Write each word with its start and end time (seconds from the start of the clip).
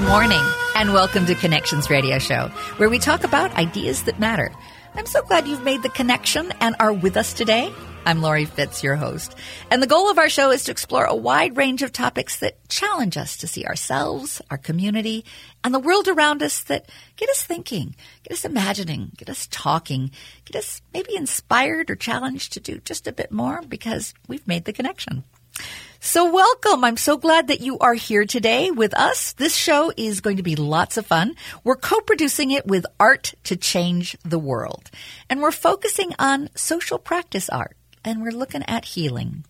morning, 0.00 0.42
and 0.76 0.92
welcome 0.92 1.26
to 1.26 1.34
Connections 1.34 1.90
Radio 1.90 2.18
Show, 2.18 2.48
where 2.76 2.88
we 2.88 2.98
talk 2.98 3.24
about 3.24 3.56
ideas 3.56 4.04
that 4.04 4.20
matter. 4.20 4.52
I'm 4.94 5.06
so 5.06 5.22
glad 5.22 5.48
you've 5.48 5.64
made 5.64 5.82
the 5.82 5.88
connection 5.88 6.52
and 6.60 6.76
are 6.78 6.92
with 6.92 7.16
us 7.16 7.32
today. 7.32 7.72
I'm 8.06 8.22
Lori 8.22 8.44
Fitz, 8.44 8.82
your 8.82 8.96
host. 8.96 9.34
And 9.70 9.82
the 9.82 9.86
goal 9.86 10.08
of 10.08 10.18
our 10.18 10.28
show 10.28 10.50
is 10.50 10.64
to 10.64 10.70
explore 10.70 11.04
a 11.04 11.16
wide 11.16 11.56
range 11.56 11.82
of 11.82 11.92
topics 11.92 12.38
that 12.38 12.68
challenge 12.68 13.16
us 13.16 13.36
to 13.38 13.48
see 13.48 13.64
ourselves, 13.64 14.40
our 14.50 14.56
community, 14.56 15.24
and 15.64 15.74
the 15.74 15.80
world 15.80 16.06
around 16.06 16.42
us 16.42 16.62
that 16.64 16.88
get 17.16 17.28
us 17.30 17.42
thinking, 17.42 17.96
get 18.22 18.32
us 18.32 18.44
imagining, 18.44 19.10
get 19.16 19.28
us 19.28 19.48
talking, 19.50 20.10
get 20.44 20.56
us 20.56 20.80
maybe 20.94 21.16
inspired 21.16 21.90
or 21.90 21.96
challenged 21.96 22.52
to 22.52 22.60
do 22.60 22.78
just 22.78 23.06
a 23.06 23.12
bit 23.12 23.32
more 23.32 23.62
because 23.68 24.14
we've 24.28 24.46
made 24.46 24.64
the 24.64 24.72
connection. 24.72 25.24
So 26.00 26.32
welcome. 26.32 26.84
I'm 26.84 26.96
so 26.96 27.16
glad 27.16 27.48
that 27.48 27.60
you 27.60 27.78
are 27.80 27.94
here 27.94 28.24
today 28.24 28.70
with 28.70 28.94
us. 28.94 29.32
This 29.32 29.54
show 29.54 29.92
is 29.96 30.20
going 30.20 30.36
to 30.36 30.42
be 30.42 30.56
lots 30.56 30.96
of 30.96 31.06
fun. 31.06 31.34
We're 31.64 31.76
co-producing 31.76 32.52
it 32.52 32.66
with 32.66 32.86
Art 33.00 33.34
to 33.44 33.56
Change 33.56 34.16
the 34.24 34.38
World. 34.38 34.90
And 35.28 35.42
we're 35.42 35.50
focusing 35.50 36.12
on 36.18 36.50
social 36.54 36.98
practice 36.98 37.48
art 37.48 37.76
and 38.04 38.22
we're 38.22 38.30
looking 38.30 38.62
at 38.68 38.84
healing. 38.84 39.44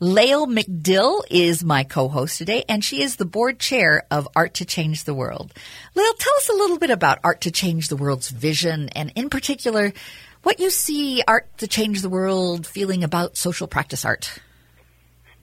Lael 0.00 0.46
McDill 0.46 1.22
is 1.30 1.64
my 1.64 1.82
co-host 1.84 2.36
today, 2.36 2.64
and 2.68 2.84
she 2.84 3.00
is 3.00 3.16
the 3.16 3.24
board 3.24 3.58
chair 3.58 4.04
of 4.10 4.28
Art 4.36 4.54
to 4.54 4.66
Change 4.66 5.04
the 5.04 5.14
World. 5.14 5.54
Lael, 5.94 6.12
tell 6.12 6.34
us 6.34 6.50
a 6.50 6.56
little 6.56 6.78
bit 6.78 6.90
about 6.90 7.20
Art 7.24 7.40
to 7.42 7.50
Change 7.50 7.88
the 7.88 7.96
World's 7.96 8.28
vision, 8.28 8.90
and 8.90 9.12
in 9.14 9.30
particular, 9.30 9.94
what 10.42 10.60
you 10.60 10.68
see 10.68 11.22
Art 11.26 11.48
to 11.58 11.66
Change 11.66 12.02
the 12.02 12.10
World 12.10 12.66
feeling 12.66 13.02
about 13.02 13.38
social 13.38 13.66
practice 13.66 14.04
art. 14.04 14.38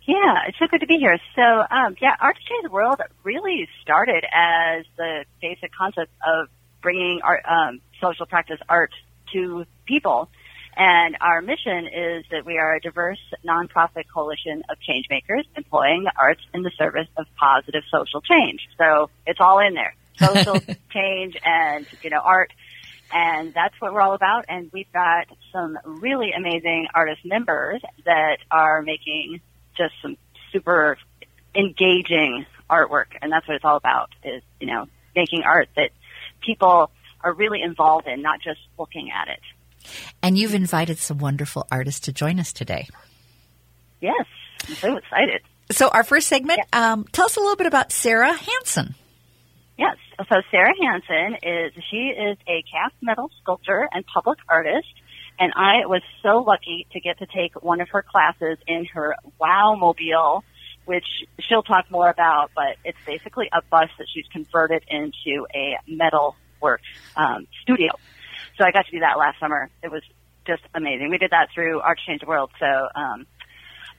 Yeah, 0.05 0.47
it's 0.47 0.59
so 0.59 0.67
good 0.67 0.81
to 0.81 0.87
be 0.87 0.97
here. 0.97 1.17
So, 1.35 1.41
um, 1.41 1.95
yeah, 2.01 2.15
Art 2.19 2.35
to 2.35 2.41
Change 2.41 2.63
the 2.63 2.69
World 2.71 2.99
really 3.23 3.69
started 3.81 4.25
as 4.33 4.85
the 4.97 5.23
basic 5.41 5.71
concept 5.73 6.11
of 6.27 6.49
bringing 6.81 7.21
art, 7.23 7.43
um, 7.49 7.79
social 8.01 8.25
practice 8.25 8.59
art 8.67 8.91
to 9.31 9.65
people. 9.85 10.29
And 10.75 11.15
our 11.21 11.41
mission 11.41 11.87
is 11.87 12.25
that 12.31 12.45
we 12.45 12.57
are 12.57 12.75
a 12.75 12.81
diverse 12.81 13.19
nonprofit 13.47 14.03
coalition 14.13 14.63
of 14.69 14.79
change 14.81 15.05
makers 15.09 15.45
employing 15.55 16.03
the 16.03 16.11
arts 16.17 16.41
in 16.53 16.63
the 16.63 16.71
service 16.77 17.07
of 17.15 17.25
positive 17.35 17.83
social 17.89 18.21
change. 18.21 18.67
So 18.77 19.09
it's 19.25 19.39
all 19.39 19.59
in 19.59 19.73
there. 19.73 19.95
Social 20.19 20.59
change 20.91 21.35
and, 21.43 21.87
you 22.03 22.11
know, 22.11 22.19
art. 22.23 22.53
And 23.11 23.51
that's 23.51 23.73
what 23.79 23.93
we're 23.93 24.01
all 24.01 24.13
about. 24.13 24.45
And 24.47 24.69
we've 24.71 24.91
got 24.93 25.25
some 25.51 25.75
really 25.85 26.33
amazing 26.37 26.87
artist 26.93 27.25
members 27.25 27.81
that 28.05 28.37
are 28.51 28.83
making 28.83 29.41
just 29.77 29.93
some 30.01 30.17
super 30.51 30.97
engaging 31.55 32.45
artwork. 32.69 33.07
And 33.21 33.31
that's 33.31 33.47
what 33.47 33.55
it's 33.55 33.65
all 33.65 33.77
about 33.77 34.09
is, 34.23 34.41
you 34.59 34.67
know, 34.67 34.87
making 35.15 35.43
art 35.43 35.69
that 35.75 35.91
people 36.41 36.91
are 37.21 37.33
really 37.33 37.61
involved 37.61 38.07
in, 38.07 38.21
not 38.21 38.39
just 38.41 38.59
looking 38.77 39.11
at 39.11 39.27
it. 39.27 39.39
And 40.21 40.37
you've 40.37 40.53
invited 40.53 40.97
some 40.97 41.17
wonderful 41.17 41.67
artists 41.71 42.01
to 42.01 42.13
join 42.13 42.39
us 42.39 42.53
today. 42.53 42.87
Yes, 44.01 44.25
I'm 44.67 44.75
so 44.75 44.97
excited. 44.97 45.41
So, 45.71 45.87
our 45.89 46.03
first 46.03 46.27
segment, 46.27 46.59
um, 46.73 47.05
tell 47.11 47.25
us 47.25 47.37
a 47.37 47.39
little 47.39 47.55
bit 47.55 47.67
about 47.67 47.91
Sarah 47.91 48.33
Hansen. 48.33 48.95
Yes, 49.77 49.97
so 50.17 50.41
Sarah 50.51 50.73
Hansen 50.79 51.37
is 51.41 51.73
she 51.89 52.09
is 52.09 52.37
a 52.47 52.63
cast 52.71 52.95
metal 53.01 53.31
sculptor 53.41 53.89
and 53.91 54.05
public 54.05 54.37
artist, 54.47 54.93
and 55.39 55.51
I 55.55 55.85
was 55.85 56.01
so 56.21 56.39
lucky 56.39 56.87
to 56.93 56.99
get 56.99 57.19
to 57.19 57.25
take 57.25 57.61
one 57.61 57.81
of 57.81 57.89
her 57.89 58.03
classes 58.03 58.57
in 58.67 58.85
her 58.93 59.15
Wow 59.39 59.75
Mobile, 59.75 60.43
which 60.85 61.05
she'll 61.39 61.63
talk 61.63 61.89
more 61.89 62.09
about. 62.09 62.51
But 62.55 62.77
it's 62.83 62.97
basically 63.05 63.49
a 63.51 63.61
bus 63.61 63.89
that 63.97 64.07
she's 64.13 64.27
converted 64.31 64.83
into 64.87 65.47
a 65.53 65.77
metal 65.87 66.35
work 66.61 66.81
um, 67.15 67.47
studio. 67.61 67.91
So 68.57 68.65
I 68.65 68.71
got 68.71 68.85
to 68.85 68.91
do 68.91 68.99
that 68.99 69.17
last 69.17 69.39
summer. 69.39 69.69
It 69.81 69.91
was 69.91 70.03
just 70.45 70.63
amazing. 70.75 71.09
We 71.09 71.17
did 71.17 71.31
that 71.31 71.49
through 71.53 71.79
Art 71.79 71.99
Change 72.05 72.21
the 72.21 72.27
World. 72.27 72.51
So, 72.59 72.87
um, 72.95 73.25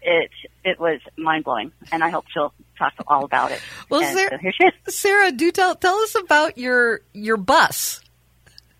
it, 0.07 0.31
it 0.65 0.79
was 0.79 1.01
mind 1.17 1.45
blowing 1.45 1.73
and 1.91 2.05
I 2.05 2.11
hope 2.11 2.27
she'll 2.29 2.53
talk 2.79 2.93
all 3.07 3.25
about 3.25 3.53
it. 3.53 3.63
Well, 3.89 4.03
and 4.03 4.15
Sarah, 4.15 4.31
so 4.33 4.37
here 4.37 4.53
she 4.53 4.67
is. 4.67 4.95
Sarah, 4.95 5.33
do 5.33 5.51
tell, 5.51 5.75
tell 5.77 5.97
us 5.97 6.15
about 6.15 6.59
your, 6.59 7.01
your 7.15 7.39
bus. 7.39 8.01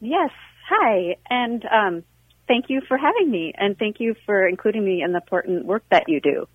Yes. 0.01 0.31
Hi. 0.69 1.17
And, 1.31 1.65
um, 1.65 2.05
thank 2.47 2.67
you 2.69 2.81
for 2.87 2.97
having 2.97 3.31
me 3.31 3.53
and 3.57 3.79
thank 3.79 4.01
you 4.01 4.15
for 4.27 4.47
including 4.47 4.85
me 4.85 5.03
in 5.03 5.13
the 5.13 5.19
important 5.19 5.65
work 5.65 5.85
that 5.91 6.05
you 6.09 6.21
do. 6.21 6.47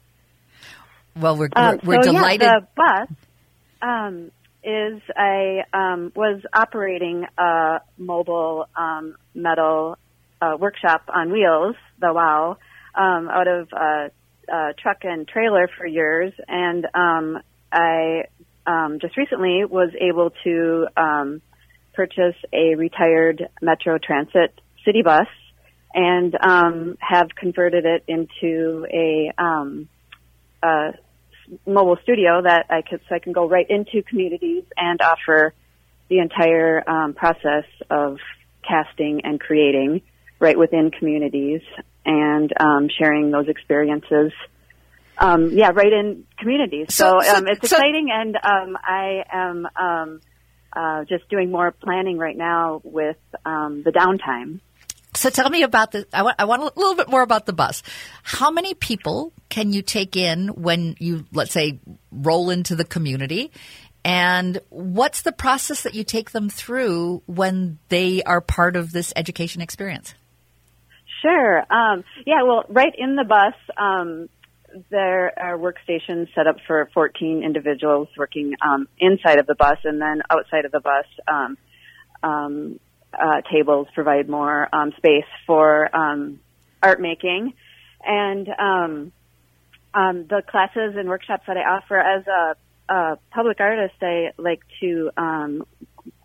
Well, 1.15 1.37
we're, 1.37 1.49
um, 1.55 1.79
we're, 1.83 2.01
so, 2.03 2.13
delighted. 2.13 2.41
Yeah, 2.41 2.59
the 2.59 2.67
bus, 2.75 3.17
um, 3.81 4.31
is 4.63 5.01
I 5.15 5.61
um, 5.73 6.11
was 6.15 6.41
operating 6.53 7.25
a 7.37 7.79
mobile 7.97 8.67
um, 8.75 9.15
metal 9.33 9.97
uh, 10.41 10.55
workshop 10.59 11.03
on 11.13 11.31
wheels, 11.31 11.75
the 11.99 12.13
WOW, 12.13 12.57
um, 12.95 13.29
out 13.29 13.47
of 13.47 13.69
a, 13.73 14.11
a, 14.51 14.73
truck 14.81 14.99
and 15.03 15.27
trailer 15.27 15.69
for 15.77 15.85
years, 15.85 16.33
and 16.47 16.85
um, 16.93 17.39
I 17.71 18.23
um, 18.65 18.99
just 19.01 19.17
recently 19.17 19.63
was 19.65 19.91
able 19.99 20.31
to 20.43 20.87
um, 20.95 21.41
purchase 21.93 22.35
a 22.53 22.75
retired 22.75 23.49
Metro 23.61 23.97
Transit 23.97 24.59
city 24.85 25.01
bus 25.01 25.27
and 25.93 26.35
have 26.99 27.29
converted 27.35 27.85
it 27.85 28.03
into 28.07 28.85
a, 28.91 29.31
a 30.63 30.91
mobile 31.65 31.97
studio 32.03 32.41
that 32.43 32.65
I 32.69 32.81
could 32.81 33.01
so 33.09 33.15
I 33.15 33.19
can 33.19 33.33
go 33.33 33.47
right 33.47 33.65
into 33.69 34.03
communities 34.03 34.63
and 34.77 35.01
offer 35.01 35.53
the 36.09 36.19
entire 36.19 36.87
um, 36.89 37.13
process 37.13 37.65
of 37.89 38.17
casting 38.67 39.21
and 39.23 39.39
creating 39.39 40.01
right 40.39 40.57
within 40.57 40.91
communities 40.91 41.61
and 42.05 42.51
um, 42.59 42.87
sharing 42.97 43.31
those 43.31 43.47
experiences. 43.47 44.31
Um, 45.17 45.49
yeah, 45.51 45.71
right 45.73 45.91
in 45.91 46.25
communities. 46.37 46.87
So, 46.95 47.19
so, 47.21 47.27
so 47.27 47.35
um, 47.35 47.47
it's 47.47 47.69
so, 47.69 47.75
exciting, 47.75 48.09
and 48.11 48.35
um, 48.37 48.77
I 48.81 49.23
am 49.31 49.67
um, 49.75 50.21
uh, 50.71 51.03
just 51.05 51.27
doing 51.29 51.51
more 51.51 51.71
planning 51.71 52.17
right 52.17 52.37
now 52.37 52.81
with 52.83 53.17
the 53.33 53.91
downtime. 53.93 54.61
So 55.19 55.29
tell 55.29 55.49
me 55.49 55.63
about 55.63 55.91
the. 55.91 56.07
I 56.13 56.23
want, 56.23 56.37
I 56.39 56.45
want 56.45 56.61
a 56.61 56.79
little 56.79 56.95
bit 56.95 57.09
more 57.09 57.21
about 57.21 57.45
the 57.45 57.51
bus. 57.51 57.83
How 58.23 58.51
many 58.51 58.73
people 58.73 59.33
can 59.49 59.73
you 59.73 59.81
take 59.81 60.15
in 60.15 60.47
when 60.47 60.95
you, 60.97 61.25
let's 61.33 61.51
say, 61.51 61.81
roll 62.09 62.49
into 62.49 62.77
the 62.77 62.85
community? 62.85 63.51
And 64.05 64.61
what's 64.69 65.23
the 65.23 65.33
process 65.33 65.83
that 65.83 65.93
you 65.93 66.05
take 66.05 66.31
them 66.31 66.49
through 66.49 67.21
when 67.25 67.79
they 67.89 68.23
are 68.23 68.39
part 68.39 68.77
of 68.77 68.93
this 68.93 69.11
education 69.17 69.61
experience? 69.61 70.13
Sure. 71.21 71.65
Um, 71.69 72.05
yeah. 72.25 72.43
Well, 72.43 72.63
right 72.69 72.93
in 72.97 73.17
the 73.17 73.25
bus, 73.25 73.55
um, 73.75 74.29
there 74.89 75.37
are 75.37 75.57
workstations 75.57 76.33
set 76.33 76.47
up 76.47 76.55
for 76.65 76.89
14 76.93 77.43
individuals 77.43 78.07
working 78.17 78.53
um, 78.61 78.87
inside 78.97 79.37
of 79.37 79.47
the 79.47 79.55
bus, 79.55 79.79
and 79.83 80.01
then 80.01 80.21
outside 80.29 80.63
of 80.63 80.71
the 80.71 80.79
bus, 80.79 81.05
um, 81.27 81.57
um, 82.23 82.79
uh, 83.13 83.41
tables 83.51 83.87
provide 83.93 84.29
more 84.29 84.67
um, 84.73 84.91
space 84.97 85.25
for 85.47 85.93
um, 85.95 86.39
art 86.81 87.01
making, 87.01 87.53
and 88.03 88.47
um, 88.47 89.11
um, 89.93 90.25
the 90.27 90.41
classes 90.47 90.95
and 90.95 91.09
workshops 91.09 91.43
that 91.47 91.57
I 91.57 91.61
offer 91.61 91.97
as 91.97 92.25
a, 92.27 92.93
a 92.93 93.17
public 93.31 93.59
artist, 93.59 93.95
I 94.01 94.31
like 94.37 94.61
to 94.81 95.11
um, 95.17 95.63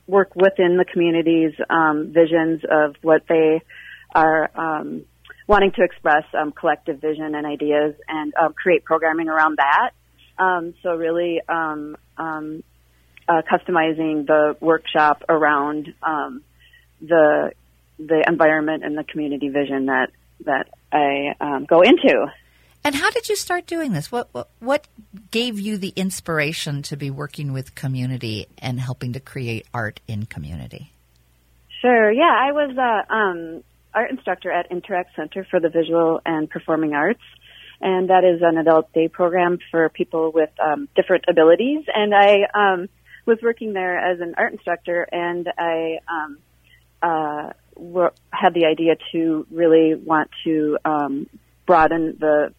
work 0.07 0.35
within 0.37 0.77
the 0.77 0.85
community's 0.85 1.55
um, 1.71 2.13
visions 2.13 2.63
of 2.71 2.97
what 3.03 3.23
they 3.29 3.63
are 4.15 4.51
um, 4.55 5.05
wanting 5.47 5.73
to 5.73 5.83
express, 5.83 6.25
um, 6.39 6.53
collective 6.53 7.01
vision 7.01 7.35
and 7.35 7.47
ideas, 7.47 7.95
and 8.09 8.35
um, 8.35 8.53
create 8.53 8.85
programming 8.85 9.29
around 9.29 9.59
that. 9.59 9.91
Um, 10.39 10.75
so 10.83 10.95
really 10.95 11.41
um, 11.49 11.97
um, 12.17 12.63
uh, 13.29 13.43
customizing 13.51 14.27
the 14.27 14.57
workshop 14.61 15.23
around 15.29 15.93
um, 16.03 16.43
the 17.09 17.53
the 17.99 18.25
environment 18.27 18.85
and 18.85 18.97
the 18.97 19.05
community 19.05 19.49
vision 19.49 19.87
that 19.87 20.11
that 20.45 20.69
I 20.93 21.35
um, 21.41 21.65
go 21.65 21.83
into. 21.83 22.27
And 22.87 22.95
how 22.95 23.11
did 23.11 23.31
you 23.31 23.37
start 23.37 23.67
doing 23.67 23.95
this? 23.95 24.13
What, 24.13 24.29
what, 24.33 24.49
what 24.59 24.87
gave 25.31 25.59
you 25.59 25.79
the 25.79 25.93
inspiration 25.97 26.83
to 26.83 26.99
be 26.99 27.11
working 27.11 27.55
with 27.55 27.75
community 27.75 28.47
and 28.59 28.79
helping 28.79 29.15
to 29.15 29.21
create 29.21 29.67
art 29.73 30.01
in 30.07 30.27
community? 30.27 30.93
Sure. 31.81 32.13
Yeah, 32.13 32.25
I 32.25 32.53
was 32.53 32.77
a 32.77 33.15
um, 33.15 33.65
art 33.95 34.11
instructor 34.11 34.51
at 34.51 34.71
Interact 34.71 35.17
Center 35.17 35.47
for 35.51 35.61
the 35.61 35.71
Visual 35.71 36.21
and 36.27 36.49
Performing 36.51 36.93
Arts, 36.93 37.23
and 37.81 38.11
that 38.11 38.23
is 38.23 38.43
an 38.43 38.59
adult 38.59 38.93
day 38.93 39.09
program 39.09 39.59
for 39.71 39.89
people 39.89 40.31
with 40.31 40.51
um, 40.61 40.89
different 40.95 41.25
abilities. 41.27 41.85
And 41.95 42.15
I 42.15 42.45
um, 42.55 42.89
was 43.25 43.39
working 43.43 43.73
there 43.73 43.99
as 43.99 44.21
an 44.21 44.35
art 44.37 44.53
instructor, 44.53 45.09
and 45.11 45.49
I 45.57 46.01
um, 46.07 46.39
uh, 47.03 47.51
were, 47.77 48.13
had 48.31 48.55
the 48.55 48.67
idea 48.67 48.97
to 49.13 49.47
really 49.51 49.95
want 49.95 50.31
to 50.45 50.79
um, 50.85 51.27
broaden 51.67 52.17
the 52.19 52.53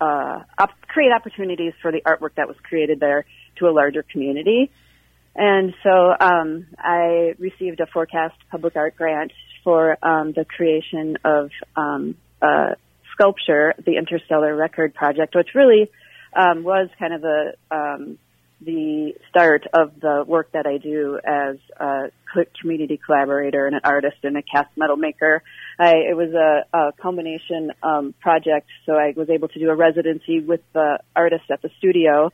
uh, 0.00 0.42
op- 0.58 0.80
create 0.88 1.12
opportunities 1.12 1.72
for 1.80 1.92
the 1.92 2.00
artwork 2.02 2.34
that 2.36 2.48
was 2.48 2.56
created 2.62 3.00
there 3.00 3.24
to 3.56 3.66
a 3.66 3.72
larger 3.72 4.02
community. 4.02 4.70
And 5.34 5.74
so 5.82 6.14
um, 6.20 6.66
I 6.78 7.34
received 7.38 7.80
a 7.80 7.86
forecast 7.86 8.34
public 8.50 8.76
art 8.76 8.96
grant 8.96 9.32
for 9.64 9.96
um, 10.04 10.32
the 10.32 10.44
creation 10.44 11.16
of 11.24 11.50
um, 11.76 12.16
a 12.42 12.76
sculpture, 13.12 13.74
the 13.84 13.96
Interstellar 13.96 14.54
Record 14.54 14.94
Project, 14.94 15.34
which 15.34 15.48
really 15.54 15.90
um, 16.34 16.64
was 16.64 16.88
kind 16.98 17.14
of 17.14 17.24
a 17.24 17.52
um, 17.70 18.18
the 18.60 19.14
start 19.28 19.66
of 19.72 19.98
the 20.00 20.24
work 20.26 20.52
that 20.52 20.66
I 20.66 20.78
do 20.78 21.18
as 21.24 21.56
a 21.80 22.10
community 22.60 22.98
collaborator 23.04 23.66
and 23.66 23.76
an 23.76 23.82
artist 23.84 24.16
and 24.22 24.36
a 24.36 24.42
cast 24.42 24.70
metal 24.76 24.96
maker. 24.96 25.42
I, 25.78 25.94
it 26.10 26.16
was 26.16 26.32
a, 26.32 26.76
a 26.76 26.92
combination 27.00 27.72
um, 27.82 28.14
project, 28.20 28.68
so 28.86 28.94
I 28.94 29.12
was 29.16 29.30
able 29.30 29.48
to 29.48 29.58
do 29.58 29.70
a 29.70 29.74
residency 29.74 30.40
with 30.40 30.60
the 30.72 30.98
artist 31.14 31.44
at 31.50 31.62
the 31.62 31.70
studio 31.78 32.32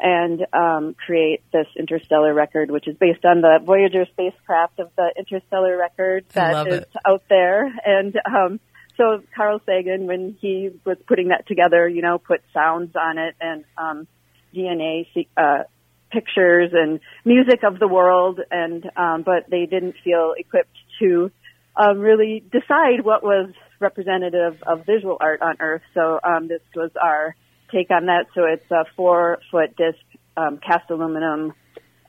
and 0.00 0.46
um, 0.54 0.94
create 0.94 1.42
this 1.52 1.66
interstellar 1.78 2.32
record, 2.32 2.70
which 2.70 2.88
is 2.88 2.96
based 2.96 3.24
on 3.24 3.42
the 3.42 3.60
Voyager 3.62 4.06
spacecraft 4.10 4.78
of 4.78 4.90
the 4.96 5.12
interstellar 5.18 5.76
record 5.76 6.24
that 6.32 6.66
is 6.66 6.80
it. 6.80 6.90
out 7.06 7.22
there. 7.28 7.66
And 7.84 8.18
um, 8.24 8.60
so 8.96 9.22
Carl 9.36 9.60
Sagan, 9.66 10.06
when 10.06 10.36
he 10.40 10.70
was 10.84 10.96
putting 11.06 11.28
that 11.28 11.46
together, 11.46 11.86
you 11.86 12.00
know, 12.00 12.18
put 12.18 12.40
sounds 12.54 12.96
on 12.96 13.18
it 13.18 13.34
and 13.40 13.64
um, 13.76 14.06
DNA 14.54 15.06
uh, 15.36 15.64
pictures 16.10 16.70
and 16.72 17.00
music 17.24 17.62
of 17.62 17.78
the 17.78 17.88
world, 17.88 18.40
and 18.50 18.88
um, 18.96 19.22
but 19.22 19.48
they 19.48 19.66
didn't 19.66 19.94
feel 20.02 20.34
equipped 20.36 20.76
to 21.00 21.30
um, 21.76 21.98
really 21.98 22.42
decide 22.50 23.02
what 23.02 23.22
was 23.22 23.50
representative 23.78 24.62
of 24.66 24.84
visual 24.84 25.16
art 25.20 25.40
on 25.42 25.56
Earth. 25.60 25.82
So 25.94 26.20
um, 26.22 26.48
this 26.48 26.60
was 26.74 26.90
our 27.00 27.34
take 27.72 27.90
on 27.90 28.06
that. 28.06 28.26
So 28.34 28.44
it's 28.44 28.70
a 28.70 28.84
four 28.96 29.38
foot 29.50 29.76
disc 29.76 29.98
um, 30.36 30.58
cast 30.58 30.90
aluminum 30.90 31.54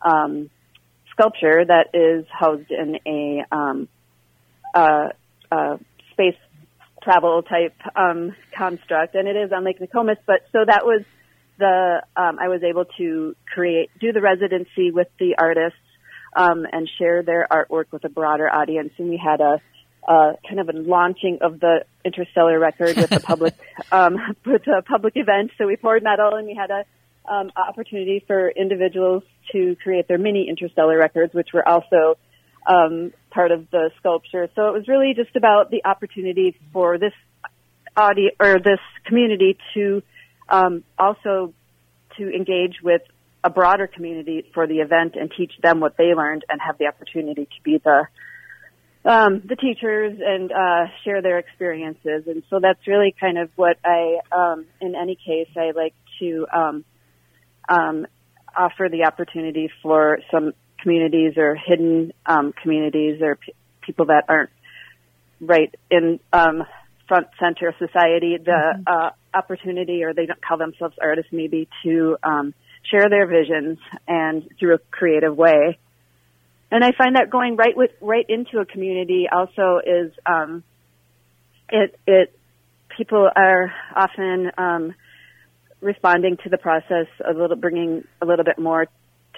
um, 0.01 0.49
sculpture 1.11 1.63
that 1.65 1.89
is 1.93 2.25
housed 2.29 2.71
in 2.71 2.99
a, 3.05 3.45
um, 3.51 3.87
uh, 4.73 5.09
uh, 5.51 5.77
space 6.11 6.37
travel 7.03 7.41
type 7.43 7.75
um, 7.95 8.35
construct, 8.55 9.15
and 9.15 9.27
it 9.27 9.35
is 9.35 9.51
on 9.51 9.63
Lake 9.63 9.79
Nokomis. 9.79 10.17
But 10.25 10.45
so 10.51 10.59
that 10.65 10.85
was 10.85 11.03
the 11.61 12.01
um, 12.17 12.37
I 12.39 12.49
was 12.49 12.61
able 12.63 12.85
to 12.97 13.35
create 13.53 13.89
do 13.99 14.11
the 14.11 14.21
residency 14.21 14.91
with 14.91 15.07
the 15.19 15.35
artists 15.37 15.79
um, 16.35 16.65
and 16.71 16.89
share 16.97 17.23
their 17.23 17.47
artwork 17.49 17.85
with 17.91 18.03
a 18.03 18.09
broader 18.09 18.49
audience, 18.49 18.91
and 18.97 19.09
we 19.09 19.17
had 19.17 19.39
a 19.39 19.61
uh, 20.07 20.33
kind 20.47 20.59
of 20.59 20.69
a 20.69 20.73
launching 20.73 21.37
of 21.41 21.59
the 21.59 21.85
interstellar 22.03 22.59
record 22.59 22.97
with 22.97 23.09
the 23.09 23.19
public 23.31 23.53
um, 23.91 24.17
with 24.45 24.65
a 24.67 24.81
public 24.81 25.13
event. 25.15 25.51
So 25.57 25.67
we 25.67 25.77
poured 25.77 26.03
metal 26.03 26.33
and 26.33 26.47
we 26.47 26.55
had 26.55 26.71
a 26.71 26.85
um, 27.31 27.51
opportunity 27.55 28.23
for 28.25 28.49
individuals 28.49 29.23
to 29.51 29.75
create 29.83 30.07
their 30.07 30.17
mini 30.17 30.47
interstellar 30.49 30.97
records, 30.97 31.33
which 31.33 31.49
were 31.53 31.67
also 31.67 32.17
um, 32.65 33.13
part 33.29 33.51
of 33.51 33.69
the 33.69 33.91
sculpture. 33.99 34.49
So 34.55 34.67
it 34.69 34.73
was 34.73 34.87
really 34.87 35.13
just 35.15 35.35
about 35.35 35.69
the 35.69 35.85
opportunity 35.85 36.57
for 36.73 36.97
this 36.97 37.13
audio 37.95 38.31
or 38.39 38.57
this 38.57 38.79
community 39.05 39.57
to 39.75 40.01
um, 40.51 40.83
also 40.99 41.53
to 42.17 42.29
engage 42.29 42.75
with 42.83 43.01
a 43.43 43.49
broader 43.49 43.87
community 43.87 44.45
for 44.53 44.67
the 44.67 44.79
event 44.79 45.15
and 45.15 45.31
teach 45.35 45.53
them 45.63 45.79
what 45.79 45.97
they 45.97 46.13
learned 46.13 46.45
and 46.49 46.61
have 46.61 46.77
the 46.77 46.85
opportunity 46.85 47.45
to 47.45 47.63
be 47.63 47.79
the 47.83 48.05
um, 49.03 49.41
the 49.43 49.55
teachers 49.55 50.19
and 50.23 50.51
uh, 50.51 50.85
share 51.03 51.23
their 51.23 51.39
experiences. 51.39 52.27
And 52.27 52.43
so 52.51 52.59
that's 52.59 52.85
really 52.85 53.15
kind 53.19 53.39
of 53.39 53.49
what 53.55 53.77
I, 53.83 54.19
um, 54.31 54.67
in 54.79 54.93
any 54.93 55.15
case, 55.15 55.47
I 55.57 55.71
like 55.71 55.95
to 56.19 56.45
um, 56.53 56.85
um, 57.67 58.05
offer 58.55 58.89
the 58.91 59.05
opportunity 59.05 59.71
for 59.81 60.19
some 60.29 60.53
communities 60.83 61.33
or 61.37 61.55
hidden 61.55 62.13
um, 62.27 62.53
communities 62.61 63.23
or 63.23 63.37
p- 63.37 63.53
people 63.81 64.05
that 64.05 64.25
aren't 64.29 64.51
right 65.39 65.73
in 65.89 66.19
um, 66.31 66.63
front 67.11 67.27
center 67.39 67.75
society 67.77 68.37
the 68.37 68.51
mm-hmm. 68.51 68.83
uh, 68.87 69.09
opportunity, 69.33 70.03
or 70.03 70.13
they 70.13 70.25
don't 70.25 70.41
call 70.41 70.57
themselves 70.57 70.95
artists, 71.01 71.31
maybe 71.33 71.67
to 71.83 72.15
um, 72.23 72.53
share 72.89 73.09
their 73.09 73.27
visions 73.27 73.79
and 74.07 74.47
through 74.57 74.75
a 74.75 74.79
creative 74.91 75.35
way 75.35 75.77
and 76.71 76.85
I 76.85 76.91
find 76.97 77.17
that 77.17 77.29
going 77.29 77.57
right 77.57 77.75
with 77.75 77.91
right 77.99 78.25
into 78.27 78.59
a 78.59 78.65
community 78.65 79.27
also 79.31 79.81
is 79.85 80.13
um, 80.25 80.63
it 81.69 81.99
it 82.07 82.39
people 82.97 83.29
are 83.35 83.73
often 83.95 84.51
um, 84.57 84.95
responding 85.81 86.37
to 86.43 86.49
the 86.49 86.57
process 86.57 87.07
a 87.27 87.33
little, 87.33 87.57
bringing 87.57 88.05
a 88.21 88.25
little 88.25 88.45
bit 88.45 88.57
more 88.57 88.85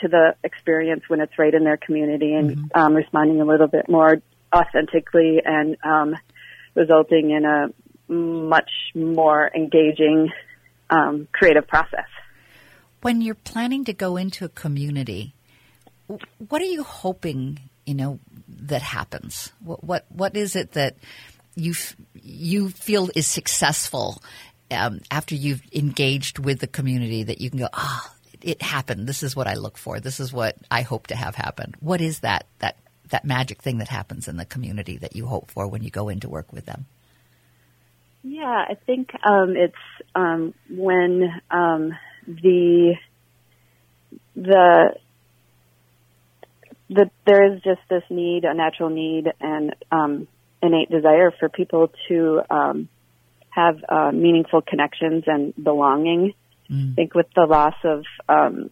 to 0.01 0.07
the 0.07 0.35
experience 0.43 1.03
when 1.07 1.21
it's 1.21 1.37
right 1.39 1.53
in 1.53 1.63
their 1.63 1.77
community, 1.77 2.33
and 2.35 2.51
mm-hmm. 2.51 2.79
um, 2.79 2.93
responding 2.93 3.41
a 3.41 3.45
little 3.45 3.67
bit 3.67 3.89
more 3.89 4.21
authentically, 4.55 5.41
and 5.43 5.77
um, 5.83 6.15
resulting 6.75 7.31
in 7.31 7.45
a 7.45 7.69
much 8.11 8.71
more 8.95 9.49
engaging 9.55 10.31
um, 10.89 11.27
creative 11.31 11.67
process. 11.67 12.07
When 13.01 13.21
you're 13.21 13.35
planning 13.35 13.85
to 13.85 13.93
go 13.93 14.17
into 14.17 14.45
a 14.45 14.49
community, 14.49 15.33
what 16.49 16.61
are 16.61 16.65
you 16.65 16.83
hoping, 16.83 17.59
you 17.85 17.95
know, 17.95 18.19
that 18.47 18.81
happens? 18.81 19.51
What 19.63 19.83
what, 19.83 20.05
what 20.09 20.37
is 20.37 20.55
it 20.55 20.73
that 20.73 20.95
you 21.55 21.73
you 22.13 22.69
feel 22.69 23.09
is 23.15 23.27
successful 23.27 24.21
um, 24.71 25.01
after 25.11 25.35
you've 25.35 25.61
engaged 25.73 26.39
with 26.39 26.59
the 26.59 26.67
community 26.67 27.23
that 27.23 27.41
you 27.41 27.49
can 27.49 27.59
go, 27.59 27.69
ah, 27.73 28.09
oh, 28.09 28.15
it 28.41 28.61
happened. 28.61 29.07
This 29.07 29.23
is 29.23 29.35
what 29.35 29.47
I 29.47 29.55
look 29.55 29.77
for. 29.77 29.99
This 29.99 30.19
is 30.19 30.33
what 30.33 30.57
I 30.69 30.81
hope 30.81 31.07
to 31.07 31.15
have 31.15 31.35
happen. 31.35 31.75
What 31.79 32.01
is 32.01 32.19
that 32.19 32.47
that 32.59 32.77
that 33.13 33.23
magic 33.23 33.61
thing 33.61 33.77
that 33.77 33.89
happens 33.89 34.27
in 34.27 34.37
the 34.37 34.45
community 34.45 34.97
that 34.97 35.15
you 35.15 35.27
hope 35.27 35.49
for 35.49 35.67
when 35.67 35.83
you 35.83 35.91
go 35.91 36.09
into 36.09 36.27
work 36.27 36.51
with 36.51 36.65
them? 36.65 36.85
Yeah, 38.23 38.65
I 38.69 38.75
think 38.85 39.11
um, 39.23 39.55
it's 39.55 39.75
um, 40.15 40.53
when 40.69 41.29
um, 41.51 41.93
the 42.25 42.95
the 44.35 44.95
that 46.89 47.11
there 47.25 47.53
is 47.53 47.61
just 47.61 47.81
this 47.89 48.03
need, 48.09 48.45
a 48.45 48.53
natural 48.53 48.89
need 48.89 49.31
and 49.39 49.75
um, 49.91 50.27
innate 50.61 50.89
desire 50.89 51.31
for 51.39 51.49
people 51.49 51.91
to 52.07 52.41
um, 52.49 52.89
have 53.49 53.77
uh, 53.87 54.11
meaningful 54.11 54.61
connections 54.61 55.25
and 55.27 55.53
belonging. 55.61 56.33
Mm. 56.69 56.93
I 56.93 56.95
think 56.95 57.13
with 57.13 57.27
the 57.35 57.45
loss 57.45 57.75
of 57.83 58.03
um, 58.27 58.69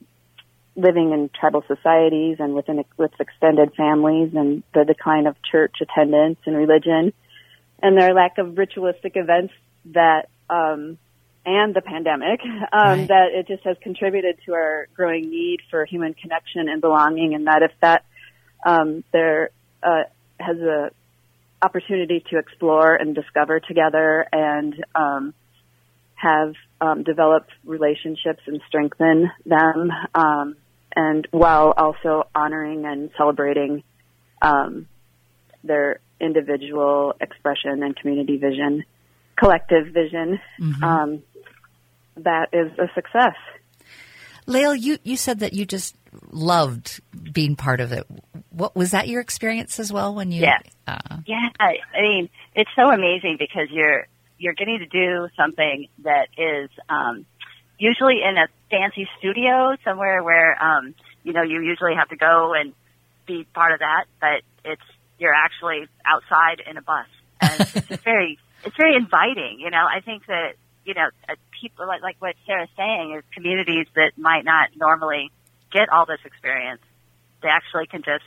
living 0.81 1.11
in 1.11 1.29
tribal 1.39 1.63
societies 1.67 2.37
and 2.39 2.53
within 2.53 2.83
with 2.97 3.11
extended 3.19 3.73
families 3.75 4.31
and 4.35 4.63
the 4.73 4.83
decline 4.83 5.27
of 5.27 5.35
church 5.49 5.75
attendance 5.81 6.39
and 6.45 6.55
religion 6.55 7.13
and 7.81 7.97
their 7.97 8.13
lack 8.13 8.37
of 8.37 8.57
ritualistic 8.57 9.13
events 9.15 9.53
that 9.85 10.29
um, 10.49 10.97
and 11.45 11.73
the 11.73 11.81
pandemic 11.81 12.39
um, 12.45 12.99
right. 12.99 13.07
that 13.07 13.27
it 13.33 13.47
just 13.47 13.63
has 13.63 13.77
contributed 13.81 14.37
to 14.45 14.53
our 14.53 14.87
growing 14.95 15.29
need 15.29 15.59
for 15.69 15.85
human 15.85 16.13
connection 16.13 16.69
and 16.69 16.81
belonging 16.81 17.33
and 17.33 17.47
that 17.47 17.63
if 17.63 17.71
that 17.81 18.05
um, 18.65 19.03
there 19.11 19.49
uh, 19.83 20.03
has 20.39 20.57
a 20.57 20.91
opportunity 21.63 22.23
to 22.31 22.39
explore 22.39 22.95
and 22.95 23.13
discover 23.13 23.59
together 23.59 24.25
and 24.31 24.83
um, 24.95 25.33
have 26.15 26.53
um, 26.79 27.03
developed 27.03 27.51
relationships 27.63 28.41
and 28.47 28.61
strengthen 28.67 29.29
them, 29.45 29.91
um, 30.15 30.55
and 30.95 31.27
while 31.31 31.73
also 31.75 32.27
honoring 32.35 32.85
and 32.85 33.11
celebrating 33.17 33.83
um, 34.41 34.87
their 35.63 35.99
individual 36.19 37.13
expression 37.19 37.83
and 37.83 37.95
community 37.95 38.37
vision, 38.37 38.83
collective 39.35 39.87
vision. 39.87 40.39
Mm-hmm. 40.59 40.83
Um, 40.83 41.23
that 42.17 42.49
is 42.53 42.71
a 42.77 42.87
success. 42.93 43.35
Lael, 44.45 44.75
you, 44.75 44.97
you 45.03 45.17
said 45.17 45.39
that 45.39 45.53
you 45.53 45.65
just 45.65 45.95
loved 46.31 46.99
being 47.31 47.55
part 47.55 47.79
of 47.79 47.91
it. 47.91 48.05
What 48.49 48.75
was 48.75 48.91
that 48.91 49.07
your 49.07 49.21
experience 49.21 49.79
as 49.79 49.93
well 49.93 50.13
when 50.13 50.31
you? 50.31 50.41
Yeah, 50.41 50.59
uh, 50.87 51.17
yeah. 51.25 51.49
I, 51.59 51.77
I 51.95 52.01
mean, 52.01 52.29
it's 52.53 52.69
so 52.75 52.91
amazing 52.91 53.37
because 53.39 53.67
you're 53.71 54.07
you're 54.37 54.53
getting 54.53 54.79
to 54.79 54.87
do 54.87 55.29
something 55.37 55.87
that 56.03 56.27
is 56.37 56.69
um, 56.89 57.25
usually 57.81 58.21
in 58.21 58.37
a 58.37 58.47
fancy 58.69 59.09
studio 59.17 59.75
somewhere 59.83 60.23
where 60.23 60.55
um, 60.63 60.93
you 61.23 61.33
know 61.33 61.41
you 61.41 61.61
usually 61.61 61.95
have 61.95 62.09
to 62.09 62.15
go 62.15 62.53
and 62.53 62.73
be 63.25 63.45
part 63.53 63.73
of 63.73 63.79
that, 63.79 64.05
but 64.21 64.43
it's 64.63 64.81
you're 65.17 65.33
actually 65.33 65.87
outside 66.05 66.61
in 66.69 66.77
a 66.77 66.81
bus, 66.81 67.07
and 67.41 67.59
it's 67.91 68.03
very 68.03 68.37
it's 68.63 68.77
very 68.77 68.95
inviting. 68.95 69.59
You 69.59 69.71
know, 69.71 69.85
I 69.89 70.01
think 70.01 70.27
that 70.27 70.53
you 70.85 70.93
know 70.93 71.09
uh, 71.27 71.33
people 71.59 71.87
like 71.87 72.03
like 72.03 72.17
what 72.19 72.35
Sarah's 72.45 72.69
saying 72.77 73.15
is 73.17 73.23
communities 73.33 73.87
that 73.95 74.11
might 74.15 74.45
not 74.45 74.69
normally 74.75 75.31
get 75.71 75.89
all 75.89 76.05
this 76.05 76.19
experience, 76.23 76.81
they 77.41 77.49
actually 77.49 77.87
can 77.87 78.03
just, 78.03 78.25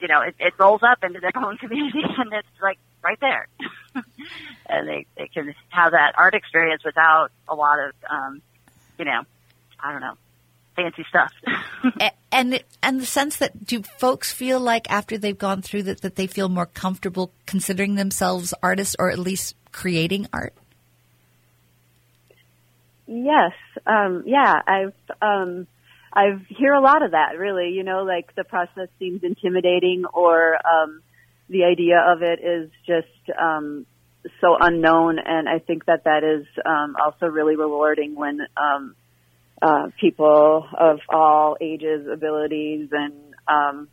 you 0.00 0.06
know, 0.06 0.20
it, 0.20 0.34
it 0.38 0.52
rolls 0.58 0.82
up 0.82 1.02
into 1.02 1.18
their 1.18 1.32
own 1.34 1.56
community 1.62 2.02
and 2.04 2.32
it's 2.32 2.62
like 2.62 2.78
right 3.02 3.18
there. 3.20 3.48
and 4.68 4.88
they, 4.88 5.06
they 5.16 5.28
can 5.28 5.54
have 5.68 5.92
that 5.92 6.14
art 6.16 6.34
experience 6.34 6.84
without 6.84 7.30
a 7.48 7.54
lot 7.54 7.78
of, 7.78 7.92
um, 8.10 8.42
you 8.98 9.04
know, 9.04 9.22
I 9.78 9.92
don't 9.92 10.00
know, 10.00 10.16
fancy 10.76 11.04
stuff. 11.08 11.32
and 12.32 12.62
and 12.82 13.00
the 13.00 13.06
sense 13.06 13.36
that 13.36 13.66
do 13.66 13.82
folks 13.82 14.32
feel 14.32 14.60
like 14.60 14.90
after 14.90 15.18
they've 15.18 15.36
gone 15.36 15.62
through 15.62 15.84
that 15.84 16.00
that 16.02 16.16
they 16.16 16.26
feel 16.26 16.48
more 16.48 16.66
comfortable 16.66 17.32
considering 17.46 17.94
themselves 17.94 18.54
artists 18.62 18.96
or 18.98 19.10
at 19.10 19.18
least 19.18 19.56
creating 19.72 20.26
art? 20.32 20.54
Yes. 23.06 23.52
Um, 23.86 24.22
yeah. 24.26 24.60
I've 24.66 24.94
um, 25.20 25.66
I 26.12 26.38
hear 26.48 26.72
a 26.72 26.80
lot 26.80 27.02
of 27.02 27.12
that. 27.12 27.38
Really, 27.38 27.70
you 27.70 27.82
know, 27.82 28.02
like 28.04 28.34
the 28.34 28.44
process 28.44 28.88
seems 28.98 29.22
intimidating, 29.22 30.04
or 30.12 30.54
um, 30.66 31.02
the 31.50 31.64
idea 31.64 32.00
of 32.06 32.22
it 32.22 32.38
is 32.42 32.70
just 32.86 33.38
um, 33.38 33.84
so 34.40 34.56
unknown. 34.58 35.18
And 35.18 35.48
I 35.48 35.58
think 35.58 35.84
that 35.86 36.04
that 36.04 36.22
is 36.22 36.46
um, 36.64 36.94
also 37.02 37.26
really 37.26 37.56
rewarding 37.56 38.14
when 38.14 38.40
um, 38.56 38.94
uh, 39.60 39.88
people 40.00 40.66
of 40.78 41.00
all 41.08 41.56
ages, 41.60 42.06
abilities, 42.10 42.88
and 42.92 43.14
um, 43.48 43.88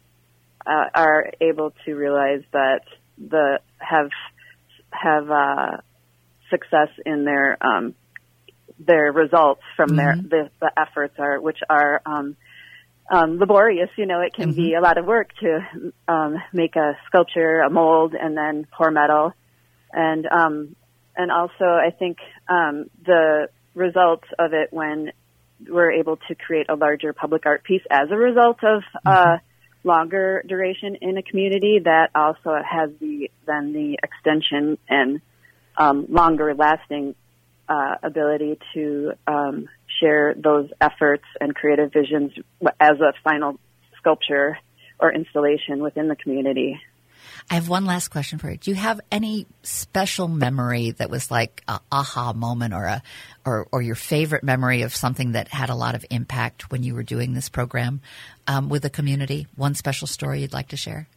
uh, 0.65 0.85
are 0.93 1.31
able 1.41 1.73
to 1.85 1.93
realize 1.93 2.43
that 2.53 2.81
the 3.17 3.59
have 3.79 4.09
have 4.91 5.29
uh, 5.31 5.77
success 6.51 6.89
in 7.05 7.25
their 7.25 7.57
um, 7.61 7.95
their 8.79 9.11
results 9.11 9.61
from 9.75 9.89
mm-hmm. 9.89 9.97
their 9.97 10.15
the, 10.15 10.49
the 10.59 10.71
efforts 10.77 11.15
are 11.17 11.41
which 11.41 11.59
are 11.69 12.01
um, 12.05 12.35
um, 13.09 13.37
laborious. 13.37 13.89
You 13.97 14.05
know, 14.05 14.21
it 14.21 14.33
can 14.33 14.51
mm-hmm. 14.51 14.61
be 14.61 14.73
a 14.73 14.81
lot 14.81 14.97
of 14.97 15.05
work 15.05 15.29
to 15.39 15.93
um, 16.07 16.35
make 16.53 16.75
a 16.75 16.97
sculpture, 17.07 17.61
a 17.61 17.69
mold, 17.69 18.13
and 18.19 18.37
then 18.37 18.67
pour 18.71 18.91
metal, 18.91 19.33
and 19.91 20.25
um, 20.27 20.75
and 21.15 21.31
also 21.31 21.65
I 21.65 21.91
think 21.97 22.17
um, 22.47 22.89
the 23.05 23.49
results 23.73 24.27
of 24.37 24.53
it 24.53 24.69
when 24.71 25.11
we're 25.67 25.91
able 25.91 26.17
to 26.27 26.35
create 26.35 26.67
a 26.69 26.75
larger 26.75 27.13
public 27.13 27.45
art 27.45 27.63
piece 27.63 27.81
as 27.89 28.09
a 28.11 28.15
result 28.15 28.63
of 28.63 28.83
uh, 29.05 29.09
mm-hmm. 29.09 29.35
uh, 29.35 29.37
longer 29.83 30.43
duration 30.47 30.97
in 31.01 31.17
a 31.17 31.23
community 31.23 31.79
that 31.83 32.09
also 32.13 32.55
has 32.63 32.91
the 32.99 33.31
then 33.45 33.73
the 33.73 33.97
extension 34.03 34.77
and 34.89 35.21
um, 35.77 36.05
longer 36.09 36.53
lasting 36.53 37.15
uh, 37.69 37.95
ability 38.03 38.59
to 38.73 39.13
um, 39.27 39.67
share 39.99 40.35
those 40.35 40.69
efforts 40.79 41.25
and 41.39 41.55
creative 41.55 41.91
visions 41.91 42.31
as 42.79 42.99
a 42.99 43.13
final 43.23 43.59
sculpture 43.97 44.57
or 44.99 45.13
installation 45.13 45.81
within 45.81 46.07
the 46.07 46.15
community. 46.15 46.79
I 47.49 47.55
have 47.55 47.69
one 47.69 47.85
last 47.85 48.09
question 48.09 48.39
for 48.39 48.51
you. 48.51 48.57
Do 48.57 48.71
you 48.71 48.75
have 48.75 48.99
any 49.11 49.47
special 49.63 50.27
memory 50.27 50.91
that 50.91 51.09
was 51.09 51.31
like 51.31 51.63
a 51.67 51.79
aha 51.91 52.33
moment 52.33 52.73
or 52.73 52.85
a 52.85 53.01
or, 53.45 53.67
or 53.71 53.81
your 53.81 53.95
favorite 53.95 54.43
memory 54.43 54.81
of 54.81 54.93
something 54.93 55.31
that 55.31 55.47
had 55.47 55.69
a 55.69 55.75
lot 55.75 55.95
of 55.95 56.05
impact 56.09 56.71
when 56.71 56.83
you 56.83 56.93
were 56.93 57.03
doing 57.03 57.33
this 57.33 57.47
program 57.47 58.01
um, 58.47 58.67
with 58.67 58.81
the 58.81 58.89
community? 58.89 59.47
One 59.55 59.75
special 59.75 60.07
story 60.07 60.41
you'd 60.41 60.53
like 60.53 60.69
to 60.69 60.77
share? 60.77 61.07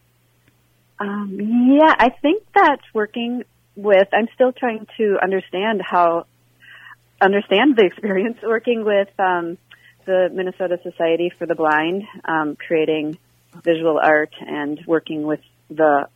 Um, 1.00 1.36
yeah, 1.80 1.94
I 1.98 2.10
think 2.22 2.44
that 2.54 2.78
working 2.94 3.42
with 3.74 4.08
I'm 4.12 4.28
still 4.34 4.52
trying 4.52 4.86
to 4.98 5.18
understand 5.20 5.82
how 5.84 6.26
understand 7.20 7.76
the 7.76 7.84
experience 7.84 8.38
working 8.42 8.84
with 8.84 9.08
um, 9.18 9.58
the 10.06 10.28
Minnesota 10.32 10.78
Society 10.82 11.32
for 11.38 11.46
the 11.46 11.54
Blind, 11.54 12.04
um, 12.24 12.56
creating 12.56 13.18
visual 13.62 13.98
art 14.02 14.32
and 14.40 14.80
working 14.86 15.22
with 15.22 15.40
the 15.68 16.08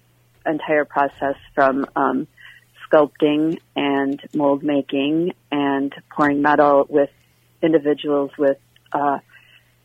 entire 0.46 0.84
process 0.84 1.37
from 1.54 1.87
um, 1.96 2.26
sculpting 2.87 3.58
and 3.75 4.20
mold 4.34 4.62
making 4.62 5.32
and 5.50 5.94
pouring 6.11 6.42
metal 6.42 6.87
with 6.88 7.11
individuals 7.62 8.30
with 8.38 8.58
uh, 8.92 9.18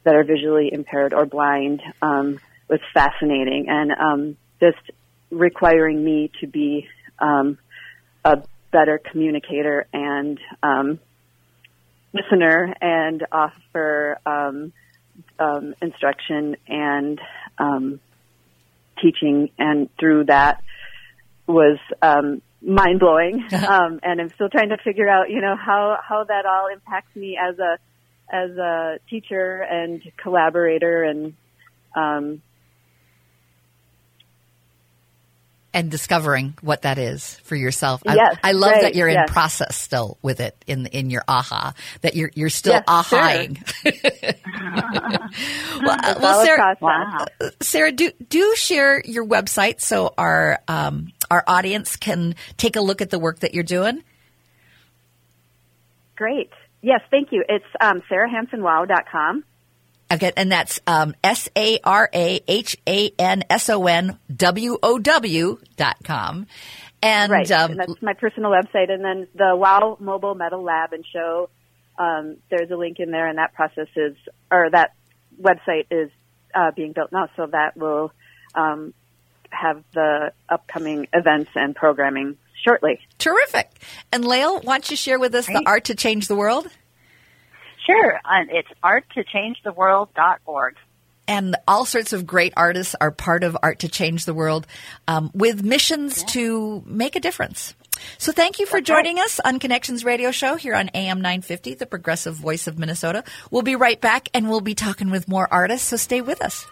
that 0.04 0.16
are 0.16 0.24
visually 0.24 0.72
impaired 0.72 1.14
or 1.14 1.26
blind 1.26 1.82
um, 2.02 2.40
was 2.68 2.80
fascinating 2.94 3.68
and 3.68 3.92
um, 3.92 4.38
just 4.60 4.92
requiring 5.32 6.04
me 6.04 6.32
to 6.40 6.48
be 6.48 6.88
um, 7.20 7.58
a 8.24 8.42
better 8.72 9.00
communicator 9.00 9.88
and 9.94 10.40
um, 10.62 11.00
listener 12.14 12.74
and 12.82 13.26
offer 13.32 14.20
um, 14.26 14.74
um, 15.38 15.76
instruction 15.82 16.58
and 16.68 17.20
um, 17.58 18.00
teaching, 19.02 19.50
and 19.58 19.90
through 20.00 20.26
that 20.26 20.62
was 21.48 21.78
um, 22.02 22.42
mind 22.62 23.00
blowing. 23.00 23.44
um, 23.54 24.00
and 24.04 24.22
I'm 24.22 24.30
still 24.30 24.50
trying 24.50 24.70
to 24.70 24.78
figure 24.84 25.08
out, 25.08 25.30
you 25.30 25.42
know, 25.42 25.56
how 25.56 25.98
how 26.08 26.24
that 26.24 26.46
all 26.46 26.68
impacts 26.72 27.16
me 27.16 27.38
as 27.38 27.58
a 27.60 27.78
as 28.32 28.52
a 28.58 29.00
teacher 29.10 29.62
and 29.62 30.02
collaborator 30.22 31.04
and 31.04 31.34
um, 31.96 32.42
and 35.74 35.92
discovering 35.92 36.56
what 36.62 36.82
that 36.82 36.98
is 36.98 37.36
for 37.44 37.56
yourself. 37.56 38.02
Yes, 38.06 38.38
I, 38.44 38.50
I 38.50 38.52
love 38.54 38.72
right, 38.72 38.82
that 38.82 38.96
you're 38.96 39.10
yes. 39.10 39.28
in 39.28 39.34
process 39.34 39.76
still 39.76 40.18
with 40.22 40.40
it 40.40 40.56
in 40.68 40.88
in 40.88 41.10
your 41.10 41.24
aha 41.28 41.74
that 42.02 42.16
you're 42.16 42.32
you're 42.34 42.50
still 42.50 42.74
yes, 42.74 42.84
ahaing. 42.88 43.58
Sure. 43.84 43.92
well, 45.84 45.98
uh, 46.04 46.16
well, 46.22 46.46
Sarah, 46.46 46.78
wow. 46.82 47.26
Sarah, 47.62 47.92
do 47.92 48.12
do 48.30 48.56
share 48.56 49.02
your 49.06 49.26
website 49.26 49.82
so 49.82 50.14
our 50.18 50.60
um, 50.68 51.12
our 51.30 51.44
audience 51.48 51.96
can 51.96 52.36
take 52.58 52.76
a 52.76 52.82
look 52.82 53.02
at 53.02 53.10
the 53.10 53.20
work 53.20 53.40
that 53.40 53.54
you're 53.54 53.64
doing. 53.64 54.04
Great. 56.16 56.52
Yes, 56.82 57.02
thank 57.12 57.32
you. 57.32 57.44
It's 57.48 57.66
um, 57.80 58.02
sarahhansonwow.com. 58.10 59.44
Okay, 60.12 60.32
and 60.36 60.52
that's 60.52 60.80
um, 60.88 61.14
S 61.24 61.50
A 61.56 61.80
R 61.84 62.10
A 62.14 62.42
H 62.48 62.78
A 62.88 63.12
N 63.20 63.44
S 63.50 63.70
O 63.70 63.86
N 63.86 64.18
W 64.36 64.78
O 64.82 64.98
W 64.98 65.58
dot 65.78 65.98
com. 66.04 66.48
And, 67.02 67.32
right, 67.32 67.50
um, 67.52 67.72
and 67.72 67.80
that's 67.80 68.02
my 68.02 68.14
personal 68.14 68.52
website. 68.52 68.92
And 68.92 69.04
then 69.06 69.28
the 69.34 69.56
WOW 69.56 69.98
Mobile 70.00 70.36
Metal 70.36 70.62
Lab 70.62 70.92
and 70.92 71.06
Show, 71.06 71.50
um, 71.98 72.38
there's 72.50 72.72
a 72.72 72.76
link 72.76 72.98
in 73.00 73.12
there, 73.12 73.28
and 73.28 73.38
that 73.38 73.54
process 73.54 73.88
is, 73.96 74.18
or 74.52 74.70
that 74.72 74.96
website 75.42 75.86
is 75.92 76.10
uh, 76.54 76.72
being 76.72 76.92
built 76.92 77.12
now, 77.12 77.30
so 77.38 77.46
that 77.46 77.78
will 77.78 78.12
um, 78.56 78.94
have 79.50 79.84
the 79.94 80.34
upcoming 80.50 81.08
events 81.14 81.52
and 81.56 81.76
programming 81.76 82.38
shortly. 82.66 83.00
Terrific. 83.18 83.70
And 84.12 84.26
Lael, 84.26 84.60
why 84.60 84.74
don't 84.74 84.92
you 84.92 84.98
share 84.98 85.20
with 85.20 85.34
us 85.36 85.48
the 85.48 85.64
art 85.66 85.86
to 85.86 85.96
change 85.96 86.28
the 86.28 86.36
world? 86.36 86.68
Sure. 87.86 88.20
Uh, 88.26 88.46
it's 88.50 88.70
arttochangetheworld.org. 88.84 90.76
And 91.28 91.56
all 91.68 91.86
sorts 91.86 92.12
of 92.12 92.26
great 92.26 92.54
artists 92.58 92.96
are 93.00 93.12
part 93.12 93.44
of 93.44 93.56
Art 93.62 93.80
to 93.80 93.88
Change 93.88 94.26
the 94.26 94.34
World 94.34 94.66
um, 95.08 95.30
with 95.34 95.64
missions 95.64 96.22
yeah. 96.22 96.28
to 96.30 96.84
make 96.88 97.16
a 97.16 97.20
difference. 97.20 97.76
So 98.18 98.32
thank 98.32 98.58
you 98.58 98.66
for 98.66 98.80
That's 98.80 98.88
joining 98.88 99.18
right. 99.18 99.26
us 99.26 99.40
on 99.40 99.60
Connections 99.60 100.04
Radio 100.04 100.32
Show 100.32 100.56
here 100.56 100.74
on 100.74 100.90
AM 100.96 101.22
950, 101.22 101.76
the 101.76 101.86
progressive 101.86 102.34
voice 102.34 102.66
of 102.66 102.80
Minnesota. 102.80 103.24
We'll 103.52 103.62
be 103.62 103.76
right 103.76 104.02
back 104.02 104.30
and 104.34 104.50
we'll 104.50 104.62
be 104.62 104.74
talking 104.74 105.12
with 105.12 105.28
more 105.28 105.48
artists, 105.52 105.88
so 105.90 105.98
stay 105.98 106.22
with 106.22 106.42
us. 106.42 106.66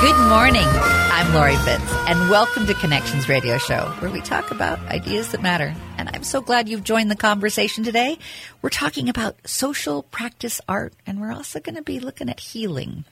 Good 0.00 0.28
morning. 0.28 0.97
I'm 1.18 1.34
Lori 1.34 1.56
Fitz, 1.56 1.92
and 2.06 2.30
welcome 2.30 2.64
to 2.66 2.74
Connections 2.74 3.28
Radio 3.28 3.58
Show, 3.58 3.92
where 3.98 4.08
we 4.08 4.20
talk 4.20 4.52
about 4.52 4.78
ideas 4.86 5.32
that 5.32 5.42
matter. 5.42 5.74
And 5.96 6.08
I'm 6.12 6.22
so 6.22 6.40
glad 6.40 6.68
you've 6.68 6.84
joined 6.84 7.10
the 7.10 7.16
conversation 7.16 7.82
today. 7.82 8.18
We're 8.62 8.70
talking 8.70 9.08
about 9.08 9.36
social 9.44 10.04
practice 10.04 10.60
art, 10.68 10.92
and 11.08 11.20
we're 11.20 11.32
also 11.32 11.58
going 11.58 11.74
to 11.74 11.82
be 11.82 11.98
looking 11.98 12.28
at 12.28 12.38
healing. 12.38 13.04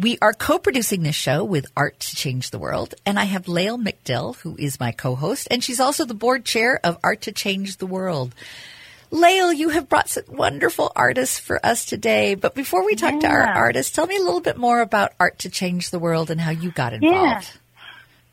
We 0.00 0.16
are 0.22 0.32
co-producing 0.32 1.02
this 1.02 1.16
show 1.16 1.44
with 1.44 1.66
Art 1.76 2.00
to 2.00 2.16
Change 2.16 2.48
the 2.48 2.58
World, 2.58 2.94
and 3.04 3.18
I 3.18 3.24
have 3.24 3.46
Lael 3.46 3.76
McDill, 3.76 4.36
who 4.36 4.56
is 4.58 4.80
my 4.80 4.92
co-host, 4.92 5.46
and 5.50 5.62
she's 5.62 5.80
also 5.80 6.06
the 6.06 6.14
board 6.14 6.46
chair 6.46 6.80
of 6.82 6.96
Art 7.04 7.20
to 7.20 7.32
Change 7.32 7.76
the 7.76 7.86
World. 7.86 8.34
Lael, 9.10 9.52
you 9.52 9.68
have 9.70 9.88
brought 9.88 10.08
some 10.08 10.24
wonderful 10.28 10.90
artists 10.94 11.38
for 11.38 11.64
us 11.64 11.84
today. 11.84 12.34
But 12.34 12.54
before 12.54 12.84
we 12.84 12.94
talk 12.94 13.14
yeah. 13.14 13.20
to 13.20 13.28
our 13.28 13.42
artists, 13.42 13.94
tell 13.94 14.06
me 14.06 14.16
a 14.16 14.22
little 14.22 14.40
bit 14.40 14.56
more 14.56 14.80
about 14.80 15.12
Art 15.20 15.38
to 15.40 15.50
Change 15.50 15.90
the 15.90 15.98
World 15.98 16.30
and 16.30 16.40
how 16.40 16.50
you 16.50 16.70
got 16.70 16.92
involved. 16.92 17.50
Yeah. 17.54 17.60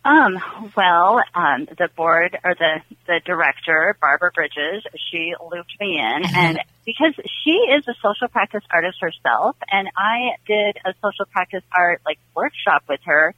Um, 0.04 0.72
well, 0.76 1.22
um, 1.36 1.68
the 1.78 1.88
board 1.96 2.38
or 2.44 2.56
the, 2.56 2.82
the 3.06 3.22
director, 3.24 3.96
Barbara 4.02 4.32
Bridges, 4.34 4.84
she 5.12 5.36
looped 5.40 5.76
me 5.80 6.00
in 6.00 6.24
mm-hmm. 6.24 6.36
and 6.36 6.60
because 6.86 7.14
she 7.44 7.52
is 7.52 7.88
a 7.88 7.94
social 8.02 8.28
practice 8.28 8.64
artist 8.72 8.98
herself 9.00 9.56
and 9.72 9.90
I 9.96 10.32
did 10.48 10.78
a 10.84 10.96
social 11.04 11.26
practice 11.32 11.64
art 11.72 12.02
like 12.04 12.18
workshop 12.36 12.84
with 12.90 13.02
her, 13.04 13.36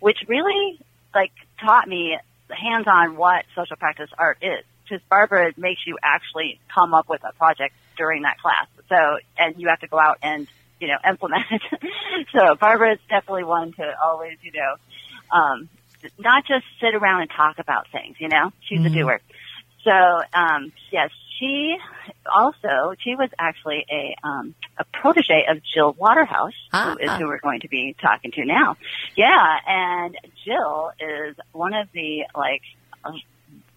which 0.00 0.18
really 0.26 0.80
like 1.14 1.32
taught 1.60 1.86
me 1.86 2.18
hands 2.48 2.88
on 2.88 3.16
what 3.16 3.44
social 3.54 3.76
practice 3.76 4.10
art 4.18 4.38
is 4.42 4.64
because 4.90 5.04
Barbara 5.08 5.52
makes 5.56 5.82
you 5.86 5.98
actually 6.02 6.60
come 6.74 6.94
up 6.94 7.08
with 7.08 7.22
a 7.24 7.32
project 7.34 7.74
during 7.96 8.22
that 8.22 8.38
class. 8.38 8.66
So, 8.88 9.18
and 9.38 9.54
you 9.58 9.68
have 9.68 9.80
to 9.80 9.86
go 9.86 9.98
out 9.98 10.18
and, 10.22 10.48
you 10.80 10.88
know, 10.88 10.96
implement 11.08 11.44
it. 11.50 11.62
so 12.32 12.54
Barbara 12.56 12.94
is 12.94 12.98
definitely 13.08 13.44
one 13.44 13.72
to 13.74 13.94
always, 14.02 14.38
you 14.42 14.52
know, 14.52 15.36
um, 15.36 15.68
not 16.18 16.44
just 16.46 16.64
sit 16.80 16.94
around 16.94 17.22
and 17.22 17.30
talk 17.30 17.58
about 17.58 17.86
things, 17.92 18.16
you 18.18 18.28
know, 18.28 18.52
she's 18.62 18.80
mm-hmm. 18.80 18.86
a 18.86 19.02
doer. 19.02 19.20
So, 19.84 19.90
um, 20.34 20.72
yes, 20.90 21.10
she 21.38 21.76
also, 22.30 22.94
she 22.98 23.14
was 23.14 23.30
actually 23.38 23.86
a, 23.90 24.14
um, 24.26 24.54
a 24.76 24.84
protege 24.84 25.46
of 25.48 25.62
Jill 25.62 25.92
Waterhouse, 25.92 26.52
Ah, 26.72 26.92
who 26.92 27.04
is 27.04 27.10
ah. 27.10 27.18
who 27.18 27.26
we're 27.28 27.38
going 27.38 27.60
to 27.60 27.68
be 27.68 27.94
talking 28.00 28.30
to 28.32 28.44
now. 28.44 28.76
Yeah, 29.16 29.56
and 29.66 30.16
Jill 30.44 30.90
is 31.00 31.36
one 31.52 31.72
of 31.72 31.88
the, 31.92 32.24
like, 32.34 32.62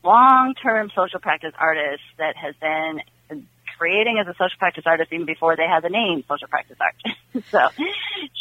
long-term 0.04 0.92
social 0.96 1.20
practice 1.20 1.54
artist 1.58 2.04
that 2.18 2.36
has 2.36 2.56
been 2.56 3.02
creating 3.78 4.18
as 4.20 4.28
a 4.28 4.34
social 4.34 4.58
practice 4.60 4.84
artist 4.86 5.12
even 5.12 5.26
before 5.26 5.56
they 5.56 5.68
had 5.68 5.84
the 5.84 5.90
name 5.90 6.24
social 6.30 6.48
practice 6.48 6.78
art. 6.80 6.96
so 7.52 7.70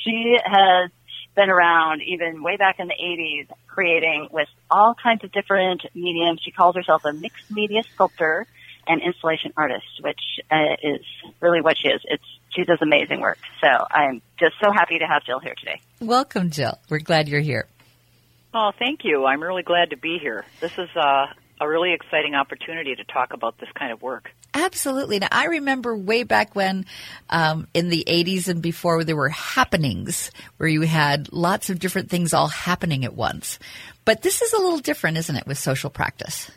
she 0.05 0.37
has 0.45 0.91
been 1.35 1.51
around 1.51 2.03
even 2.03 2.43
way 2.43 2.57
back 2.57 2.79
in 2.79 2.89
the 2.89 2.95
80s 2.95 3.49
creating 3.67 4.29
with 4.31 4.49
all 4.71 4.95
kinds 4.95 5.25
of 5.25 5.33
different 5.33 5.83
mediums. 5.95 6.41
She 6.45 6.51
calls 6.51 6.77
herself 6.77 7.05
a 7.05 7.13
mixed 7.13 7.51
media 7.51 7.83
sculptor 7.95 8.47
and 8.87 9.01
installation 9.01 9.53
artist, 9.57 9.87
which 10.01 10.21
uh, 10.51 10.77
is 10.83 11.05
really 11.41 11.61
what 11.61 11.77
she 11.79 11.89
is. 11.89 12.01
It's 12.05 12.25
she 12.51 12.65
does 12.65 12.79
amazing 12.83 13.21
work. 13.21 13.39
So 13.63 13.69
I'm 13.69 14.21
just 14.39 14.55
so 14.63 14.71
happy 14.73 14.99
to 14.99 15.07
have 15.07 15.25
Jill 15.25 15.41
here 15.41 15.55
today. 15.59 15.81
Welcome, 16.01 16.51
Jill. 16.51 16.79
We're 16.91 16.99
glad 16.99 17.29
you're 17.29 17.41
here. 17.41 17.67
Oh, 18.53 18.73
thank 18.79 19.01
you. 19.05 19.25
I'm 19.25 19.43
really 19.43 19.63
glad 19.63 19.91
to 19.91 19.97
be 19.97 20.19
here. 20.19 20.45
This 20.61 20.77
is 20.77 20.91
uh, 20.95 21.27
a 21.63 21.69
really 21.69 21.93
exciting 21.93 22.35
opportunity 22.35 22.95
to 22.95 23.05
talk 23.05 23.33
about 23.33 23.59
this 23.59 23.69
kind 23.75 23.93
of 23.93 24.03
work. 24.03 24.31
Absolutely. 24.55 25.19
Now, 25.19 25.29
I 25.31 25.47
remember 25.47 25.97
way 25.97 26.25
back 26.25 26.55
when, 26.55 26.87
um, 27.31 27.69
in 27.73 27.89
the 27.89 28.05
80s 28.07 28.49
and 28.49 28.61
before, 28.61 29.05
there 29.05 29.17
were 29.17 29.29
happenings 29.29 30.31
where 30.57 30.69
you 30.69 30.83
had 30.83 31.33
lots 31.33 31.71
of 31.71 31.79
different 31.79 32.11
things 32.11 32.35
all 32.35 32.49
happening 32.49 33.05
at 33.05 33.15
once. 33.15 33.59
But 34.05 34.23
this 34.23 34.43
is 34.43 34.53
a 34.53 34.59
little 34.59 34.79
different, 34.79 35.17
isn't 35.19 35.37
it, 35.37 35.47
with 35.47 35.59
social 35.59 35.89
practice? 35.89 36.51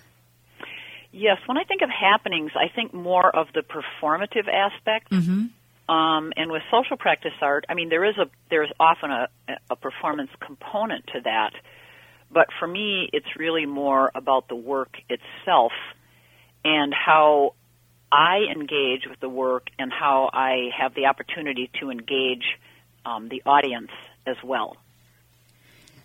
Yes, 1.11 1.37
when 1.45 1.57
I 1.57 1.63
think 1.63 1.81
of 1.81 1.89
happenings, 1.89 2.51
I 2.55 2.67
think 2.67 2.93
more 2.93 3.33
of 3.33 3.47
the 3.53 3.61
performative 3.61 4.49
aspect. 4.51 5.11
Mm-hmm. 5.11 5.45
Um, 5.87 6.33
and 6.35 6.51
with 6.51 6.63
social 6.71 6.97
practice 6.97 7.31
art, 7.41 7.65
I 7.69 7.75
mean, 7.75 7.89
there 7.89 8.03
is 8.03 8.17
a 8.17 8.25
there 8.49 8.63
is 8.63 8.71
often 8.79 9.11
a, 9.11 9.27
a 9.69 9.75
performance 9.75 10.31
component 10.39 11.05
to 11.13 11.21
that. 11.21 11.53
But 12.35 12.49
for 12.59 12.67
me, 12.67 13.09
it's 13.13 13.37
really 13.37 13.65
more 13.65 14.11
about 14.13 14.49
the 14.49 14.57
work 14.57 14.97
itself 15.09 15.71
and 16.65 16.93
how 16.93 17.53
I 18.11 18.39
engage 18.53 19.07
with 19.09 19.21
the 19.21 19.29
work 19.29 19.67
and 19.79 19.89
how 19.89 20.29
I 20.33 20.69
have 20.77 20.93
the 20.95 21.05
opportunity 21.05 21.71
to 21.79 21.89
engage 21.89 22.43
um, 23.05 23.29
the 23.29 23.41
audience 23.45 23.91
as 24.27 24.35
well. 24.43 24.75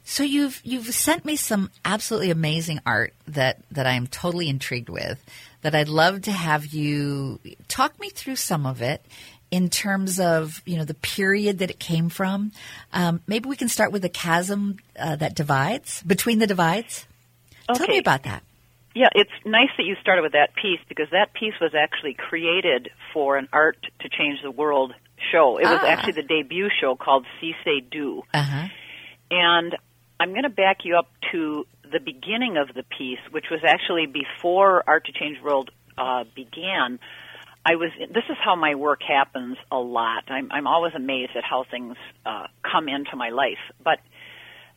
So 0.04 0.22
you've 0.22 0.60
you've 0.64 0.94
sent 0.94 1.25
me 1.25 1.34
some 1.34 1.70
absolutely 1.84 2.30
amazing 2.30 2.80
art 2.87 3.12
that 3.26 3.58
that 3.72 3.87
I 3.87 3.92
am 3.92 4.06
totally 4.06 4.49
intrigued 4.49 4.88
with. 4.88 5.22
That 5.62 5.75
I'd 5.75 5.88
love 5.88 6.22
to 6.22 6.32
have 6.32 6.66
you 6.66 7.40
talk 7.66 7.99
me 7.99 8.08
through 8.08 8.37
some 8.37 8.66
of 8.66 8.80
it 8.80 9.04
in 9.50 9.69
terms 9.69 10.21
of 10.21 10.62
you 10.64 10.76
know 10.76 10.85
the 10.85 10.95
period 10.95 11.59
that 11.59 11.71
it 11.71 11.78
came 11.78 12.09
from. 12.09 12.52
Um, 12.92 13.21
maybe 13.26 13.49
we 13.49 13.57
can 13.57 13.69
start 13.69 13.92
with 13.92 14.02
the 14.02 14.09
chasm 14.09 14.78
uh, 14.99 15.16
that 15.16 15.35
divides 15.35 16.02
between 16.02 16.38
the 16.38 16.47
divides. 16.47 17.07
Tell 17.75 17.87
me 17.87 17.99
about 17.99 18.25
that. 18.25 18.42
Yeah, 18.95 19.09
it's 19.14 19.30
nice 19.45 19.69
that 19.76 19.85
you 19.85 19.95
started 20.00 20.23
with 20.23 20.33
that 20.33 20.50
piece 20.61 20.80
because 20.88 21.07
that 21.12 21.33
piece 21.33 21.54
was 21.61 21.73
actually 21.75 22.14
created 22.14 22.90
for 23.12 23.37
an 23.37 23.49
Art 23.52 23.78
to 24.00 24.09
Change 24.09 24.42
the 24.42 24.50
World 24.50 24.92
show. 25.30 25.59
It 25.59 25.64
was 25.66 25.78
Ah. 25.83 25.87
actually 25.87 26.14
the 26.14 26.23
debut 26.25 26.69
show 26.80 26.97
called 26.97 27.25
See 27.40 27.54
Say 27.64 27.80
Do. 27.80 28.25
Uh 28.35 28.42
huh. 28.42 28.69
And 29.30 29.76
I'm 30.19 30.30
going 30.30 30.42
to 30.42 30.49
back 30.49 30.78
you 30.85 30.97
up 30.97 31.09
to 31.30 31.66
the 31.92 32.00
beginning 32.00 32.57
of 32.57 32.75
the 32.75 32.83
piece, 32.83 33.21
which 33.30 33.47
was 33.50 33.61
actually 33.64 34.07
before 34.07 34.83
Art 34.88 35.07
to 35.07 35.12
Change 35.12 35.38
the 35.38 35.45
World 35.45 35.71
uh, 35.97 36.25
began. 36.34 36.99
I 37.64 37.76
was. 37.76 37.90
This 37.99 38.25
is 38.30 38.36
how 38.42 38.56
my 38.56 38.75
work 38.75 39.02
happens 39.02 39.56
a 39.70 39.78
lot. 39.78 40.25
I'm, 40.28 40.50
I'm 40.50 40.66
always 40.66 40.94
amazed 40.94 41.32
at 41.36 41.44
how 41.44 41.64
things 41.70 41.96
uh, 42.25 42.46
come 42.62 42.88
into 42.88 43.16
my 43.16 43.28
life. 43.30 43.58
But 43.84 43.99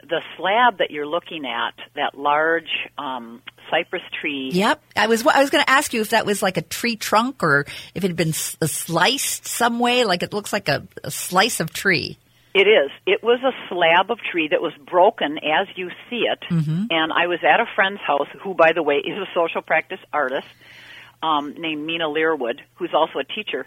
the 0.01 0.21
slab 0.35 0.79
that 0.79 0.91
you're 0.91 1.07
looking 1.07 1.45
at, 1.45 1.73
that 1.95 2.17
large 2.17 2.69
um, 2.97 3.41
cypress 3.71 4.03
tree, 4.19 4.49
Yep. 4.51 4.81
I 4.97 5.07
was 5.07 5.25
I 5.25 5.39
was 5.39 5.49
going 5.49 5.63
to 5.63 5.69
ask 5.69 5.93
you 5.93 6.01
if 6.01 6.09
that 6.09 6.25
was 6.25 6.41
like 6.41 6.57
a 6.57 6.61
tree 6.61 6.97
trunk 6.97 7.41
or 7.41 7.65
if 7.95 8.03
it 8.03 8.07
had 8.07 8.17
been 8.17 8.33
uh, 8.61 8.67
sliced 8.67 9.47
some 9.47 9.79
way. 9.79 10.03
Like 10.03 10.21
it 10.23 10.33
looks 10.33 10.51
like 10.51 10.67
a, 10.67 10.85
a 11.03 11.11
slice 11.11 11.61
of 11.61 11.71
tree. 11.71 12.17
It 12.53 12.67
is. 12.67 12.91
It 13.07 13.23
was 13.23 13.39
a 13.41 13.51
slab 13.67 14.11
of 14.11 14.19
tree 14.19 14.49
that 14.49 14.61
was 14.61 14.73
broken 14.85 15.39
as 15.39 15.67
you 15.75 15.89
see 16.07 16.25
it. 16.31 16.37
And 16.91 17.11
I 17.11 17.25
was 17.25 17.39
at 17.43 17.59
a 17.59 17.65
friend's 17.73 18.01
house, 18.01 18.27
who, 18.43 18.53
by 18.53 18.73
the 18.73 18.83
way, 18.83 18.97
is 18.97 19.17
a 19.17 19.25
social 19.33 19.63
practice 19.63 19.99
artist 20.13 20.45
um, 21.23 21.55
named 21.57 21.85
Mina 21.85 22.05
Learwood, 22.05 22.59
who's 22.75 22.93
also 22.93 23.19
a 23.19 23.23
teacher. 23.23 23.65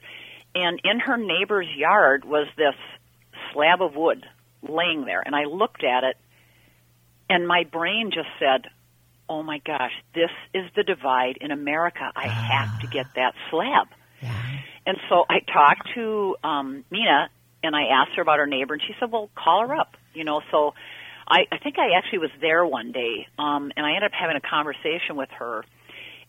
And 0.54 0.80
in 0.84 1.00
her 1.00 1.16
neighbor's 1.16 1.68
yard 1.74 2.24
was 2.24 2.46
this 2.56 2.74
slab 3.52 3.82
of 3.82 3.96
wood 3.96 4.24
laying 4.62 5.04
there. 5.04 5.22
And 5.24 5.34
I 5.34 5.44
looked 5.44 5.82
at 5.82 6.04
it, 6.04 6.16
and 7.28 7.48
my 7.48 7.64
brain 7.64 8.10
just 8.14 8.28
said, 8.38 8.70
Oh 9.28 9.42
my 9.42 9.58
gosh, 9.66 9.90
this 10.14 10.30
is 10.54 10.64
the 10.76 10.84
divide 10.84 11.38
in 11.40 11.50
America. 11.50 12.12
I 12.14 12.28
have 12.28 12.80
to 12.82 12.86
get 12.86 13.06
that 13.16 13.34
slab. 13.50 13.88
Yeah. 14.22 14.58
And 14.86 14.96
so 15.08 15.24
I 15.28 15.40
talked 15.40 15.88
to 15.96 16.36
um, 16.44 16.84
Mina 16.92 17.28
and 17.64 17.74
I 17.74 17.86
asked 17.86 18.12
her 18.14 18.22
about 18.22 18.38
her 18.38 18.46
neighbor, 18.46 18.74
and 18.74 18.82
she 18.82 18.94
said, 19.00 19.10
"Well, 19.10 19.28
call 19.34 19.66
her 19.66 19.74
up." 19.74 19.96
You 20.14 20.22
know, 20.22 20.42
so 20.52 20.74
I, 21.28 21.46
I 21.50 21.58
think 21.58 21.78
I 21.78 21.98
actually 21.98 22.20
was 22.20 22.30
there 22.40 22.64
one 22.64 22.92
day, 22.92 23.26
um, 23.38 23.72
and 23.76 23.84
I 23.84 23.96
ended 23.96 24.04
up 24.04 24.12
having 24.12 24.36
a 24.36 24.40
conversation 24.40 25.16
with 25.16 25.30
her. 25.38 25.64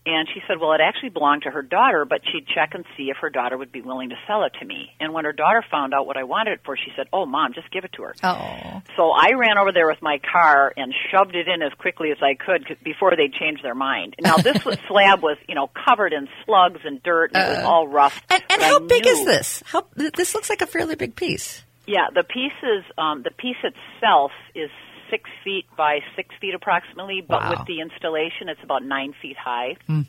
And 0.08 0.26
she 0.34 0.42
said, 0.48 0.58
"Well, 0.62 0.72
it 0.72 0.80
actually 0.80 1.10
belonged 1.10 1.42
to 1.44 1.52
her 1.52 1.62
daughter, 1.62 2.06
but 2.06 2.22
she'd 2.32 2.48
check 2.48 2.74
and 2.74 2.86
see 2.96 3.10
if 3.10 3.18
her 3.18 3.30
daughter 3.30 3.58
would 3.58 3.74
be 3.74 3.82
willing 3.82 4.08
to 4.10 4.16
sell 4.26 4.44
it 4.46 4.54
to 4.62 4.66
me." 4.66 4.96
And 5.02 5.12
when 5.12 5.26
her 5.26 5.34
daughter 5.34 5.62
found 5.70 5.94
out 5.94 6.08
what 6.08 6.16
I 6.16 6.24
wanted 6.24 6.54
it 6.54 6.60
for, 6.64 6.78
she 6.78 6.94
said, 6.96 7.08
"Oh, 7.12 7.26
mom, 7.26 7.52
just 7.54 7.70
give 7.72 7.84
it 7.84 7.92
to 7.98 8.04
her." 8.04 8.16
Oh. 8.24 8.82
So 8.96 9.12
I 9.12 9.34
ran 9.34 9.58
over 9.58 9.74
there 9.74 9.86
with 9.86 10.02
my 10.02 10.20
car 10.20 10.74
and 10.78 10.94
shoved 11.12 11.36
it 11.36 11.50
in 11.50 11.62
as 11.62 11.74
quickly 11.74 12.12
as 12.12 12.20
I 12.22 12.36
could 12.36 12.78
before 12.86 13.18
they 13.18 13.28
changed 13.28 13.66
their 13.66 13.76
mind. 13.76 14.16
Now 14.22 14.38
this 14.48 14.64
was, 14.64 14.78
slab 14.88 15.22
was, 15.22 15.38
you 15.50 15.56
know, 15.56 15.70
covered 15.86 16.14
in 16.14 16.30
slugs 16.46 16.80
and 16.86 17.04
dirt, 17.04 17.32
and 17.34 17.44
it 17.44 17.58
was 17.58 17.66
all 17.66 17.86
rough. 17.86 18.22
And, 18.30 18.42
and 18.50 18.62
how 18.62 18.80
big 18.80 19.06
is 19.06 19.26
this? 19.26 19.62
How 19.66 19.86
this 19.94 20.34
looks 20.34 20.50
like 20.50 20.62
a 20.62 20.68
fairly 20.68 20.96
big 20.96 21.18
piece. 21.18 21.64
Yeah, 21.86 22.08
the 22.14 22.24
piece 22.24 22.58
is 22.64 22.86
um, 22.98 23.24
the 23.24 23.32
piece 23.32 23.58
itself 23.64 24.32
is 24.56 24.70
six 25.10 25.30
feet 25.44 25.66
by 25.76 26.00
six 26.16 26.34
feet 26.40 26.54
approximately, 26.54 27.22
but 27.22 27.42
Wow. 27.42 27.50
with 27.52 27.66
the 27.66 27.80
installation, 27.82 28.50
it's 28.50 28.64
about 28.64 28.84
nine 28.84 29.14
feet 29.22 29.38
high. 29.38 29.76
Hmm. 29.86 30.02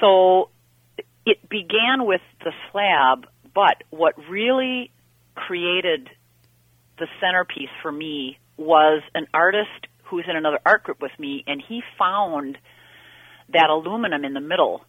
So 0.00 0.50
it 1.24 1.48
began 1.48 2.04
with 2.04 2.22
the 2.44 2.52
slab, 2.70 3.26
but 3.54 3.82
what 3.90 4.14
really 4.28 4.90
created 5.34 6.10
the 6.98 7.06
centerpiece 7.20 7.70
for 7.80 7.92
me 7.92 8.38
was 8.56 9.02
an 9.14 9.26
artist 9.32 9.86
who's 10.04 10.24
in 10.28 10.36
another 10.36 10.58
art 10.66 10.82
group 10.84 11.00
with 11.00 11.18
me, 11.18 11.42
and 11.46 11.62
he 11.66 11.82
found 11.98 12.58
that 13.48 13.70
aluminum 13.70 14.24
in 14.24 14.34
the 14.34 14.40
middle. 14.40 14.84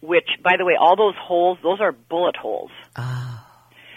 Which, 0.00 0.28
by 0.44 0.56
the 0.56 0.64
way, 0.64 0.74
all 0.78 0.94
those 0.94 1.16
holes, 1.20 1.58
those 1.62 1.80
are 1.80 1.90
bullet 1.90 2.36
holes. 2.36 2.70
Oh. 2.96 3.27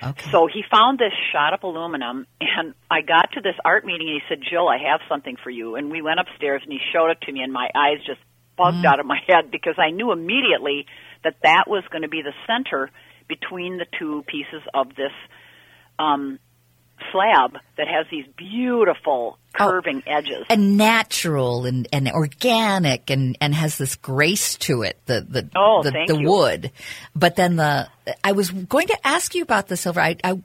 Okay. 0.03 0.31
So 0.31 0.47
he 0.51 0.63
found 0.69 0.97
this 0.97 1.13
shot 1.31 1.53
up 1.53 1.63
aluminum, 1.63 2.25
and 2.39 2.73
I 2.89 3.01
got 3.01 3.33
to 3.33 3.41
this 3.41 3.55
art 3.63 3.85
meeting, 3.85 4.09
and 4.09 4.21
he 4.21 4.27
said, 4.27 4.43
"Jill, 4.49 4.67
I 4.67 4.77
have 4.89 5.01
something 5.07 5.37
for 5.43 5.49
you." 5.49 5.75
And 5.75 5.91
we 5.91 6.01
went 6.01 6.19
upstairs, 6.19 6.61
and 6.63 6.71
he 6.71 6.79
showed 6.91 7.11
it 7.11 7.21
to 7.21 7.31
me, 7.31 7.41
and 7.41 7.53
my 7.53 7.69
eyes 7.75 7.99
just 8.05 8.19
bugged 8.57 8.85
out 8.85 8.99
of 8.99 9.05
my 9.05 9.19
head 9.27 9.51
because 9.51 9.75
I 9.77 9.91
knew 9.91 10.11
immediately 10.11 10.85
that 11.23 11.35
that 11.43 11.65
was 11.67 11.83
going 11.91 12.01
to 12.01 12.09
be 12.09 12.21
the 12.21 12.33
center 12.47 12.91
between 13.27 13.77
the 13.77 13.85
two 13.97 14.23
pieces 14.27 14.61
of 14.73 14.89
this 14.89 15.13
um, 15.99 16.39
slab 17.11 17.57
that 17.77 17.87
has 17.87 18.05
these 18.11 18.25
beautiful 18.35 19.37
curving 19.53 20.03
edges. 20.07 20.45
and 20.49 20.77
natural 20.77 21.65
and, 21.65 21.87
and 21.91 22.09
organic 22.09 23.09
and, 23.09 23.37
and 23.41 23.53
has 23.53 23.77
this 23.77 23.95
grace 23.95 24.55
to 24.55 24.83
it, 24.83 24.97
the 25.05 25.21
the 25.21 25.49
Oh, 25.55 25.83
the, 25.83 26.05
the 26.07 26.21
wood. 26.21 26.71
But 27.15 27.35
then 27.35 27.57
the 27.57 27.89
I 28.23 28.31
was 28.31 28.49
going 28.49 28.87
to 28.87 28.97
ask 29.07 29.35
you 29.35 29.43
about 29.43 29.67
the 29.67 29.77
silver. 29.77 29.99
I, 29.99 30.15
I 30.23 30.41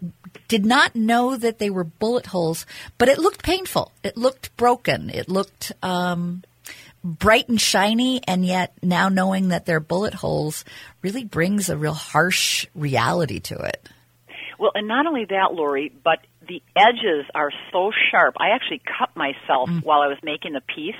did 0.49 0.65
not 0.67 0.95
know 0.95 1.37
that 1.37 1.59
they 1.59 1.71
were 1.71 1.85
bullet 1.85 2.27
holes, 2.27 2.67
but 2.99 3.09
it 3.09 3.19
looked 3.19 3.43
painful. 3.43 3.93
It 4.03 4.17
looked 4.17 4.57
broken. 4.57 5.11
It 5.11 5.29
looked 5.29 5.73
um, 5.83 6.43
bright 7.03 7.49
and 7.49 7.61
shiny, 7.61 8.21
and 8.27 8.45
yet 8.45 8.73
now 8.83 9.09
knowing 9.09 9.49
that 9.49 9.67
they're 9.67 9.81
bullet 9.81 10.15
holes 10.15 10.65
really 11.03 11.25
brings 11.25 11.69
a 11.69 11.77
real 11.77 11.95
harsh 11.95 12.67
reality 12.75 13.41
to 13.41 13.57
it. 13.57 13.89
Well, 14.59 14.73
and 14.75 14.89
not 14.89 15.07
only 15.07 15.27
that, 15.27 15.53
Lori, 15.53 15.93
but 16.03 16.21
the 16.49 16.63
edges 16.77 17.27
are 17.35 17.51
so 17.73 17.91
sharp. 18.11 18.37
I 18.39 18.51
actually 18.51 18.81
cut 18.99 19.15
myself 19.17 19.69
mm. 19.69 19.83
while 19.83 20.01
I 20.01 20.09
was 20.09 20.19
making 20.23 20.53
the 20.53 20.61
piece. 20.61 20.95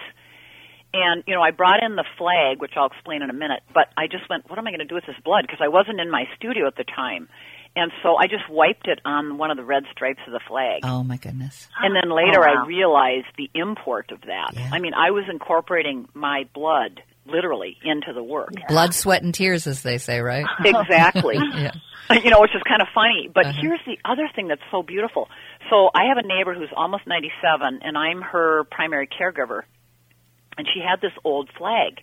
And, 0.95 1.25
you 1.27 1.35
know, 1.35 1.43
I 1.43 1.51
brought 1.51 1.83
in 1.83 1.97
the 1.97 2.05
flag, 2.17 2.61
which 2.61 2.73
I'll 2.77 2.87
explain 2.87 3.23
in 3.23 3.29
a 3.29 3.35
minute, 3.35 3.63
but 3.75 3.89
I 3.99 4.07
just 4.07 4.31
went, 4.31 4.49
what 4.49 4.59
am 4.59 4.67
I 4.67 4.71
going 4.71 4.81
to 4.81 4.87
do 4.87 4.95
with 4.95 5.05
this 5.05 5.17
blood? 5.25 5.43
Because 5.43 5.61
I 5.61 5.69
wasn't 5.69 6.01
in 6.01 6.11
my 6.11 6.25
studio 6.37 6.67
at 6.67 6.77
the 6.77 6.85
time. 6.85 7.29
And 7.75 7.93
so 8.03 8.17
I 8.17 8.27
just 8.27 8.49
wiped 8.49 8.89
it 8.89 9.01
on 9.05 9.37
one 9.37 9.51
of 9.51 9.59
the 9.59 9.65
red 9.65 9.85
stripes 9.93 10.21
of 10.27 10.33
the 10.33 10.41
flag. 10.49 10.81
Oh 10.85 11.05
my 11.05 11.19
goodness! 11.19 11.69
And 11.83 11.95
then 11.95 12.11
later 12.11 12.41
Oh, 12.41 12.55
wow. 12.55 12.65
I 12.65 12.67
realized 12.67 13.27
the 13.37 13.51
import 13.55 14.11
of 14.13 14.23
that. 14.23 14.53
Yeah. 14.55 14.71
I 14.73 14.79
mean, 14.79 14.95
I 14.95 15.11
was 15.11 15.25
incorporating 15.31 16.09
my 16.15 16.49
blood 16.55 17.03
literally 17.29 17.77
into 17.85 18.13
the 18.13 18.23
work. 18.23 18.51
Blood, 18.69 18.95
sweat, 18.95 19.23
and 19.23 19.35
tears, 19.35 19.67
as 19.67 19.83
they 19.83 19.99
say, 19.99 20.21
right? 20.21 20.47
Exactly. 20.65 21.37
Yeah. 21.55 21.73
You 22.23 22.31
know, 22.31 22.41
which 22.41 22.55
is 22.55 22.63
kind 22.63 22.81
of 22.81 22.87
funny. 22.95 23.29
But 23.35 23.47
Uh-huh. 23.47 23.59
here's 23.61 23.81
the 23.85 23.99
other 24.05 24.29
thing 24.35 24.47
that's 24.47 24.63
so 24.71 24.83
beautiful. 24.85 25.29
So 25.71 25.91
I 25.93 26.05
have 26.09 26.19
a 26.19 26.27
neighbor 26.27 26.55
who's 26.55 26.69
almost 26.77 27.05
97, 27.07 27.81
and 27.83 27.99
I'm 27.99 28.23
her 28.23 28.63
primary 28.71 29.09
caregiver. 29.09 29.63
And 30.57 30.69
she 30.73 30.81
had 30.81 31.01
this 31.01 31.13
old 31.25 31.51
flag. 31.59 32.01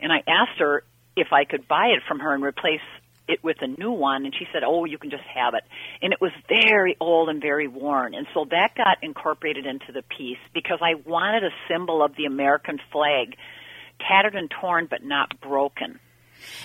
And 0.00 0.12
I 0.12 0.24
asked 0.26 0.58
her 0.58 0.82
if 1.16 1.28
I 1.32 1.44
could 1.44 1.68
buy 1.68 1.88
it 1.96 2.02
from 2.08 2.18
her 2.18 2.34
and 2.34 2.42
replace 2.42 2.80
it 3.28 3.44
with 3.44 3.58
a 3.60 3.68
new 3.68 3.92
one. 3.92 4.24
And 4.24 4.34
she 4.36 4.46
said, 4.52 4.64
oh, 4.64 4.84
you 4.84 4.98
can 4.98 5.10
just 5.10 5.22
have 5.32 5.54
it. 5.54 5.62
And 6.02 6.12
it 6.12 6.20
was 6.20 6.32
very 6.48 6.96
old 6.98 7.28
and 7.28 7.40
very 7.40 7.68
worn. 7.68 8.14
And 8.14 8.26
so 8.34 8.46
that 8.50 8.74
got 8.74 8.98
incorporated 9.02 9.64
into 9.64 9.92
the 9.92 10.02
piece 10.02 10.38
because 10.52 10.80
I 10.82 10.94
wanted 11.08 11.44
a 11.44 11.50
symbol 11.68 12.02
of 12.02 12.16
the 12.16 12.24
American 12.24 12.80
flag, 12.90 13.36
tattered 14.08 14.34
and 14.34 14.50
torn, 14.50 14.86
but 14.90 15.02
not 15.04 15.40
broken. 15.40 15.98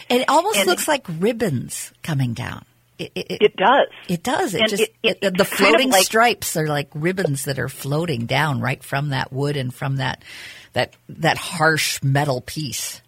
It 0.10 0.28
almost 0.30 0.60
And- 0.60 0.68
looks 0.68 0.88
like 0.88 1.06
ribbons 1.20 1.92
coming 2.04 2.34
down. 2.34 2.66
It, 2.98 3.12
it, 3.14 3.28
it, 3.42 3.56
does. 3.58 3.88
it 4.08 4.24
does. 4.24 4.54
It 4.54 4.62
and 4.62 4.70
just 4.70 4.84
it- 4.84 5.20
the 5.20 5.28
it's 5.28 5.38
kind 5.38 5.42
of 5.42 5.48
floating 5.50 5.90
like- 5.90 6.06
stripes 6.06 6.56
are 6.56 6.68
like 6.68 6.88
ribbons 6.94 7.44
that 7.44 7.60
are 7.60 7.68
floating 7.68 8.26
down 8.26 8.62
right 8.62 8.82
from 8.82 9.10
that 9.10 9.34
wood 9.34 9.58
and 9.58 9.74
from 9.74 9.98
that 9.98 10.24
that 10.72 10.96
that 11.10 11.38
harsh 11.38 12.02
metal 12.02 12.40
piece. 12.40 13.02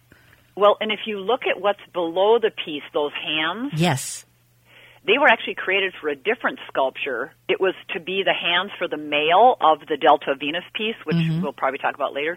Well, 0.56 0.76
and 0.80 0.92
if 0.92 1.00
you 1.06 1.20
look 1.20 1.42
at 1.48 1.60
what's 1.60 1.80
below 1.94 2.38
the 2.38 2.50
piece, 2.50 2.82
those 2.92 3.12
hands, 3.14 3.72
Yes. 3.76 4.26
they 5.06 5.16
were 5.18 5.28
actually 5.28 5.54
created 5.54 5.94
for 5.98 6.08
a 6.08 6.16
different 6.16 6.58
sculpture. 6.68 7.32
It 7.48 7.58
was 7.60 7.74
to 7.94 8.00
be 8.00 8.22
the 8.24 8.34
hands 8.34 8.72
for 8.76 8.88
the 8.88 8.96
male 8.98 9.56
of 9.60 9.86
the 9.88 9.96
Delta 9.96 10.34
Venus 10.38 10.64
piece, 10.74 10.96
which 11.04 11.16
mm-hmm. 11.16 11.40
we'll 11.42 11.52
probably 11.52 11.78
talk 11.78 11.94
about 11.94 12.12
later. 12.12 12.36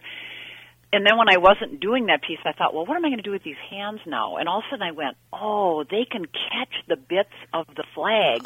And 0.94 1.06
then 1.06 1.18
when 1.18 1.30
I 1.30 1.38
wasn't 1.38 1.80
doing 1.80 2.08
that 2.08 2.22
piece, 2.22 2.40
I 2.44 2.52
thought, 2.52 2.74
well, 2.74 2.86
what 2.86 2.98
am 2.98 3.06
I 3.06 3.10
going 3.10 3.18
to 3.18 3.24
do 3.24 3.32
with 3.32 3.44
these 3.44 3.56
hands 3.70 4.02
now? 4.06 4.36
And 4.38 4.50
all 4.50 4.60
of 4.60 4.66
a 4.68 4.70
sudden 4.72 4.86
I 4.86 4.92
went, 4.92 5.16
oh, 5.32 5.86
they 5.90 6.06
can 6.10 6.26
catch 6.26 6.74
the 6.88 6.98
bits 6.98 7.34
of 7.54 7.68
the 7.76 7.84
flag 7.96 8.42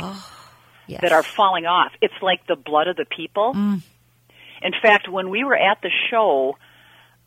Yes. 0.88 1.01
that 1.01 1.12
are 1.12 1.23
falling 1.23 1.65
off. 1.65 1.91
It's 2.01 2.13
like 2.21 2.45
the 2.45 2.55
blood 2.55 2.88
of 2.88 2.95
the 2.95 3.05
people. 3.05 3.55
Mm. 3.55 3.81
In 4.62 4.71
fact, 4.81 5.10
when 5.10 5.31
we 5.31 5.43
were 5.43 5.55
at 5.55 5.81
the 5.81 5.89
show, 6.12 6.58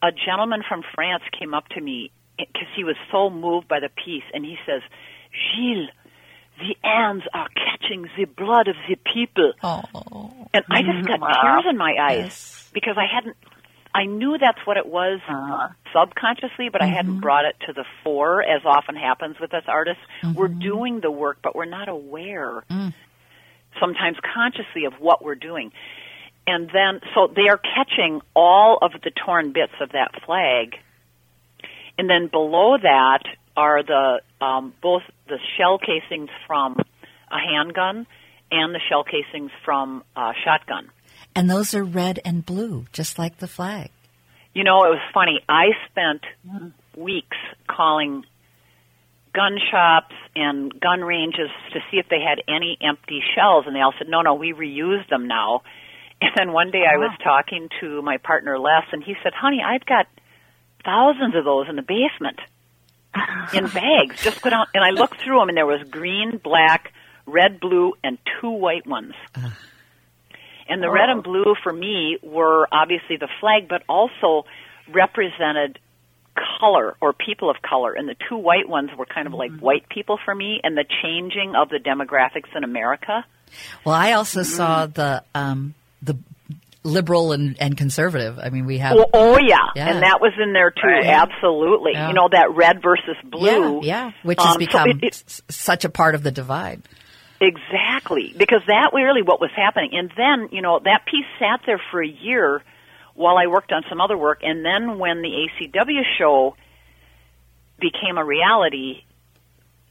a 0.01 0.13
gentleman 0.13 0.63
from 0.69 0.83
France 0.95 1.25
came 1.37 1.55
up 1.55 1.69
to 1.71 1.81
me 1.81 2.13
eh, 2.39 2.45
because 2.53 2.69
he 2.77 2.85
was 2.85 2.95
so 3.11 3.31
moved 3.31 3.67
by 3.67 3.81
the 3.81 3.89
piece, 3.89 4.23
and 4.33 4.45
he 4.45 4.57
says, 4.65 4.83
Gilles, 5.33 5.89
the 6.59 6.77
hands 6.83 7.25
are 7.35 7.49
catching 7.49 8.07
the 8.17 8.27
blood 8.27 8.69
of 8.69 8.77
the 8.89 8.97
people. 9.13 9.53
Oh. 9.63 10.49
And 10.55 10.65
I 10.71 10.83
just 10.83 11.07
got 11.07 11.19
tears 11.19 11.25
mm-hmm. 11.25 11.69
in 11.71 11.77
my 11.77 11.95
eyes 12.01 12.19
Yes. 12.19 12.71
because 12.73 12.97
I 12.97 13.07
hadn't, 13.13 13.37
I 13.99 14.05
knew 14.05 14.39
that's 14.39 14.65
what 14.65 14.77
it 14.77 14.87
was 14.87 15.19
uh-huh. 15.29 15.71
subconsciously, 15.93 16.69
but 16.69 16.81
I 16.81 16.87
hadn't 16.87 17.15
mm-hmm. 17.15 17.21
brought 17.21 17.47
it 17.47 17.57
to 17.67 17.73
the 17.73 17.85
fore 18.05 18.45
as 18.45 18.63
often 18.65 18.95
happens 18.95 19.41
with 19.41 19.53
us 19.53 19.65
artists. 19.67 20.01
We're 20.23 20.47
mm-hmm. 20.47 20.61
doing 20.61 21.01
the 21.01 21.11
work, 21.11 21.39
but 21.43 21.57
we're 21.57 21.65
not 21.65 21.89
aware 21.89 22.63
mm. 22.71 22.95
sometimes 23.81 24.17
consciously 24.23 24.85
of 24.85 24.93
what 25.01 25.25
we're 25.25 25.35
doing. 25.35 25.73
And 26.47 26.71
then, 26.73 27.01
so 27.13 27.27
they 27.27 27.49
are 27.49 27.59
catching 27.59 28.21
all 28.37 28.79
of 28.81 28.93
the 29.03 29.11
torn 29.11 29.53
bits 29.53 29.73
of 29.81 29.91
that 29.91 30.13
flag. 30.25 30.77
And 31.99 32.09
then 32.09 32.29
below 32.29 32.79
that 32.81 33.25
are 33.57 33.83
the 33.83 34.21
um, 34.41 34.75
both 34.81 35.03
the 35.27 35.41
shell 35.57 35.79
casings 35.79 36.31
from 36.47 36.77
a 37.33 37.39
handgun 37.41 38.07
and 38.53 38.73
the 38.73 38.81
shell 38.89 39.03
casings 39.03 39.51
from 39.65 40.05
a 40.15 40.35
shotgun. 40.45 40.89
And 41.35 41.49
those 41.49 41.75
are 41.75 41.85
red 41.85 42.21
and 42.25 42.45
blue, 42.45 42.87
just 42.93 43.19
like 43.19 43.39
the 43.39 43.49
flag. 43.49 43.91
You 44.55 44.65
know, 44.65 44.85
it 44.85 44.89
was 44.89 45.01
funny. 45.15 45.41
I 45.49 45.67
spent 45.91 46.23
weeks 46.97 47.37
calling 47.69 48.25
gun 49.33 49.59
shops 49.71 50.15
and 50.35 50.73
gun 50.81 51.01
ranges 51.03 51.51
to 51.73 51.81
see 51.91 51.99
if 51.99 52.09
they 52.09 52.21
had 52.21 52.43
any 52.49 52.77
empty 52.81 53.21
shells, 53.35 53.65
and 53.67 53.77
they 53.77 53.81
all 53.81 53.95
said, 53.99 54.09
"No, 54.09 54.23
no, 54.23 54.35
we 54.35 54.53
reuse 54.53 55.09
them 55.09 55.27
now." 55.29 55.63
And 56.21 56.33
then 56.35 56.53
one 56.53 56.73
day 56.73 56.83
I 56.83 56.97
was 56.97 57.17
talking 57.23 57.69
to 57.79 58.03
my 58.03 58.17
partner 58.17 58.59
Les, 58.59 58.83
and 58.91 59.05
he 59.05 59.15
said, 59.23 59.33
"Honey, 59.35 59.63
I've 59.65 59.87
got 59.87 60.09
thousands 60.85 61.37
of 61.37 61.45
those 61.45 61.69
in 61.69 61.77
the 61.77 61.83
basement 61.83 62.41
in 63.55 63.69
bags. 63.69 64.21
Just 64.21 64.43
go 64.43 64.51
down." 64.51 64.67
And 64.75 64.83
I 64.83 64.91
looked 64.91 65.21
through 65.23 65.39
them, 65.39 65.49
and 65.49 65.57
there 65.57 65.65
was 65.65 65.89
green, 65.89 66.39
black, 66.39 66.93
red, 67.25 67.61
blue, 67.61 67.93
and 68.03 68.19
two 68.41 68.51
white 68.51 68.85
ones. 68.85 69.15
Uh. 69.33 69.51
And 70.69 70.83
the 70.83 70.91
red 70.91 71.09
and 71.09 71.23
blue 71.23 71.55
for 71.63 71.73
me 71.73 72.19
were 72.23 72.69
obviously 72.71 73.17
the 73.17 73.29
flag, 73.41 73.69
but 73.69 73.83
also 73.89 74.45
represented 74.93 75.79
color 76.61 76.97
or 77.01 77.13
people 77.13 77.51
of 77.51 77.57
color. 77.63 77.93
And 77.95 78.09
the 78.09 78.15
two 78.29 78.37
white 78.37 78.69
ones 78.69 78.91
were 78.97 79.07
kind 79.07 79.27
of 79.27 79.33
like 79.35 79.51
white 79.59 79.89
people 79.89 80.19
for 80.25 80.35
me 80.35 80.61
and 80.63 80.77
the 80.77 80.85
changing 81.03 81.55
of 81.57 81.69
the 81.69 81.79
demographics 81.79 82.55
in 82.57 82.65
America. 82.65 83.25
Well, 83.85 83.95
I 83.95 84.13
also 84.13 84.41
Mm-hmm. 84.41 84.57
saw 84.57 84.87
the 84.87 85.25
um, 85.35 85.75
the 86.03 86.17
liberal 86.85 87.33
and, 87.33 87.57
and 87.61 87.77
conservative. 87.77 88.39
I 88.39 88.51
mean, 88.51 88.65
we 88.67 88.79
have 88.79 88.97
Oh, 88.97 89.07
oh 89.13 89.39
yeah. 89.39 89.57
Yeah. 89.75 89.89
And 89.89 90.03
that 90.03 90.21
was 90.21 90.33
in 90.41 90.53
there 90.53 90.71
too. 90.71 90.87
Right. 90.87 91.07
Absolutely. 91.07 91.93
Yeah. 91.95 92.09
You 92.09 92.15
know, 92.15 92.29
that 92.31 92.55
red 92.55 92.83
versus 92.83 93.17
blue. 93.25 93.81
yeah, 93.83 94.07
yeah, 94.07 94.11
which 94.23 94.39
has 94.39 94.47
Um, 94.49 94.53
so 94.55 94.59
become 94.59 94.89
it- 94.91 95.03
it- 95.03 95.15
s- 95.27 95.43
such 95.51 95.85
a 95.85 95.89
part 95.89 96.15
of 96.15 96.23
the 96.23 96.31
divide. 96.31 96.83
Exactly, 97.41 98.35
because 98.37 98.63
that 98.67 98.91
really 98.93 99.23
what 99.23 99.41
was 99.41 99.51
happening. 99.55 99.91
And 99.93 100.13
then, 100.17 100.49
you 100.51 100.61
know, 100.61 100.81
that 100.83 101.07
piece 101.07 101.27
sat 101.39 101.61
there 101.67 101.81
for 101.91 102.03
a 102.03 102.09
year 102.09 102.63
while 103.15 103.37
I 103.37 103.47
worked 103.47 103.73
on 103.73 103.85
some 103.89 104.01
other 104.01 104.17
work. 104.17 104.41
And 104.43 104.65
then 104.65 104.99
when 104.99 105.23
the 105.23 105.29
ACW 105.29 106.03
show 106.19 106.57
became 107.79 108.19
a 108.19 108.25
reality, 108.25 109.03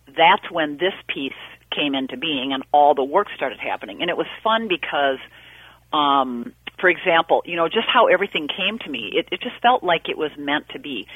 that's 0.08 0.50
when 0.52 0.78
this 0.78 0.94
piece 1.08 1.34
came 1.72 1.96
into 1.96 2.18
being 2.18 2.54
and 2.54 2.64
all 2.72 2.96
the 2.96 3.04
work 3.04 3.28
started 3.36 3.60
happening. 3.60 4.02
And 4.02 4.10
it 4.10 4.18
was 4.18 4.28
fun 4.44 4.68
because, 4.68 5.20
um, 5.94 6.54
for 6.80 6.90
example, 6.90 7.44
you 7.46 7.56
know, 7.56 7.68
just 7.68 7.88
how 7.88 8.08
everything 8.08 8.48
came 8.48 8.80
to 8.80 8.90
me, 8.90 9.12
it, 9.14 9.30
it 9.32 9.42
just 9.42 9.62
felt 9.62 9.84
like 9.84 10.10
it 10.10 10.18
was 10.18 10.32
meant 10.38 10.70
to 10.70 10.80
be. 10.80 11.08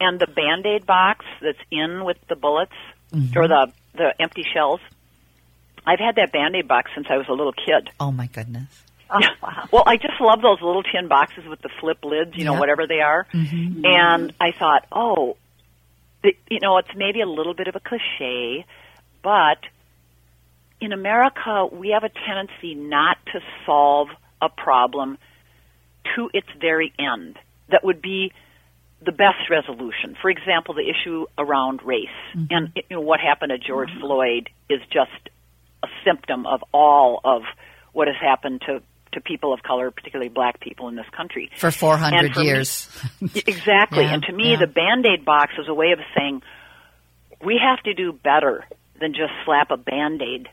And 0.00 0.18
the 0.20 0.26
Band-Aid 0.26 0.84
box 0.86 1.24
that's 1.40 1.58
in 1.70 2.04
with 2.04 2.18
the 2.28 2.36
bullets 2.36 2.72
or 3.36 3.46
the, 3.46 3.72
the 3.94 4.14
empty 4.20 4.44
shells, 4.52 4.80
I've 5.86 5.98
had 5.98 6.16
that 6.16 6.32
Band-Aid 6.32 6.68
box 6.68 6.90
since 6.94 7.06
I 7.10 7.16
was 7.16 7.26
a 7.28 7.32
little 7.32 7.52
kid. 7.52 7.90
Oh 7.98 8.12
my 8.12 8.26
goodness! 8.26 8.84
Yeah. 9.20 9.28
Well, 9.72 9.84
I 9.86 9.96
just 9.96 10.20
love 10.20 10.42
those 10.42 10.60
little 10.60 10.82
tin 10.82 11.08
boxes 11.08 11.44
with 11.46 11.60
the 11.62 11.70
flip 11.80 12.04
lids, 12.04 12.32
you 12.34 12.44
know, 12.44 12.52
Yep. 12.52 12.60
whatever 12.60 12.86
they 12.86 13.00
are. 13.00 13.26
Mm-hmm. 13.32 13.84
And 13.84 14.32
I 14.38 14.52
thought, 14.52 14.86
oh, 14.92 15.36
you 16.22 16.60
know, 16.60 16.76
it's 16.78 16.94
maybe 16.94 17.20
a 17.22 17.26
little 17.26 17.54
bit 17.54 17.68
of 17.68 17.76
a 17.76 17.80
cliche, 17.80 18.66
but 19.22 19.58
in 20.80 20.92
America, 20.92 21.66
we 21.72 21.90
have 21.90 22.04
a 22.04 22.10
tendency 22.10 22.74
not 22.74 23.16
to 23.32 23.40
solve 23.64 24.08
a 24.42 24.48
problem 24.48 25.16
to 26.16 26.28
its 26.34 26.48
very 26.60 26.92
end. 26.98 27.38
That 27.70 27.84
would 27.84 28.02
be 28.02 28.32
the 29.00 29.12
best 29.12 29.48
resolution. 29.48 30.16
For 30.20 30.28
example, 30.28 30.74
the 30.74 30.88
issue 30.88 31.26
around 31.38 31.82
race 31.82 32.08
mm-hmm. 32.34 32.46
and 32.50 32.72
you 32.74 32.96
know, 32.96 33.00
what 33.00 33.20
happened 33.20 33.50
to 33.50 33.58
George 33.58 33.88
mm-hmm. 33.90 34.00
Floyd 34.00 34.50
is 34.68 34.80
just 34.92 35.30
a 35.82 35.88
symptom 36.04 36.46
of 36.46 36.62
all 36.72 37.20
of 37.24 37.42
what 37.92 38.08
has 38.08 38.16
happened 38.20 38.62
to 38.66 38.82
to 39.12 39.20
people 39.20 39.52
of 39.52 39.62
color, 39.62 39.90
particularly 39.90 40.30
black 40.30 40.58
people 40.58 40.88
in 40.88 40.94
this 40.96 41.04
country. 41.14 41.50
For 41.58 41.70
four 41.70 41.98
hundred 41.98 42.24
And 42.26 42.34
for 42.34 42.40
me- 42.40 42.46
years, 42.46 42.88
Exactly. 43.34 44.04
Yeah, 44.04 44.14
and 44.14 44.22
to 44.22 44.32
me, 44.32 44.52
yeah. 44.52 44.58
the 44.60 44.66
band 44.66 45.04
aid 45.06 45.24
box 45.24 45.52
is 45.58 45.68
a 45.68 45.74
way 45.74 45.92
of 45.92 45.98
saying 46.16 46.40
we 47.44 47.60
have 47.62 47.82
to 47.84 47.92
do 47.94 48.12
better 48.12 48.64
than 49.00 49.12
just 49.12 49.32
slap 49.44 49.70
a 49.70 49.76
band 49.76 50.22
aid 50.22 50.48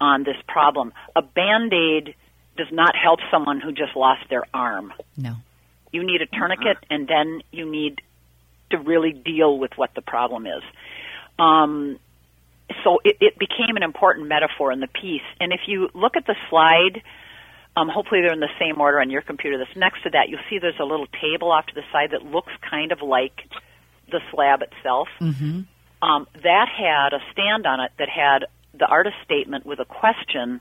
on 0.00 0.22
this 0.24 0.36
problem. 0.48 0.92
A 1.14 1.20
band 1.20 1.72
aid 1.74 2.14
does 2.56 2.68
not 2.72 2.94
help 2.96 3.20
someone 3.30 3.60
who 3.60 3.72
just 3.72 3.94
lost 3.94 4.22
their 4.30 4.44
arm. 4.54 4.92
no. 5.16 5.34
You 5.92 6.04
need 6.06 6.22
a 6.22 6.26
tourniquet, 6.26 6.76
and 6.88 7.08
then 7.08 7.42
you 7.50 7.68
need 7.68 8.00
to 8.70 8.78
really 8.78 9.12
deal 9.12 9.58
with 9.58 9.72
what 9.76 9.90
the 9.96 10.02
problem 10.02 10.46
is. 10.46 10.62
Um, 11.36 11.98
so 12.84 13.00
it, 13.04 13.16
it 13.20 13.38
became 13.38 13.76
an 13.76 13.82
important 13.82 14.28
metaphor 14.28 14.72
in 14.72 14.80
the 14.80 14.88
piece. 14.88 15.26
And 15.40 15.52
if 15.52 15.60
you 15.66 15.88
look 15.94 16.16
at 16.16 16.26
the 16.26 16.36
slide, 16.48 17.02
um, 17.76 17.88
hopefully 17.88 18.20
they're 18.22 18.32
in 18.32 18.40
the 18.40 18.48
same 18.58 18.80
order 18.80 19.00
on 19.00 19.10
your 19.10 19.22
computer. 19.22 19.58
That's 19.58 19.76
next 19.76 20.02
to 20.04 20.10
that, 20.10 20.28
you'll 20.28 20.40
see 20.48 20.58
there's 20.58 20.80
a 20.80 20.84
little 20.84 21.06
table 21.20 21.50
off 21.50 21.66
to 21.66 21.74
the 21.74 21.84
side 21.92 22.10
that 22.12 22.22
looks 22.22 22.52
kind 22.68 22.92
of 22.92 23.02
like 23.02 23.42
the 24.10 24.20
slab 24.30 24.62
itself. 24.62 25.08
Mm-hmm. 25.20 25.60
Um, 26.02 26.26
that 26.42 26.68
had 26.68 27.12
a 27.12 27.20
stand 27.32 27.66
on 27.66 27.80
it 27.80 27.92
that 27.98 28.08
had 28.08 28.46
the 28.78 28.86
artist 28.86 29.16
statement 29.24 29.66
with 29.66 29.80
a 29.80 29.84
question 29.84 30.60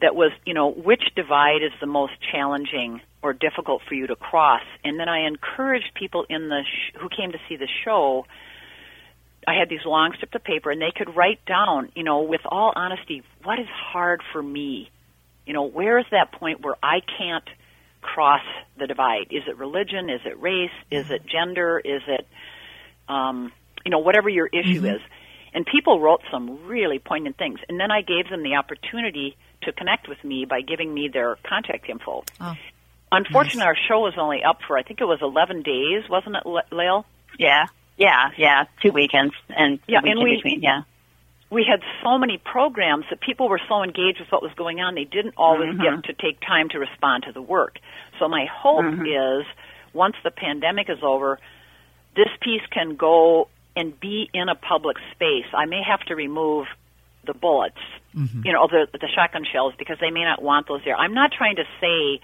that 0.00 0.14
was, 0.14 0.32
you 0.44 0.52
know, 0.52 0.70
which 0.70 1.02
divide 1.14 1.62
is 1.62 1.72
the 1.80 1.86
most 1.86 2.12
challenging 2.30 3.00
or 3.22 3.32
difficult 3.32 3.82
for 3.88 3.94
you 3.94 4.06
to 4.08 4.16
cross? 4.16 4.62
And 4.84 4.98
then 4.98 5.08
I 5.08 5.26
encouraged 5.26 5.94
people 5.94 6.26
in 6.28 6.48
the 6.48 6.62
sh- 6.64 6.98
who 7.00 7.08
came 7.08 7.32
to 7.32 7.38
see 7.48 7.56
the 7.56 7.68
show. 7.84 8.26
I 9.46 9.54
had 9.54 9.68
these 9.68 9.84
long 9.84 10.12
strips 10.14 10.34
of 10.34 10.44
paper, 10.44 10.70
and 10.70 10.80
they 10.80 10.92
could 10.94 11.16
write 11.16 11.44
down, 11.44 11.90
you 11.94 12.04
know, 12.04 12.22
with 12.22 12.42
all 12.44 12.72
honesty, 12.74 13.22
what 13.42 13.58
is 13.58 13.66
hard 13.68 14.22
for 14.32 14.42
me? 14.42 14.90
You 15.46 15.52
know, 15.52 15.64
where 15.64 15.98
is 15.98 16.06
that 16.12 16.32
point 16.32 16.60
where 16.60 16.76
I 16.82 17.00
can't 17.18 17.48
cross 18.00 18.42
the 18.78 18.86
divide? 18.86 19.28
Is 19.30 19.42
it 19.48 19.58
religion? 19.58 20.10
Is 20.10 20.20
it 20.24 20.40
race? 20.40 20.70
Is 20.90 21.10
it 21.10 21.26
gender? 21.26 21.80
Is 21.84 22.02
it, 22.06 22.26
um, 23.08 23.52
you 23.84 23.90
know, 23.90 23.98
whatever 23.98 24.28
your 24.28 24.46
issue 24.46 24.82
mm-hmm. 24.82 24.96
is? 24.96 25.00
And 25.54 25.66
people 25.66 26.00
wrote 26.00 26.22
some 26.30 26.66
really 26.66 26.98
poignant 26.98 27.36
things. 27.36 27.58
And 27.68 27.78
then 27.78 27.90
I 27.90 28.02
gave 28.02 28.30
them 28.30 28.42
the 28.42 28.54
opportunity 28.54 29.36
to 29.62 29.72
connect 29.72 30.08
with 30.08 30.22
me 30.24 30.44
by 30.44 30.60
giving 30.60 30.92
me 30.94 31.08
their 31.12 31.36
contact 31.46 31.88
info. 31.88 32.24
Oh, 32.40 32.54
Unfortunately, 33.10 33.58
nice. 33.58 33.66
our 33.66 33.76
show 33.88 34.00
was 34.00 34.14
only 34.16 34.42
up 34.42 34.60
for, 34.66 34.78
I 34.78 34.82
think 34.82 35.00
it 35.00 35.04
was 35.04 35.18
11 35.20 35.62
days, 35.62 36.08
wasn't 36.08 36.36
it, 36.36 36.74
Lael? 36.74 37.04
Yeah. 37.38 37.66
Yeah, 37.96 38.30
yeah, 38.36 38.64
two 38.82 38.90
weekends 38.90 39.34
and 39.48 39.78
yeah, 39.86 40.00
and 40.02 40.22
we, 40.22 40.36
between, 40.36 40.62
yeah 40.62 40.82
we 41.52 41.66
had 41.68 41.82
so 42.02 42.16
many 42.16 42.38
programs 42.38 43.04
that 43.10 43.20
people 43.20 43.48
were 43.48 43.60
so 43.68 43.82
engaged 43.82 44.20
with 44.20 44.32
what 44.32 44.42
was 44.42 44.52
going 44.56 44.80
on, 44.80 44.94
they 44.94 45.04
didn't 45.04 45.34
always 45.36 45.74
mm-hmm. 45.74 46.00
get 46.00 46.04
to 46.04 46.14
take 46.14 46.40
time 46.40 46.70
to 46.70 46.78
respond 46.78 47.24
to 47.24 47.32
the 47.32 47.42
work. 47.42 47.78
So 48.18 48.26
my 48.26 48.46
hope 48.50 48.84
mm-hmm. 48.84 49.04
is 49.40 49.46
once 49.92 50.16
the 50.24 50.30
pandemic 50.30 50.88
is 50.88 50.98
over, 51.02 51.38
this 52.16 52.30
piece 52.40 52.62
can 52.70 52.96
go 52.96 53.48
and 53.76 53.98
be 54.00 54.30
in 54.32 54.48
a 54.48 54.54
public 54.54 54.96
space. 55.12 55.44
I 55.52 55.66
may 55.66 55.82
have 55.82 56.00
to 56.06 56.16
remove 56.16 56.68
the 57.26 57.34
bullets, 57.34 57.76
mm-hmm. 58.16 58.42
you 58.44 58.52
know, 58.52 58.66
the 58.66 58.88
the 58.90 59.08
shotgun 59.14 59.44
shells 59.44 59.74
because 59.78 59.98
they 60.00 60.10
may 60.10 60.24
not 60.24 60.42
want 60.42 60.68
those 60.68 60.80
there. 60.84 60.96
I'm 60.96 61.14
not 61.14 61.32
trying 61.32 61.56
to 61.56 61.64
say 61.80 62.20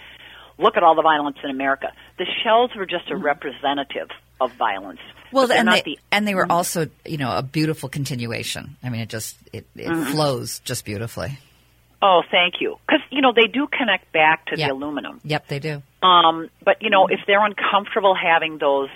look 0.56 0.76
at 0.76 0.82
all 0.82 0.94
the 0.94 1.02
violence 1.02 1.36
in 1.44 1.50
America. 1.50 1.92
The 2.18 2.26
shells 2.42 2.74
were 2.74 2.86
just 2.86 3.10
a 3.10 3.14
mm-hmm. 3.14 3.24
representative 3.24 4.08
of 4.40 4.52
violence. 4.54 5.00
Well, 5.32 5.50
and 5.52 5.68
they, 5.68 5.82
the, 5.82 5.98
and 6.10 6.26
they 6.26 6.34
were 6.34 6.44
mm-hmm. 6.44 6.52
also, 6.52 6.88
you 7.04 7.18
know, 7.18 7.36
a 7.36 7.42
beautiful 7.42 7.88
continuation. 7.88 8.76
I 8.82 8.88
mean, 8.88 9.00
it 9.00 9.08
just 9.08 9.36
it, 9.52 9.66
it 9.76 9.86
mm-hmm. 9.86 10.12
flows 10.12 10.60
just 10.60 10.84
beautifully. 10.84 11.38
Oh, 12.00 12.22
thank 12.30 12.60
you. 12.60 12.76
Because 12.86 13.02
you 13.10 13.20
know 13.20 13.32
they 13.34 13.48
do 13.48 13.66
connect 13.66 14.12
back 14.12 14.46
to 14.46 14.58
yep. 14.58 14.68
the 14.68 14.74
aluminum. 14.74 15.20
Yep, 15.24 15.48
they 15.48 15.58
do. 15.58 15.82
Um, 16.02 16.48
but 16.64 16.80
you 16.80 16.90
know, 16.90 17.08
if 17.08 17.20
they're 17.26 17.44
uncomfortable 17.44 18.14
having 18.14 18.58
those 18.58 18.88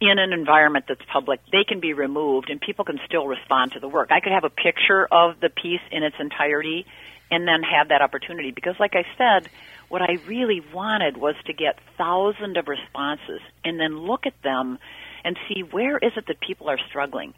in 0.00 0.18
an 0.18 0.32
environment 0.32 0.84
that's 0.88 1.00
public, 1.10 1.40
they 1.50 1.64
can 1.66 1.80
be 1.80 1.92
removed, 1.92 2.50
and 2.50 2.60
people 2.60 2.84
can 2.84 3.00
still 3.06 3.26
respond 3.26 3.72
to 3.72 3.80
the 3.80 3.88
work. 3.88 4.10
I 4.12 4.20
could 4.20 4.32
have 4.32 4.44
a 4.44 4.50
picture 4.50 5.08
of 5.10 5.40
the 5.40 5.48
piece 5.48 5.80
in 5.90 6.02
its 6.02 6.16
entirety, 6.20 6.86
and 7.30 7.48
then 7.48 7.62
have 7.62 7.88
that 7.88 8.02
opportunity. 8.02 8.50
Because, 8.50 8.74
like 8.78 8.94
I 8.94 9.04
said, 9.16 9.50
what 9.88 10.02
I 10.02 10.18
really 10.26 10.62
wanted 10.72 11.16
was 11.16 11.34
to 11.46 11.52
get 11.52 11.78
thousands 11.96 12.56
of 12.56 12.68
responses, 12.68 13.40
and 13.64 13.80
then 13.80 13.98
look 13.98 14.26
at 14.26 14.34
them 14.42 14.78
and 15.24 15.36
see 15.48 15.62
where 15.62 15.98
is 15.98 16.12
it 16.16 16.26
that 16.26 16.40
people 16.40 16.68
are 16.68 16.78
struggling. 16.88 17.34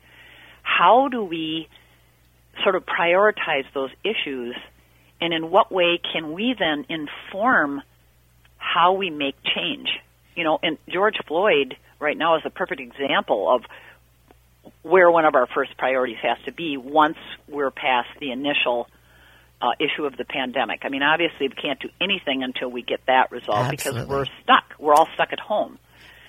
How 0.62 1.08
do 1.08 1.22
we 1.22 1.68
sort 2.62 2.74
of 2.74 2.84
prioritize 2.86 3.64
those 3.72 3.90
issues, 4.04 4.56
and 5.20 5.32
in 5.32 5.50
what 5.50 5.70
way 5.70 6.00
can 6.12 6.32
we 6.32 6.54
then 6.58 6.86
inform 6.88 7.82
how 8.56 8.94
we 8.94 9.10
make 9.10 9.36
change? 9.42 9.88
You 10.34 10.44
know, 10.44 10.58
and 10.62 10.78
George 10.88 11.16
Floyd 11.26 11.76
right 11.98 12.16
now 12.16 12.36
is 12.36 12.42
a 12.44 12.50
perfect 12.50 12.80
example 12.80 13.48
of 13.54 13.62
where 14.82 15.10
one 15.10 15.24
of 15.24 15.34
our 15.34 15.46
first 15.46 15.76
priorities 15.76 16.18
has 16.22 16.38
to 16.46 16.52
be 16.52 16.76
once 16.76 17.18
we're 17.48 17.70
past 17.70 18.08
the 18.18 18.30
initial 18.30 18.88
uh, 19.60 19.72
issue 19.78 20.04
of 20.04 20.16
the 20.16 20.24
pandemic. 20.24 20.80
I 20.84 20.88
mean, 20.88 21.02
obviously, 21.02 21.48
we 21.48 21.54
can't 21.54 21.80
do 21.80 21.88
anything 22.00 22.42
until 22.42 22.70
we 22.70 22.82
get 22.82 23.00
that 23.06 23.30
resolved 23.30 23.72
Absolutely. 23.72 24.02
because 24.02 24.08
we're 24.08 24.26
stuck. 24.42 24.64
We're 24.78 24.94
all 24.94 25.08
stuck 25.14 25.32
at 25.32 25.40
home. 25.40 25.78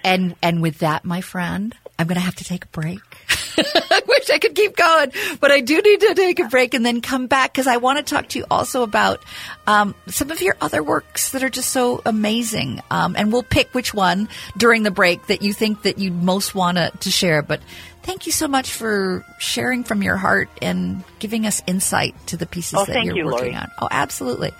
And 0.03 0.35
and 0.41 0.61
with 0.61 0.79
that, 0.79 1.05
my 1.05 1.21
friend, 1.21 1.75
I'm 1.99 2.07
going 2.07 2.15
to 2.15 2.25
have 2.25 2.35
to 2.35 2.43
take 2.43 2.65
a 2.65 2.69
break. 2.69 3.01
I 3.57 4.01
wish 4.07 4.29
I 4.29 4.39
could 4.39 4.55
keep 4.55 4.75
going, 4.75 5.11
but 5.39 5.51
I 5.51 5.61
do 5.61 5.81
need 5.81 5.99
to 6.01 6.13
take 6.13 6.39
a 6.39 6.47
break 6.47 6.73
and 6.73 6.85
then 6.85 7.01
come 7.01 7.27
back 7.27 7.53
because 7.53 7.67
I 7.67 7.77
want 7.77 7.99
to 7.99 8.03
talk 8.03 8.29
to 8.29 8.39
you 8.39 8.45
also 8.49 8.83
about 8.83 9.23
um, 9.67 9.95
some 10.07 10.31
of 10.31 10.41
your 10.41 10.55
other 10.61 10.83
works 10.83 11.31
that 11.31 11.43
are 11.43 11.49
just 11.49 11.69
so 11.69 12.01
amazing. 12.05 12.81
Um, 12.89 13.15
and 13.17 13.31
we'll 13.31 13.43
pick 13.43 13.73
which 13.73 13.93
one 13.93 14.29
during 14.57 14.83
the 14.83 14.91
break 14.91 15.27
that 15.27 15.41
you 15.41 15.53
think 15.53 15.83
that 15.83 15.99
you 15.99 16.11
most 16.11 16.55
want 16.55 16.77
to 16.77 17.11
share. 17.11 17.41
But 17.41 17.61
thank 18.03 18.25
you 18.25 18.31
so 18.31 18.47
much 18.47 18.71
for 18.71 19.25
sharing 19.39 19.83
from 19.83 20.03
your 20.03 20.17
heart 20.17 20.49
and 20.61 21.03
giving 21.19 21.45
us 21.45 21.61
insight 21.67 22.15
to 22.27 22.37
the 22.37 22.45
pieces 22.45 22.79
oh, 22.79 22.85
that 22.85 23.03
you're 23.03 23.15
you, 23.15 23.25
working 23.25 23.53
Lori. 23.53 23.55
on. 23.55 23.71
Oh, 23.79 23.87
absolutely. 23.89 24.51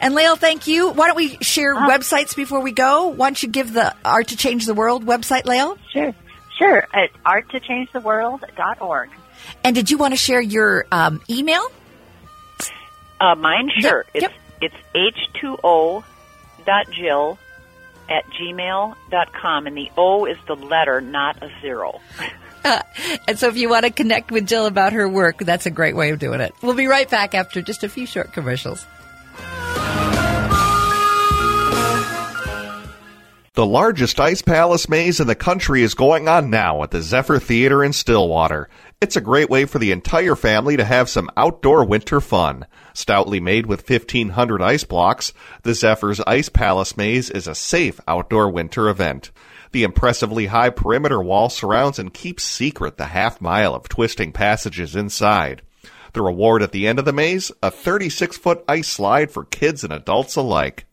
And 0.00 0.14
Lael, 0.14 0.36
thank 0.36 0.66
you. 0.66 0.90
Why 0.90 1.06
don't 1.06 1.16
we 1.16 1.36
share 1.40 1.74
uh, 1.74 1.88
websites 1.88 2.34
before 2.34 2.60
we 2.60 2.72
go? 2.72 3.08
Why 3.08 3.28
don't 3.28 3.42
you 3.42 3.48
give 3.48 3.72
the 3.72 3.94
Art 4.04 4.28
to 4.28 4.36
Change 4.36 4.66
the 4.66 4.74
World 4.74 5.04
website, 5.04 5.46
Lael? 5.46 5.78
Sure. 5.92 6.14
Sure. 6.56 6.86
At 6.92 7.12
arttochangetheworld.org. 7.24 9.10
And 9.62 9.74
did 9.74 9.90
you 9.90 9.98
want 9.98 10.12
to 10.12 10.18
share 10.18 10.40
your 10.40 10.86
um, 10.90 11.20
email? 11.28 11.66
Uh, 13.20 13.34
mine, 13.34 13.70
sure. 13.78 14.04
Yep. 14.14 14.32
It's, 14.60 14.74
it's 14.94 15.24
h2o.jill 15.42 16.04
at 18.08 18.24
gmail.com, 18.30 19.66
and 19.66 19.76
the 19.76 19.90
O 19.96 20.26
is 20.26 20.38
the 20.46 20.54
letter, 20.54 21.00
not 21.00 21.42
a 21.42 21.50
zero. 21.60 22.00
and 23.26 23.38
so 23.38 23.48
if 23.48 23.56
you 23.56 23.68
want 23.68 23.84
to 23.84 23.90
connect 23.90 24.30
with 24.30 24.46
Jill 24.46 24.66
about 24.66 24.92
her 24.92 25.08
work, 25.08 25.38
that's 25.38 25.66
a 25.66 25.70
great 25.70 25.96
way 25.96 26.10
of 26.10 26.18
doing 26.18 26.40
it. 26.40 26.54
We'll 26.62 26.74
be 26.74 26.86
right 26.86 27.08
back 27.10 27.34
after 27.34 27.62
just 27.62 27.84
a 27.84 27.88
few 27.88 28.06
short 28.06 28.32
commercials. 28.32 28.86
The 33.56 33.64
largest 33.64 34.20
Ice 34.20 34.42
Palace 34.42 34.86
maze 34.86 35.18
in 35.18 35.28
the 35.28 35.34
country 35.34 35.82
is 35.82 35.94
going 35.94 36.28
on 36.28 36.50
now 36.50 36.82
at 36.82 36.90
the 36.90 37.00
Zephyr 37.00 37.38
Theater 37.38 37.82
in 37.82 37.94
Stillwater. 37.94 38.68
It's 39.00 39.16
a 39.16 39.20
great 39.22 39.48
way 39.48 39.64
for 39.64 39.78
the 39.78 39.92
entire 39.92 40.36
family 40.36 40.76
to 40.76 40.84
have 40.84 41.08
some 41.08 41.30
outdoor 41.38 41.82
winter 41.86 42.20
fun. 42.20 42.66
Stoutly 42.92 43.40
made 43.40 43.64
with 43.64 43.88
1500 43.88 44.60
ice 44.60 44.84
blocks, 44.84 45.32
the 45.62 45.72
Zephyr's 45.72 46.20
Ice 46.26 46.50
Palace 46.50 46.98
maze 46.98 47.30
is 47.30 47.46
a 47.46 47.54
safe 47.54 47.98
outdoor 48.06 48.50
winter 48.50 48.90
event. 48.90 49.30
The 49.72 49.84
impressively 49.84 50.48
high 50.48 50.68
perimeter 50.68 51.22
wall 51.22 51.48
surrounds 51.48 51.98
and 51.98 52.12
keeps 52.12 52.44
secret 52.44 52.98
the 52.98 53.06
half 53.06 53.40
mile 53.40 53.74
of 53.74 53.88
twisting 53.88 54.32
passages 54.32 54.94
inside. 54.94 55.62
The 56.12 56.20
reward 56.20 56.62
at 56.62 56.72
the 56.72 56.86
end 56.86 56.98
of 56.98 57.06
the 57.06 57.12
maze, 57.14 57.50
a 57.62 57.70
36 57.70 58.36
foot 58.36 58.62
ice 58.68 58.88
slide 58.88 59.30
for 59.30 59.46
kids 59.46 59.82
and 59.82 59.94
adults 59.94 60.36
alike. 60.36 60.85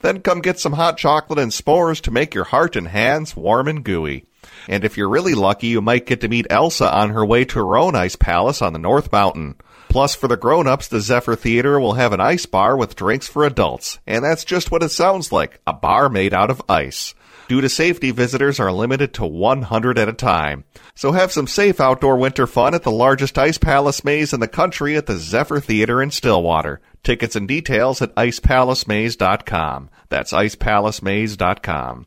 Then 0.00 0.20
come 0.20 0.40
get 0.40 0.60
some 0.60 0.74
hot 0.74 0.96
chocolate 0.96 1.38
and 1.38 1.50
s'mores 1.50 2.00
to 2.02 2.10
make 2.10 2.34
your 2.34 2.44
heart 2.44 2.76
and 2.76 2.88
hands 2.88 3.36
warm 3.36 3.68
and 3.68 3.84
gooey. 3.84 4.26
And 4.68 4.84
if 4.84 4.96
you're 4.96 5.08
really 5.08 5.34
lucky, 5.34 5.68
you 5.68 5.80
might 5.80 6.06
get 6.06 6.20
to 6.20 6.28
meet 6.28 6.46
Elsa 6.50 6.92
on 6.94 7.10
her 7.10 7.24
way 7.24 7.44
to 7.46 7.58
her 7.58 7.76
own 7.76 7.94
ice 7.94 8.16
palace 8.16 8.62
on 8.62 8.72
the 8.72 8.78
North 8.78 9.10
Mountain. 9.10 9.56
Plus, 9.88 10.14
for 10.14 10.28
the 10.28 10.36
grown-ups, 10.36 10.88
the 10.88 11.00
Zephyr 11.00 11.34
Theater 11.34 11.80
will 11.80 11.94
have 11.94 12.12
an 12.12 12.20
ice 12.20 12.46
bar 12.46 12.76
with 12.76 12.94
drinks 12.94 13.26
for 13.26 13.44
adults. 13.44 13.98
And 14.06 14.22
that's 14.22 14.44
just 14.44 14.70
what 14.70 14.82
it 14.82 14.90
sounds 14.90 15.32
like, 15.32 15.60
a 15.66 15.72
bar 15.72 16.08
made 16.08 16.34
out 16.34 16.50
of 16.50 16.62
ice. 16.68 17.14
Due 17.48 17.62
to 17.62 17.68
safety, 17.70 18.10
visitors 18.10 18.60
are 18.60 18.70
limited 18.70 19.14
to 19.14 19.24
100 19.24 19.98
at 19.98 20.08
a 20.08 20.12
time. 20.12 20.64
So 20.94 21.12
have 21.12 21.32
some 21.32 21.46
safe 21.46 21.80
outdoor 21.80 22.18
winter 22.18 22.46
fun 22.46 22.74
at 22.74 22.82
the 22.82 22.90
largest 22.90 23.38
ice 23.38 23.56
palace 23.56 24.04
maze 24.04 24.34
in 24.34 24.40
the 24.40 24.48
country 24.48 24.98
at 24.98 25.06
the 25.06 25.16
Zephyr 25.16 25.58
Theater 25.58 26.02
in 26.02 26.10
Stillwater. 26.10 26.82
Tickets 27.02 27.36
and 27.36 27.48
details 27.48 28.02
at 28.02 28.14
icepalacemaze.com. 28.14 29.90
That's 30.08 30.32
icepalacemaze.com. 30.32 32.06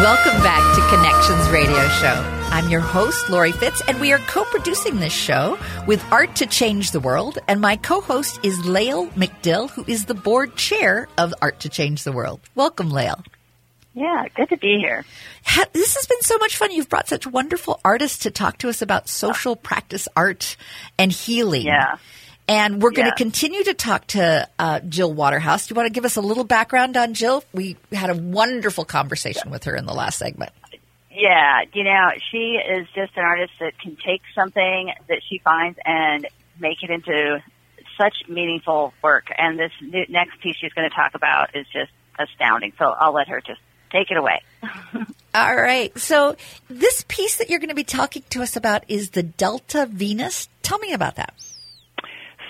Welcome 0.00 0.42
back 0.42 0.74
to 0.76 0.96
Connections 0.96 1.48
Radio 1.50 1.86
Show. 1.88 2.40
I'm 2.52 2.70
your 2.70 2.80
host, 2.80 3.28
Lori 3.28 3.52
Fitz, 3.52 3.82
and 3.86 4.00
we 4.00 4.12
are 4.14 4.18
co 4.20 4.44
producing 4.44 4.98
this 4.98 5.12
show 5.12 5.58
with 5.86 6.02
Art 6.10 6.36
to 6.36 6.46
Change 6.46 6.92
the 6.92 7.00
World. 7.00 7.38
And 7.46 7.60
my 7.60 7.76
co 7.76 8.00
host 8.00 8.40
is 8.42 8.64
Lael 8.64 9.08
McDill, 9.08 9.68
who 9.70 9.84
is 9.86 10.06
the 10.06 10.14
board 10.14 10.56
chair 10.56 11.06
of 11.18 11.34
Art 11.42 11.60
to 11.60 11.68
Change 11.68 12.02
the 12.04 12.12
World. 12.12 12.40
Welcome, 12.54 12.90
Lael. 12.90 13.22
Yeah, 13.94 14.26
good 14.34 14.48
to 14.48 14.56
be 14.56 14.78
here. 14.78 15.04
This 15.72 15.94
has 15.96 16.06
been 16.06 16.22
so 16.22 16.38
much 16.38 16.56
fun. 16.56 16.72
You've 16.72 16.88
brought 16.88 17.08
such 17.08 17.26
wonderful 17.26 17.80
artists 17.84 18.18
to 18.20 18.30
talk 18.30 18.58
to 18.58 18.68
us 18.68 18.82
about 18.82 19.08
social 19.08 19.54
practice 19.56 20.08
art 20.16 20.56
and 20.98 21.12
healing. 21.12 21.66
Yeah. 21.66 21.96
And 22.48 22.82
we're 22.82 22.90
going 22.90 23.08
to 23.08 23.14
continue 23.14 23.62
to 23.62 23.74
talk 23.74 24.08
to 24.08 24.48
uh, 24.58 24.80
Jill 24.80 25.12
Waterhouse. 25.12 25.66
Do 25.66 25.72
you 25.72 25.76
want 25.76 25.86
to 25.86 25.92
give 25.92 26.04
us 26.04 26.16
a 26.16 26.20
little 26.20 26.44
background 26.44 26.96
on 26.96 27.14
Jill? 27.14 27.44
We 27.52 27.76
had 27.92 28.10
a 28.10 28.14
wonderful 28.14 28.84
conversation 28.84 29.42
yeah. 29.46 29.52
with 29.52 29.64
her 29.64 29.76
in 29.76 29.86
the 29.86 29.94
last 29.94 30.18
segment. 30.18 30.50
Yeah, 31.12 31.62
you 31.72 31.84
know, 31.84 32.10
she 32.30 32.54
is 32.56 32.88
just 32.94 33.16
an 33.16 33.24
artist 33.24 33.52
that 33.60 33.78
can 33.78 33.96
take 33.96 34.22
something 34.34 34.92
that 35.08 35.20
she 35.28 35.38
finds 35.38 35.78
and 35.84 36.26
make 36.58 36.82
it 36.82 36.90
into 36.90 37.42
such 37.98 38.28
meaningful 38.28 38.94
work. 39.02 39.26
And 39.36 39.58
this 39.58 39.72
next 40.08 40.40
piece 40.40 40.56
she's 40.56 40.72
going 40.72 40.88
to 40.88 40.94
talk 40.94 41.14
about 41.14 41.54
is 41.54 41.66
just 41.72 41.92
astounding. 42.18 42.72
So 42.78 42.86
I'll 42.86 43.12
let 43.12 43.28
her 43.28 43.40
just 43.40 43.60
take 43.90 44.10
it 44.10 44.16
away. 44.16 44.40
All 45.34 45.56
right. 45.56 45.96
So 45.98 46.36
this 46.68 47.04
piece 47.06 47.36
that 47.36 47.50
you're 47.50 47.58
going 47.58 47.68
to 47.68 47.74
be 47.74 47.84
talking 47.84 48.22
to 48.30 48.42
us 48.42 48.56
about 48.56 48.84
is 48.88 49.10
the 49.10 49.22
Delta 49.22 49.86
Venus. 49.86 50.48
Tell 50.62 50.78
me 50.78 50.92
about 50.92 51.16
that. 51.16 51.34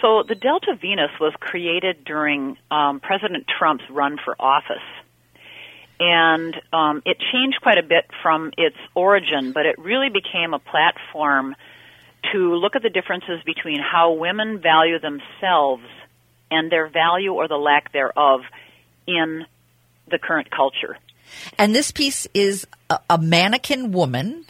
So 0.00 0.22
the 0.26 0.34
Delta 0.34 0.74
Venus 0.80 1.10
was 1.20 1.34
created 1.38 2.04
during 2.04 2.56
um, 2.70 3.00
President 3.00 3.46
Trump's 3.46 3.84
run 3.90 4.18
for 4.24 4.34
office. 4.40 4.78
And 5.98 6.56
um, 6.72 7.02
it 7.04 7.18
changed 7.32 7.60
quite 7.60 7.76
a 7.76 7.82
bit 7.82 8.06
from 8.22 8.52
its 8.56 8.76
origin, 8.94 9.52
but 9.52 9.66
it 9.66 9.78
really 9.78 10.08
became 10.08 10.54
a 10.54 10.58
platform 10.58 11.54
to 12.32 12.54
look 12.54 12.74
at 12.74 12.82
the 12.82 12.88
differences 12.88 13.42
between 13.44 13.80
how 13.80 14.12
women 14.12 14.60
value 14.60 14.98
themselves 14.98 15.84
and 16.50 16.72
their 16.72 16.88
value 16.88 17.32
or 17.32 17.48
the 17.48 17.56
lack 17.56 17.92
thereof 17.92 18.40
in 19.06 19.44
the 20.10 20.18
current 20.18 20.50
culture. 20.50 20.96
And 21.58 21.74
this 21.74 21.92
piece 21.92 22.26
is 22.34 22.66
a, 23.08 23.18
mannequin 23.18 23.92
woman 23.92 24.44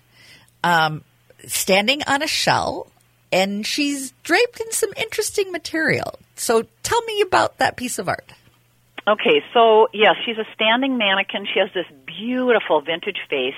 um, 0.65 1.05
standing 1.47 2.03
on 2.07 2.23
a 2.23 2.27
shell, 2.27 2.91
and 3.33 3.67
she's 3.67 4.13
draped 4.23 4.61
in 4.61 4.71
some 4.73 4.91
interesting 4.97 5.53
material. 5.53 6.19
So 6.37 6.65
tell 6.83 7.01
me 7.03 7.21
about 7.21 7.59
that 7.59 7.77
piece 7.77 7.99
of 7.99 8.09
art. 8.09 8.33
Okay, 9.09 9.43
so 9.55 9.89
yes, 9.93 10.17
she's 10.25 10.39
a 10.39 10.47
standing 10.55 10.99
mannequin. 10.99 11.47
She 11.53 11.59
has 11.61 11.71
this 11.75 11.87
beautiful 12.07 12.81
vintage 12.81 13.19
face. 13.29 13.55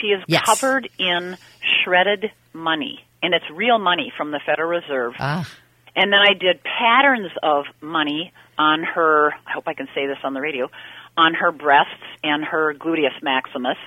She 0.00 0.08
is 0.08 0.22
Yes. 0.26 0.42
covered 0.44 0.88
in 0.98 1.36
shredded 1.82 2.30
money, 2.52 3.04
and 3.22 3.34
it's 3.34 3.48
real 3.50 3.78
money 3.78 4.12
from 4.16 4.30
the 4.32 4.40
Federal 4.44 4.68
Reserve. 4.68 5.14
Ah. 5.18 5.46
And 5.96 6.12
then 6.12 6.20
I 6.20 6.34
did 6.34 6.60
patterns 6.64 7.30
of 7.42 7.66
money 7.80 8.32
on 8.58 8.82
her, 8.82 9.32
I 9.46 9.52
hope 9.52 9.64
I 9.68 9.74
can 9.74 9.88
say 9.94 10.06
this 10.06 10.18
on 10.24 10.34
the 10.34 10.40
radio, 10.40 10.68
on 11.16 11.34
her 11.34 11.52
breasts 11.52 12.02
and 12.24 12.44
her 12.44 12.74
gluteus 12.74 13.22
maximus 13.22 13.78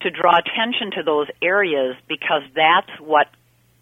to 0.00 0.10
draw 0.10 0.36
attention 0.38 0.90
to 0.92 1.02
those 1.02 1.26
areas 1.42 1.96
because 2.06 2.42
that's 2.54 2.90
what 3.00 3.28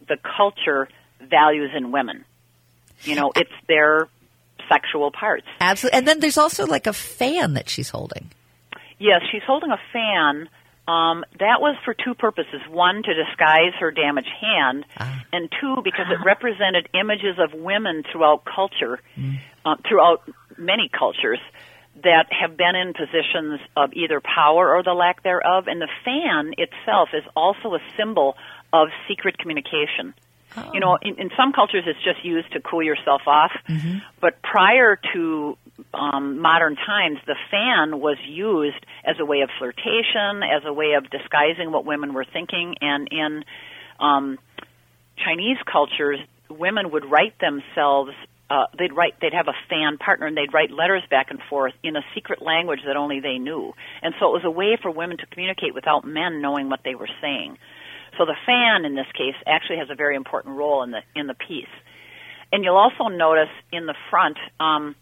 the 0.08 0.16
culture 0.36 0.88
values 1.20 1.70
in 1.76 1.92
women. 1.92 2.24
You 3.02 3.14
know, 3.14 3.32
it's 3.36 3.52
their 3.68 4.08
sexual 4.68 5.10
parts. 5.10 5.46
Absolutely. 5.60 5.98
And 5.98 6.08
then 6.08 6.20
there's 6.20 6.38
also 6.38 6.66
like 6.66 6.86
a 6.86 6.92
fan 6.92 7.54
that 7.54 7.68
she's 7.68 7.88
holding. 7.88 8.30
Yes, 8.98 9.22
she's 9.30 9.42
holding 9.46 9.70
a 9.70 9.80
fan. 9.92 10.48
Um, 10.88 11.24
that 11.38 11.60
was 11.60 11.76
for 11.84 11.94
two 11.94 12.14
purposes. 12.14 12.60
One, 12.70 13.02
to 13.02 13.14
disguise 13.14 13.74
her 13.80 13.90
damaged 13.90 14.30
hand, 14.40 14.84
and 15.32 15.50
two, 15.60 15.82
because 15.82 16.06
it 16.10 16.24
represented 16.24 16.88
images 16.94 17.38
of 17.38 17.52
women 17.58 18.04
throughout 18.10 18.44
culture, 18.44 19.00
uh, 19.64 19.76
throughout 19.86 20.22
many 20.56 20.88
cultures 20.88 21.40
that 22.04 22.26
have 22.30 22.56
been 22.56 22.76
in 22.76 22.92
positions 22.92 23.60
of 23.76 23.92
either 23.94 24.20
power 24.20 24.74
or 24.74 24.82
the 24.82 24.92
lack 24.92 25.22
thereof. 25.22 25.64
And 25.66 25.80
the 25.80 25.88
fan 26.04 26.54
itself 26.56 27.08
is 27.14 27.24
also 27.34 27.74
a 27.74 27.80
symbol 27.96 28.36
of 28.82 28.88
secret 29.08 29.38
communication. 29.38 30.14
You 30.72 30.80
know, 30.80 30.96
in, 31.02 31.18
in 31.18 31.30
some 31.36 31.52
cultures 31.52 31.84
it's 31.86 32.02
just 32.02 32.24
used 32.24 32.50
to 32.52 32.60
cool 32.60 32.82
yourself 32.82 33.22
off, 33.26 33.52
but 34.20 34.40
prior 34.42 34.98
to 35.12 35.58
um, 35.92 36.40
modern 36.40 36.76
times, 36.76 37.18
the 37.26 37.36
fan 37.50 38.00
was 38.00 38.16
used 38.26 38.82
as 39.04 39.16
a 39.20 39.24
way 39.24 39.40
of 39.42 39.50
flirtation, 39.58 40.42
as 40.42 40.62
a 40.64 40.72
way 40.72 40.94
of 40.96 41.10
disguising 41.10 41.72
what 41.72 41.84
women 41.84 42.14
were 42.14 42.24
thinking, 42.24 42.74
and 42.80 43.08
in 43.10 43.44
um, 44.00 44.38
Chinese 45.22 45.58
cultures, 45.70 46.18
women 46.48 46.90
would 46.90 47.04
write 47.10 47.38
themselves. 47.38 48.12
Uh, 48.48 48.66
they'd 48.78 48.92
write. 48.94 49.14
They'd 49.20 49.34
have 49.34 49.48
a 49.48 49.58
fan 49.68 49.98
partner, 49.98 50.26
and 50.26 50.36
they'd 50.36 50.54
write 50.54 50.70
letters 50.70 51.02
back 51.10 51.30
and 51.30 51.40
forth 51.50 51.74
in 51.82 51.96
a 51.96 52.02
secret 52.14 52.40
language 52.40 52.80
that 52.86 52.96
only 52.96 53.20
they 53.20 53.38
knew. 53.38 53.72
And 54.02 54.14
so 54.20 54.28
it 54.28 54.32
was 54.32 54.44
a 54.44 54.50
way 54.50 54.78
for 54.80 54.90
women 54.90 55.18
to 55.18 55.26
communicate 55.26 55.74
without 55.74 56.06
men 56.06 56.40
knowing 56.40 56.68
what 56.68 56.80
they 56.84 56.94
were 56.94 57.08
saying. 57.20 57.58
So 58.18 58.24
the 58.24 58.36
fan, 58.46 58.84
in 58.84 58.94
this 58.94 59.06
case, 59.12 59.34
actually 59.46 59.78
has 59.78 59.90
a 59.90 59.94
very 59.94 60.16
important 60.16 60.56
role 60.56 60.82
in 60.82 60.90
the 60.90 61.00
in 61.14 61.26
the 61.26 61.34
piece. 61.34 61.66
And 62.52 62.64
you'll 62.64 62.76
also 62.76 63.08
notice 63.08 63.50
in 63.72 63.86
the 63.86 63.94
front, 64.08 64.38
um, 64.60 64.94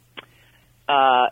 uh, 0.88 1.26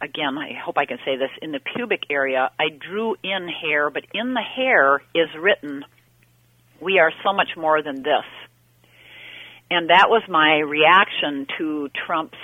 again, 0.00 0.38
I 0.38 0.54
hope 0.54 0.78
I 0.78 0.86
can 0.86 0.98
say 1.04 1.16
this, 1.16 1.30
in 1.42 1.52
the 1.52 1.60
pubic 1.60 2.04
area, 2.10 2.50
I 2.58 2.70
drew 2.70 3.14
in 3.22 3.46
hair, 3.48 3.90
but 3.90 4.04
in 4.14 4.34
the 4.34 4.40
hair 4.42 5.02
is 5.14 5.28
written, 5.38 5.84
"We 6.80 6.98
are 6.98 7.12
so 7.22 7.32
much 7.32 7.50
more 7.56 7.82
than 7.82 8.02
this." 8.02 8.24
And 9.70 9.90
that 9.90 10.10
was 10.10 10.22
my 10.28 10.58
reaction 10.58 11.46
to 11.58 11.90
Trump's 12.06 12.38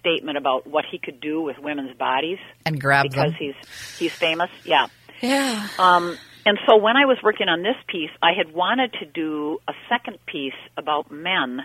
statement 0.00 0.36
about 0.36 0.66
what 0.66 0.84
he 0.90 0.98
could 0.98 1.20
do 1.20 1.40
with 1.40 1.58
women's 1.58 1.96
bodies 1.96 2.38
And 2.66 2.80
grab 2.80 3.04
because 3.04 3.32
them. 3.32 3.34
he's 3.38 3.98
he's 3.98 4.12
famous. 4.12 4.50
Yeah. 4.64 4.88
Yeah. 5.20 5.68
Um, 5.78 6.18
and 6.46 6.58
so 6.66 6.76
when 6.76 6.96
I 6.96 7.06
was 7.06 7.18
working 7.22 7.48
on 7.48 7.62
this 7.62 7.76
piece, 7.86 8.10
I 8.22 8.32
had 8.32 8.52
wanted 8.52 8.92
to 8.94 9.06
do 9.06 9.60
a 9.66 9.72
second 9.88 10.18
piece 10.26 10.52
about 10.76 11.10
men, 11.10 11.64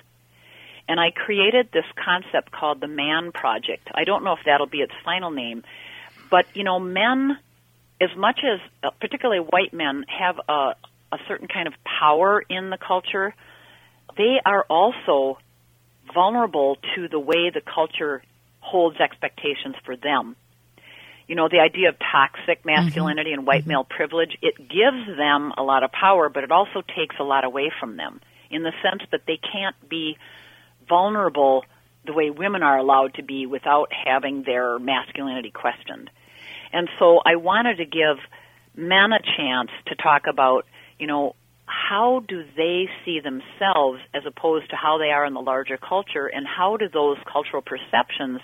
and 0.87 0.99
I 0.99 1.11
created 1.11 1.69
this 1.73 1.85
concept 2.03 2.51
called 2.51 2.79
the 2.79 2.87
Man 2.87 3.31
Project. 3.31 3.89
I 3.93 4.05
don't 4.05 4.23
know 4.23 4.33
if 4.33 4.39
that'll 4.45 4.67
be 4.67 4.79
its 4.79 4.93
final 5.03 5.31
name, 5.31 5.63
but 6.31 6.45
you 6.55 6.63
know, 6.63 6.79
men, 6.79 7.37
as 7.99 8.15
much 8.15 8.39
as 8.43 8.59
uh, 8.81 8.91
particularly 9.01 9.41
white 9.41 9.73
men 9.73 10.05
have 10.07 10.39
a, 10.47 10.75
a 11.11 11.17
certain 11.27 11.49
kind 11.49 11.67
of 11.67 11.73
power 11.83 12.41
in 12.49 12.69
the 12.69 12.77
culture, 12.77 13.35
they 14.17 14.39
are 14.45 14.63
also 14.69 15.39
vulnerable 16.13 16.77
to 16.95 17.07
the 17.09 17.19
way 17.19 17.49
the 17.53 17.61
culture 17.61 18.23
holds 18.61 18.97
expectations 18.99 19.75
for 19.83 19.97
them 19.97 20.35
you 21.29 21.35
know, 21.35 21.47
the 21.47 21.59
idea 21.59 21.89
of 21.89 21.95
toxic 21.99 22.59
mm-hmm. 22.59 22.83
masculinity 22.83 23.31
and 23.31 23.45
white 23.45 23.61
mm-hmm. 23.61 23.69
male 23.69 23.83
privilege, 23.83 24.35
it 24.41 24.57
gives 24.57 25.15
them 25.15 25.53
a 25.57 25.63
lot 25.63 25.83
of 25.83 25.91
power, 25.91 26.27
but 26.27 26.43
it 26.43 26.51
also 26.51 26.81
takes 26.81 27.15
a 27.19 27.23
lot 27.23 27.45
away 27.45 27.71
from 27.79 27.95
them 27.95 28.19
in 28.49 28.63
the 28.63 28.73
sense 28.81 29.03
that 29.11 29.21
they 29.27 29.37
can't 29.37 29.75
be 29.87 30.17
vulnerable 30.89 31.63
the 32.03 32.13
way 32.13 32.31
women 32.31 32.63
are 32.63 32.79
allowed 32.79 33.13
to 33.13 33.23
be 33.23 33.45
without 33.45 33.91
having 33.93 34.41
their 34.43 34.79
masculinity 34.79 35.51
questioned. 35.51 36.09
And 36.73 36.89
so 36.97 37.19
I 37.23 37.35
wanted 37.35 37.77
to 37.77 37.85
give 37.85 38.17
men 38.75 39.11
a 39.13 39.19
chance 39.37 39.69
to 39.85 39.95
talk 39.95 40.23
about, 40.27 40.65
you 40.97 41.05
know, 41.05 41.35
how 41.65 42.23
do 42.27 42.43
they 42.57 42.89
see 43.05 43.19
themselves 43.19 43.99
as 44.15 44.23
opposed 44.25 44.71
to 44.71 44.75
how 44.75 44.97
they 44.97 45.11
are 45.11 45.25
in 45.25 45.35
the 45.35 45.41
larger 45.41 45.77
culture, 45.77 46.25
and 46.25 46.47
how 46.47 46.77
do 46.77 46.89
those 46.89 47.17
cultural 47.31 47.61
perceptions 47.61 48.39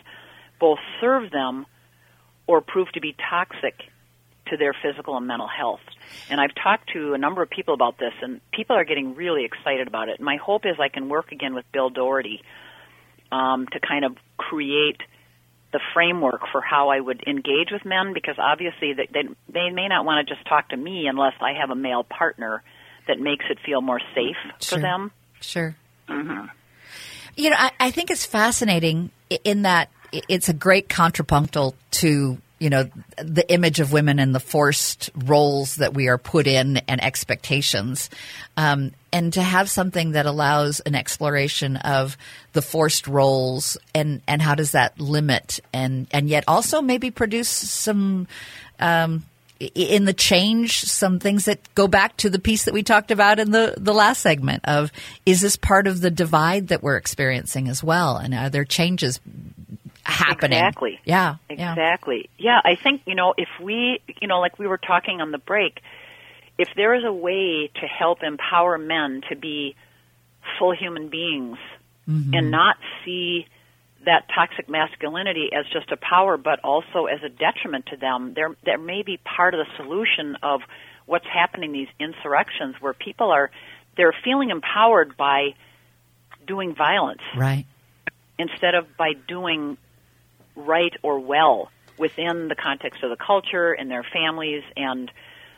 both 0.59 0.77
serve 1.01 1.31
them 1.31 1.65
or 2.47 2.62
prove 2.62 2.91
to 2.93 3.01
be 3.01 3.15
toxic 3.29 3.75
to 4.47 4.58
their 4.58 4.73
physical 4.73 5.17
and 5.17 5.25
mental 5.25 5.47
health. 5.47 5.81
And 6.29 6.39
I've 6.39 6.53
talked 6.53 6.91
to 6.93 7.13
a 7.13 7.17
number 7.17 7.41
of 7.41 7.49
people 7.49 7.73
about 7.73 7.97
this, 7.97 8.13
and 8.21 8.39
people 8.51 8.75
are 8.75 8.86
getting 8.86 9.15
really 9.15 9.43
excited 9.43 9.88
about 9.88 10.10
it. 10.10 10.21
My 10.21 10.38
hope 10.38 10.65
is 10.65 10.75
I 10.79 10.89
can 10.89 11.10
work 11.10 11.31
again 11.31 11.55
with 11.55 11.65
Bill 11.71 11.89
Doherty 11.89 12.41
um, 13.31 13.65
to 13.71 13.79
kind 13.79 14.05
of 14.05 14.15
create 14.38 15.01
the 15.73 15.79
framework 15.93 16.41
for 16.51 16.62
how 16.62 16.89
I 16.89 16.99
would 16.99 17.23
engage 17.27 17.71
with 17.71 17.84
men, 17.86 18.13
because 18.13 18.36
obviously 18.38 18.93
they, 18.93 19.10
they, 19.12 19.27
they 19.51 19.69
may 19.71 19.88
not 19.88 20.05
want 20.05 20.25
to 20.25 20.34
just 20.36 20.47
talk 20.47 20.69
to 20.69 20.77
me 20.77 21.08
unless 21.08 21.34
I 21.41 21.53
have 21.60 21.71
a 21.71 21.75
male 21.75 22.03
partner 22.03 22.62
that 23.08 23.19
makes 23.19 23.45
it 23.49 23.58
feel 23.65 23.81
more 23.81 23.99
safe 24.13 24.38
Sure. 24.60 24.77
for 24.77 24.81
them. 24.81 25.12
Sure. 25.41 25.75
You 26.08 27.49
know, 27.49 27.55
I, 27.58 27.71
I 27.79 27.91
think 27.91 28.10
it's 28.10 28.25
fascinating 28.25 29.10
in 29.43 29.63
that 29.63 29.89
it's 30.28 30.49
a 30.49 30.54
great 30.54 30.89
contrapuntal 30.89 31.75
to 31.91 32.38
you 32.60 32.69
know 32.69 32.89
the 33.17 33.51
image 33.51 33.80
of 33.80 33.91
women 33.91 34.19
and 34.19 34.34
the 34.34 34.39
forced 34.39 35.10
roles 35.25 35.75
that 35.75 35.93
we 35.93 36.08
are 36.08 36.17
put 36.17 36.47
in 36.47 36.78
and 36.88 37.04
expectations, 37.04 38.10
um, 38.56 38.91
and 39.12 39.34
to 39.34 39.41
have 39.41 39.69
something 39.69 40.12
that 40.12 40.25
allows 40.25 40.80
an 40.82 40.95
exploration 40.95 41.78
of 41.78 42.17
the 42.54 42.62
forced 42.62 43.08
roles 43.08 43.78
and 43.93 44.21
and 44.28 44.41
how 44.41 44.56
does 44.56 44.71
that 44.71 44.99
limit 44.99 45.60
and 45.73 46.08
and 46.12 46.30
yet 46.30 46.43
also 46.47 46.82
maybe 46.82 47.12
produce 47.12 47.49
some. 47.49 48.28
Um, 48.80 49.25
in 49.73 50.04
the 50.04 50.13
change 50.13 50.82
some 50.82 51.17
things 51.17 51.45
that 51.45 51.62
go 51.75 51.88
back 51.88 52.17
to 52.17 52.30
the 52.30 52.39
piece 52.39 52.65
that 52.65 52.73
we 52.73 52.84
talked 52.84 53.10
about 53.10 53.39
in 53.39 53.51
the, 53.51 53.73
the 53.78 53.93
last 53.93 54.19
segment 54.19 54.62
of 54.65 54.91
is 55.25 55.39
this 55.39 55.56
part 55.56 55.88
of 55.88 56.01
the 56.01 56.12
divide 56.12 56.67
that 56.67 56.84
we're 56.84 56.97
experiencing 56.97 57.69
as 57.69 57.82
well 57.82 58.17
and 58.17 58.34
are 58.34 58.49
there 58.49 58.65
changes 58.65 59.21
happening 60.05 60.59
Exactly. 60.59 60.99
yeah 61.03 61.35
yeah 61.49 61.71
Exactly. 61.71 62.29
Yeah, 62.37 62.59
I 62.63 62.75
think, 62.75 63.01
you 63.05 63.15
know, 63.15 63.33
if 63.37 63.49
we, 63.61 63.99
you 64.21 64.27
know, 64.27 64.39
like 64.39 64.59
we 64.59 64.67
were 64.67 64.77
talking 64.77 65.21
on 65.21 65.31
the 65.31 65.37
break, 65.37 65.81
if 66.57 66.69
there 66.75 66.93
is 66.93 67.03
a 67.03 67.11
way 67.11 67.69
to 67.81 67.87
help 67.87 68.23
empower 68.23 68.77
men 68.77 69.21
to 69.29 69.35
be 69.35 69.75
full 70.57 70.75
human 70.75 71.09
beings 71.09 71.57
mm-hmm. 72.07 72.34
and 72.34 72.51
not 72.51 72.77
see 73.03 73.47
that 74.05 74.27
toxic 74.34 74.69
masculinity 74.69 75.49
as 75.51 75.65
just 75.73 75.91
a 75.91 75.97
power 75.97 76.38
but 76.38 76.59
also 76.63 77.05
as 77.05 77.23
a 77.23 77.30
detriment 77.30 77.88
to 77.88 77.97
them, 77.97 78.34
there 78.36 78.55
there 78.63 78.77
may 78.77 79.01
be 79.01 79.17
part 79.17 79.53
of 79.55 79.65
the 79.65 79.84
solution 79.84 80.38
of 80.43 80.61
what's 81.05 81.25
happening 81.25 81.71
these 81.71 81.88
insurrections 81.99 82.75
where 82.80 82.93
people 82.93 83.32
are 83.32 83.51
they're 83.97 84.15
feeling 84.23 84.49
empowered 84.49 85.15
by 85.17 85.53
doing 86.45 86.75
violence 86.75 87.21
right 87.36 87.65
instead 88.38 88.75
of 88.75 88.86
by 88.97 89.13
doing 89.27 89.77
right 90.56 90.93
or 91.03 91.20
well 91.20 91.72
within 91.97 92.47
the 92.47 92.56
context 92.56 93.03
of 93.03 93.10
the 93.10 93.16
culture 93.16 93.72
and 93.72 93.89
their 93.89 94.03
families 94.03 94.64
and 94.76 95.12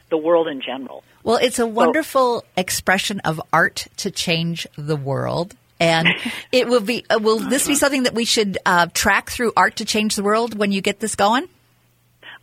the 0.10 0.18
world 0.18 0.48
in 0.48 0.62
general. 0.62 1.04
well 1.24 1.38
it's 1.38 1.60
a 1.60 1.68
wonderful 1.68 2.45
expression 2.56 3.20
of 3.22 3.41
art 3.52 3.88
to 3.98 4.12
change 4.12 4.68
the 4.78 4.95
world. 4.95 5.56
And 5.80 6.08
it 6.52 6.68
will 6.68 6.82
be 6.82 7.06
uh, 7.08 7.20
will 7.22 7.38
this 7.38 7.68
be 7.68 7.76
something 7.76 8.04
that 8.04 8.16
we 8.16 8.26
should 8.26 8.58
uh, 8.66 8.88
track 8.93 9.30
through 9.30 9.54
art 9.56 9.76
to 9.76 9.86
change 9.86 10.16
the 10.16 10.24
world 10.24 10.58
when 10.58 10.72
you 10.72 10.82
get 10.82 11.00
this 11.00 11.16
going 11.16 11.48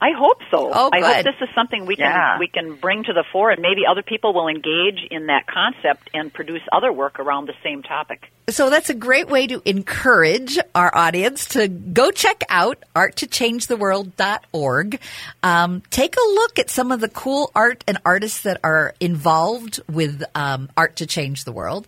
I 0.05 0.11
hope 0.15 0.43
so. 0.51 0.71
Oh, 0.71 0.91
I 0.93 1.01
hope 1.01 1.25
this 1.25 1.37
is 1.41 1.49
something 1.55 1.87
we 1.87 1.97
can 1.97 2.05
Yeah. 2.05 2.39
we 2.39 2.47
can 2.47 2.75
bring 2.75 3.05
to 3.05 3.15
the 3.15 3.25
fore, 3.33 3.51
and 3.51 3.63
maybe 3.63 3.87
other 3.91 4.03
people 4.03 4.35
will 4.35 4.49
engage 4.49 5.03
in 5.11 5.29
that 5.29 5.47
concept 5.47 6.11
and 6.13 6.31
produce 6.31 6.61
other 6.73 6.93
work 6.93 7.19
around 7.19 7.47
the 7.47 7.55
same 7.63 7.83
topic. 7.83 8.31
So 8.51 8.69
that's 8.69 8.91
a 8.91 8.95
great 8.95 9.29
way 9.29 9.47
to 9.47 9.63
encourage 9.65 10.59
our 10.75 10.95
audience 10.95 11.47
to 11.57 11.69
go 11.69 12.11
check 12.11 12.43
out 12.51 12.85
arttochangetheworld.org. 12.95 15.01
Um, 15.43 15.83
take 15.89 16.17
a 16.17 16.29
look 16.35 16.59
at 16.59 16.69
some 16.69 16.93
of 16.93 17.01
the 17.01 17.09
cool 17.09 17.51
art 17.55 17.83
and 17.89 17.97
artists 18.05 18.43
that 18.43 18.61
are 18.63 18.95
involved 19.01 19.81
with 19.89 20.23
um, 20.35 20.69
Art 20.77 20.97
to 20.97 21.07
Change 21.07 21.45
the 21.45 21.53
World. 21.53 21.87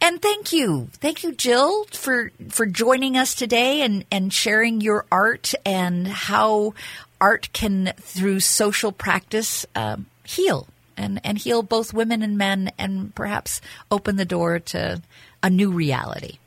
And 0.00 0.20
thank 0.20 0.52
you. 0.52 0.88
Thank 0.94 1.22
you, 1.22 1.30
Jill, 1.32 1.84
for, 1.92 2.32
for 2.48 2.66
joining 2.66 3.16
us 3.16 3.36
today 3.36 3.82
and, 3.82 4.04
and 4.10 4.32
sharing 4.32 4.80
your 4.80 5.06
art 5.12 5.54
and 5.64 6.08
how 6.08 6.74
art 7.22 7.48
can, 7.52 7.92
through 7.98 8.40
social 8.40 8.90
practice, 8.90 9.64
um, 9.76 10.06
heal 10.24 10.66
and, 10.96 11.20
and 11.22 11.38
heal 11.38 11.62
both 11.62 11.94
women 11.94 12.20
and 12.20 12.36
men 12.36 12.72
and 12.76 13.14
perhaps 13.14 13.60
open 13.90 14.16
the 14.16 14.24
door 14.24 14.58
to 14.58 15.00
a 15.42 15.48
new 15.48 15.70
reality. 15.70 16.38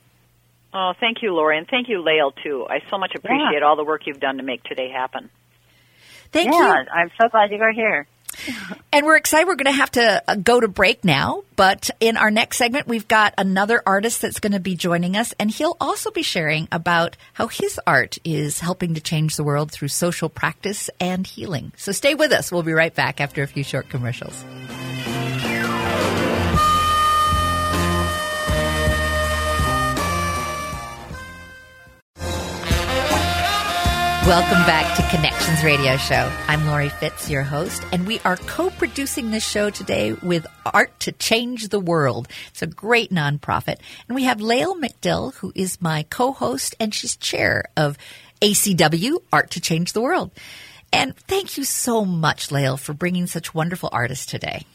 Oh, 0.74 0.94
thank 1.00 1.24
you, 1.24 1.34
Lori, 1.34 1.58
and 1.58 1.66
thank 1.68 1.88
you, 1.88 2.02
Lael, 2.02 2.32
too. 2.44 2.68
I 2.70 2.82
so 2.92 2.98
much 2.98 3.16
appreciate 3.16 3.64
all 3.64 3.78
the 3.78 3.86
work 3.86 4.06
you've 4.06 4.20
done 4.20 4.38
to 4.38 4.44
make 4.44 4.62
today 4.64 4.90
happen. 4.90 5.30
Thank 6.34 6.52
yeah, 6.52 6.82
you. 6.82 6.88
I'm 6.94 7.12
so 7.20 7.30
glad 7.30 7.52
you 7.52 7.62
are 7.62 7.72
here. 7.72 8.06
And 8.92 9.06
we're 9.06 9.18
excited. 9.18 9.48
We're 9.48 9.56
going 9.56 9.74
to 9.74 9.80
have 9.80 9.92
to 9.92 10.24
uh, 10.28 10.36
go 10.36 10.60
to 10.60 10.68
break 10.68 11.04
now. 11.04 11.44
But 11.56 11.90
in 12.00 12.18
our 12.18 12.32
next 12.32 12.58
segment, 12.58 12.88
we've 12.88 13.08
got 13.08 13.34
another 13.38 13.82
artist 13.86 14.22
that's 14.22 14.40
going 14.40 14.54
to 14.54 14.60
be 14.60 14.76
joining 14.76 15.16
us, 15.16 15.34
and 15.40 15.50
he'll 15.50 15.78
also 15.80 16.12
be 16.12 16.22
sharing 16.22 16.68
about 16.72 17.16
how 17.34 17.48
his 17.48 17.80
art 17.88 18.18
is 18.26 18.60
helping 18.60 18.96
to 18.96 19.02
change 19.02 19.36
the 19.36 19.44
world 19.44 19.72
through 19.72 19.88
social 19.88 20.30
practice 20.30 20.90
and 21.00 21.26
healing. 21.26 21.72
So 21.78 21.92
stay 21.92 22.14
with 22.14 22.32
us. 22.32 22.52
We'll 22.52 22.64
be 22.64 22.74
right 22.74 22.94
back 22.94 23.22
after 23.22 23.42
a 23.42 23.48
few 23.48 23.64
short 23.64 23.90
commercials. 23.90 24.44
Welcome 34.28 34.66
back 34.66 34.98
to 34.98 35.16
Connections 35.16 35.64
Radio 35.64 35.98
Show. 35.98 36.32
I'm 36.48 36.66
Lori 36.66 36.90
Fitz, 36.90 37.30
your 37.30 37.44
host, 37.44 37.86
and 37.92 38.08
we 38.08 38.20
are 38.22 38.38
co-producing 38.38 39.30
this 39.30 39.48
show 39.48 39.70
today 39.70 40.14
with 40.14 40.48
Art 40.66 41.00
to 41.02 41.12
Change 41.12 41.68
the 41.68 41.80
World. 41.80 42.28
It's 42.48 42.64
a 42.64 42.68
great 42.68 43.12
nonprofit. 43.12 43.78
And 44.08 44.16
we 44.16 44.24
have 44.24 44.42
Lael 44.42 44.78
McDill, 44.78 45.36
who 45.36 45.52
is 45.54 45.80
my 45.80 46.08
co-host, 46.10 46.74
and 46.80 46.92
she's 46.92 47.16
chair 47.16 47.66
of 47.78 48.00
ACW, 48.42 49.18
Art 49.32 49.52
to 49.52 49.62
Change 49.62 49.94
the 49.94 50.02
World. 50.02 50.32
And 50.92 51.16
thank 51.16 51.56
you 51.56 51.64
so 51.64 52.04
much, 52.04 52.52
Lael, 52.52 52.78
for 52.78 52.94
bringing 52.94 53.28
such 53.28 53.54
wonderful 53.54 53.90
artists 53.92 54.26
today. 54.26 54.66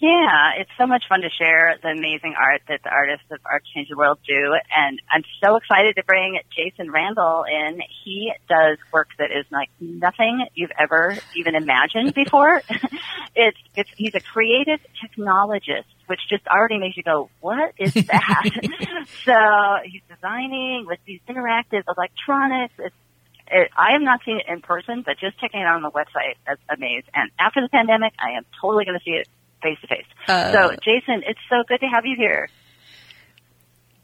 Yeah, 0.00 0.52
it's 0.58 0.70
so 0.78 0.86
much 0.86 1.04
fun 1.08 1.22
to 1.22 1.28
share 1.28 1.76
the 1.82 1.88
amazing 1.88 2.34
art 2.38 2.62
that 2.68 2.82
the 2.84 2.90
artists 2.90 3.26
of 3.32 3.40
Art 3.44 3.64
Change 3.74 3.88
the 3.88 3.96
World 3.96 4.18
do. 4.26 4.54
And 4.74 5.00
I'm 5.10 5.24
so 5.42 5.56
excited 5.56 5.96
to 5.96 6.04
bring 6.04 6.38
Jayson 6.56 6.92
Randall 6.92 7.44
in. 7.44 7.80
He 8.04 8.32
does 8.48 8.78
work 8.92 9.08
that 9.18 9.32
is 9.32 9.44
like 9.50 9.70
nothing 9.80 10.46
you've 10.54 10.70
ever 10.78 11.16
even 11.34 11.56
imagined 11.56 12.14
before. 12.14 12.62
it's, 13.34 13.58
it's, 13.74 13.90
he's 13.96 14.14
a 14.14 14.20
creative 14.20 14.78
technologist, 15.02 15.90
which 16.06 16.20
just 16.30 16.46
already 16.46 16.78
makes 16.78 16.96
you 16.96 17.02
go, 17.02 17.28
what 17.40 17.74
is 17.76 17.94
that? 17.94 18.44
so 19.24 19.34
he's 19.84 20.02
designing 20.08 20.84
with 20.86 21.00
these 21.06 21.20
interactive 21.28 21.82
electronics. 21.88 22.74
It's, 22.78 22.94
it, 23.50 23.70
I 23.76 23.92
have 23.94 24.02
not 24.02 24.20
seen 24.24 24.38
it 24.38 24.46
in 24.46 24.60
person, 24.60 25.02
but 25.04 25.18
just 25.18 25.40
checking 25.40 25.60
it 25.60 25.64
out 25.64 25.76
on 25.76 25.82
the 25.82 25.90
website, 25.90 26.36
that's 26.46 26.60
amazing. 26.68 27.10
And 27.14 27.30
after 27.40 27.62
the 27.62 27.68
pandemic, 27.68 28.12
I 28.18 28.36
am 28.36 28.44
totally 28.60 28.84
going 28.84 28.98
to 28.98 29.04
see 29.04 29.12
it 29.12 29.26
face 29.62 29.78
to 29.80 29.86
face. 29.86 30.06
So, 30.26 30.32
Jayson, 30.86 31.22
it's 31.26 31.40
so 31.48 31.62
good 31.66 31.80
to 31.80 31.86
have 31.86 32.04
you 32.06 32.16
here. 32.16 32.48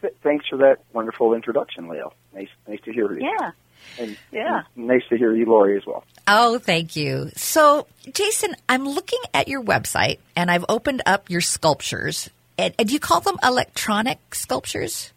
Th- 0.00 0.14
Thanks 0.22 0.46
for 0.48 0.56
that 0.58 0.78
wonderful 0.92 1.34
introduction, 1.34 1.88
Leo. 1.88 2.12
Nice, 2.34 2.48
nice 2.68 2.80
to 2.82 2.92
hear 2.92 3.12
you. 3.12 3.26
Yeah. 3.40 3.50
And, 3.98 4.16
Yeah. 4.32 4.62
nice 4.76 5.02
to 5.10 5.16
hear 5.16 5.34
you, 5.34 5.44
Lori, 5.46 5.76
as 5.76 5.86
well. 5.86 6.04
Oh, 6.26 6.58
thank 6.58 6.96
you. 6.96 7.30
So, 7.36 7.86
Jayson, 8.06 8.54
I'm 8.68 8.86
looking 8.86 9.20
at 9.34 9.46
your 9.48 9.62
website 9.62 10.18
and 10.34 10.50
I've 10.50 10.64
opened 10.68 11.02
up 11.06 11.28
your 11.30 11.40
sculptures. 11.42 12.30
And, 12.56 12.74
and 12.78 12.88
do 12.88 12.94
you 12.94 13.00
call 13.00 13.20
them 13.20 13.36
electronic 13.42 14.34
sculptures? 14.34 15.12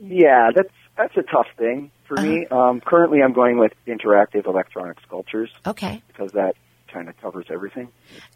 Yeah, 0.00 0.50
that's 0.54 0.68
that's 0.96 1.16
a 1.16 1.22
tough 1.22 1.46
thing 1.56 1.90
for 2.06 2.20
me. 2.20 2.46
Um, 2.48 2.80
currently, 2.80 3.22
I'm 3.22 3.32
going 3.32 3.58
with 3.58 3.72
interactive 3.86 4.46
electronic 4.46 4.98
sculptures 5.00 5.50
Okay. 5.66 6.02
because 6.08 6.32
that 6.32 6.54
kind 6.92 7.08
of 7.08 7.20
covers 7.20 7.46
everything. 7.48 7.88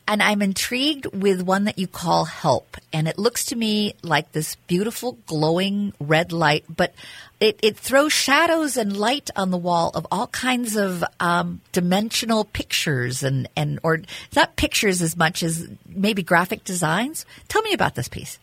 And 0.08 0.22
I'm 0.22 0.42
intrigued 0.42 1.06
with 1.14 1.42
one 1.42 1.64
that 1.64 1.78
you 1.78 1.86
call 1.86 2.24
Help. 2.24 2.76
And 2.92 3.06
it 3.06 3.18
looks 3.18 3.46
to 3.46 3.56
me 3.56 3.94
like 4.02 4.32
this 4.32 4.56
beautiful 4.66 5.18
glowing 5.26 5.92
red 6.00 6.32
light, 6.32 6.64
but 6.74 6.94
it, 7.38 7.60
it 7.62 7.76
throws 7.76 8.12
shadows 8.12 8.76
and 8.76 8.96
light 8.96 9.30
on 9.36 9.50
the 9.50 9.58
wall 9.58 9.90
of 9.94 10.06
all 10.10 10.26
kinds 10.28 10.76
of 10.76 11.04
um, 11.20 11.60
dimensional 11.72 12.44
pictures 12.44 13.22
and, 13.22 13.48
and, 13.56 13.78
or 13.82 14.00
not 14.34 14.56
pictures 14.56 15.02
as 15.02 15.16
much 15.16 15.42
as 15.42 15.68
maybe 15.86 16.22
graphic 16.22 16.64
designs. 16.64 17.26
Tell 17.48 17.62
me 17.62 17.72
about 17.72 17.94
this 17.94 18.08
piece. 18.08 18.38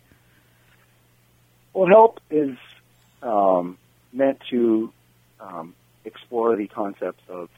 Well, 1.73 1.87
help 1.87 2.19
is 2.29 2.55
um, 3.23 3.79
meant 4.11 4.39
to 4.51 4.93
um, 5.39 5.73
explore 6.05 6.55
the 6.55 6.67
concepts 6.67 7.23
of 7.27 7.49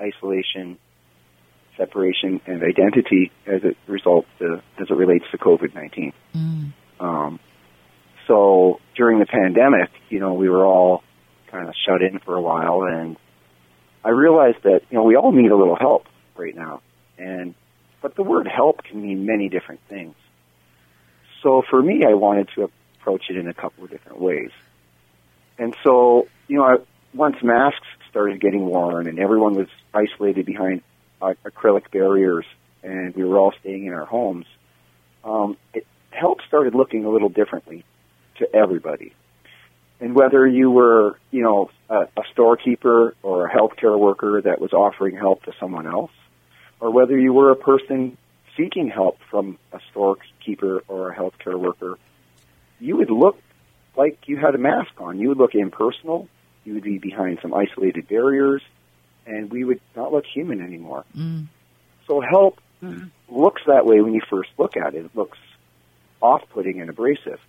isolation, 0.00 0.78
separation, 1.76 2.40
and 2.46 2.62
identity 2.62 3.32
as 3.46 3.64
it 3.64 3.76
results 3.86 4.28
to, 4.38 4.62
as 4.78 4.90
it 4.90 4.94
relates 4.94 5.24
to 5.32 5.38
COVID 5.38 5.74
nineteen. 5.74 6.12
Um, 7.00 7.40
so 8.26 8.80
during 8.96 9.18
the 9.18 9.26
pandemic, 9.26 9.90
you 10.08 10.20
know, 10.20 10.34
we 10.34 10.48
were 10.48 10.64
all 10.64 11.02
kind 11.50 11.68
of 11.68 11.74
shut 11.86 12.02
in 12.02 12.18
for 12.20 12.34
a 12.36 12.40
while, 12.40 12.84
and 12.84 13.16
I 14.04 14.10
realized 14.10 14.62
that 14.62 14.82
you 14.90 14.98
know 14.98 15.04
we 15.04 15.16
all 15.16 15.32
need 15.32 15.50
a 15.50 15.56
little 15.56 15.76
help 15.76 16.06
right 16.36 16.54
now, 16.54 16.80
and 17.18 17.54
but 18.00 18.16
the 18.16 18.22
word 18.22 18.46
help 18.46 18.84
can 18.84 19.00
mean 19.00 19.26
many 19.26 19.48
different 19.48 19.80
things. 19.88 20.14
So 21.42 21.62
for 21.68 21.82
me, 21.82 22.04
I 22.08 22.14
wanted 22.14 22.48
to 22.54 22.70
approach 22.98 23.24
it 23.28 23.36
in 23.36 23.48
a 23.48 23.54
couple 23.54 23.84
of 23.84 23.90
different 23.90 24.20
ways. 24.20 24.50
And 25.58 25.76
so, 25.84 26.26
you 26.48 26.56
know, 26.56 26.64
I, 26.64 26.76
once 27.12 27.36
masks 27.42 27.86
started 28.10 28.40
getting 28.40 28.64
worn 28.66 29.06
and 29.06 29.18
everyone 29.18 29.54
was 29.54 29.68
isolated 29.92 30.46
behind 30.46 30.80
uh, 30.80 30.82
acrylic 31.44 31.90
barriers 31.90 32.44
and 32.82 33.14
we 33.14 33.24
were 33.24 33.38
all 33.38 33.52
staying 33.60 33.86
in 33.86 33.92
our 33.92 34.04
homes, 34.04 34.46
um, 35.24 35.56
it 35.72 35.86
help 36.10 36.40
started 36.46 36.74
looking 36.74 37.04
a 37.04 37.08
little 37.08 37.28
differently 37.28 37.84
to 38.36 38.54
everybody. 38.54 39.12
And 40.00 40.14
whether 40.14 40.46
you 40.46 40.70
were, 40.70 41.18
you 41.30 41.42
know, 41.42 41.70
a, 41.88 42.00
a 42.16 42.22
storekeeper 42.32 43.14
or 43.22 43.46
a 43.46 43.50
healthcare 43.50 43.98
worker 43.98 44.42
that 44.42 44.60
was 44.60 44.72
offering 44.72 45.16
help 45.16 45.44
to 45.44 45.52
someone 45.58 45.86
else, 45.86 46.10
or 46.80 46.90
whether 46.90 47.18
you 47.18 47.32
were 47.32 47.50
a 47.50 47.56
person 47.56 48.16
seeking 48.56 48.88
help 48.88 49.18
from 49.30 49.58
a 49.72 49.80
storekeeper 49.90 50.82
or 50.88 51.10
a 51.10 51.16
healthcare 51.16 51.58
worker, 51.58 51.98
you 52.80 52.96
would 52.96 53.10
look 53.10 53.38
like 53.96 54.18
you 54.26 54.36
had 54.36 54.54
a 54.54 54.58
mask 54.58 54.92
on. 54.98 55.18
You 55.18 55.28
would 55.28 55.38
look 55.38 55.54
impersonal. 55.54 56.28
You 56.64 56.74
would 56.74 56.82
be 56.82 56.98
behind 56.98 57.38
some 57.40 57.54
isolated 57.54 58.08
barriers, 58.08 58.62
and 59.26 59.50
we 59.50 59.64
would 59.64 59.80
not 59.96 60.12
look 60.12 60.24
human 60.26 60.60
anymore. 60.60 61.04
Mm. 61.16 61.46
So 62.06 62.20
help 62.20 62.60
looks 63.28 63.62
that 63.66 63.86
way 63.86 64.00
when 64.00 64.12
you 64.12 64.20
first 64.28 64.50
look 64.58 64.76
at 64.76 64.94
it. 64.94 65.06
It 65.06 65.16
looks 65.16 65.38
off-putting 66.20 66.80
and 66.80 66.90
abrasive. 66.90 67.40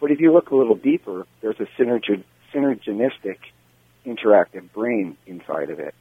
But 0.00 0.10
if 0.10 0.20
you 0.20 0.32
look 0.32 0.50
a 0.50 0.56
little 0.56 0.74
deeper, 0.74 1.26
there's 1.40 1.60
a 1.60 1.66
synergi- 1.80 2.24
synergistic, 2.52 3.38
interactive 4.04 4.72
brain 4.72 5.16
inside 5.26 5.70
of 5.70 5.78
it. 5.78 5.94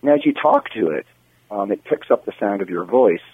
And 0.00 0.10
as 0.10 0.24
you 0.24 0.34
talk 0.34 0.70
to 0.70 0.90
it, 0.90 1.06
um, 1.50 1.72
it 1.72 1.84
picks 1.84 2.10
up 2.10 2.24
the 2.24 2.32
sound 2.38 2.60
of 2.60 2.68
your 2.68 2.84
voice, 2.84 3.24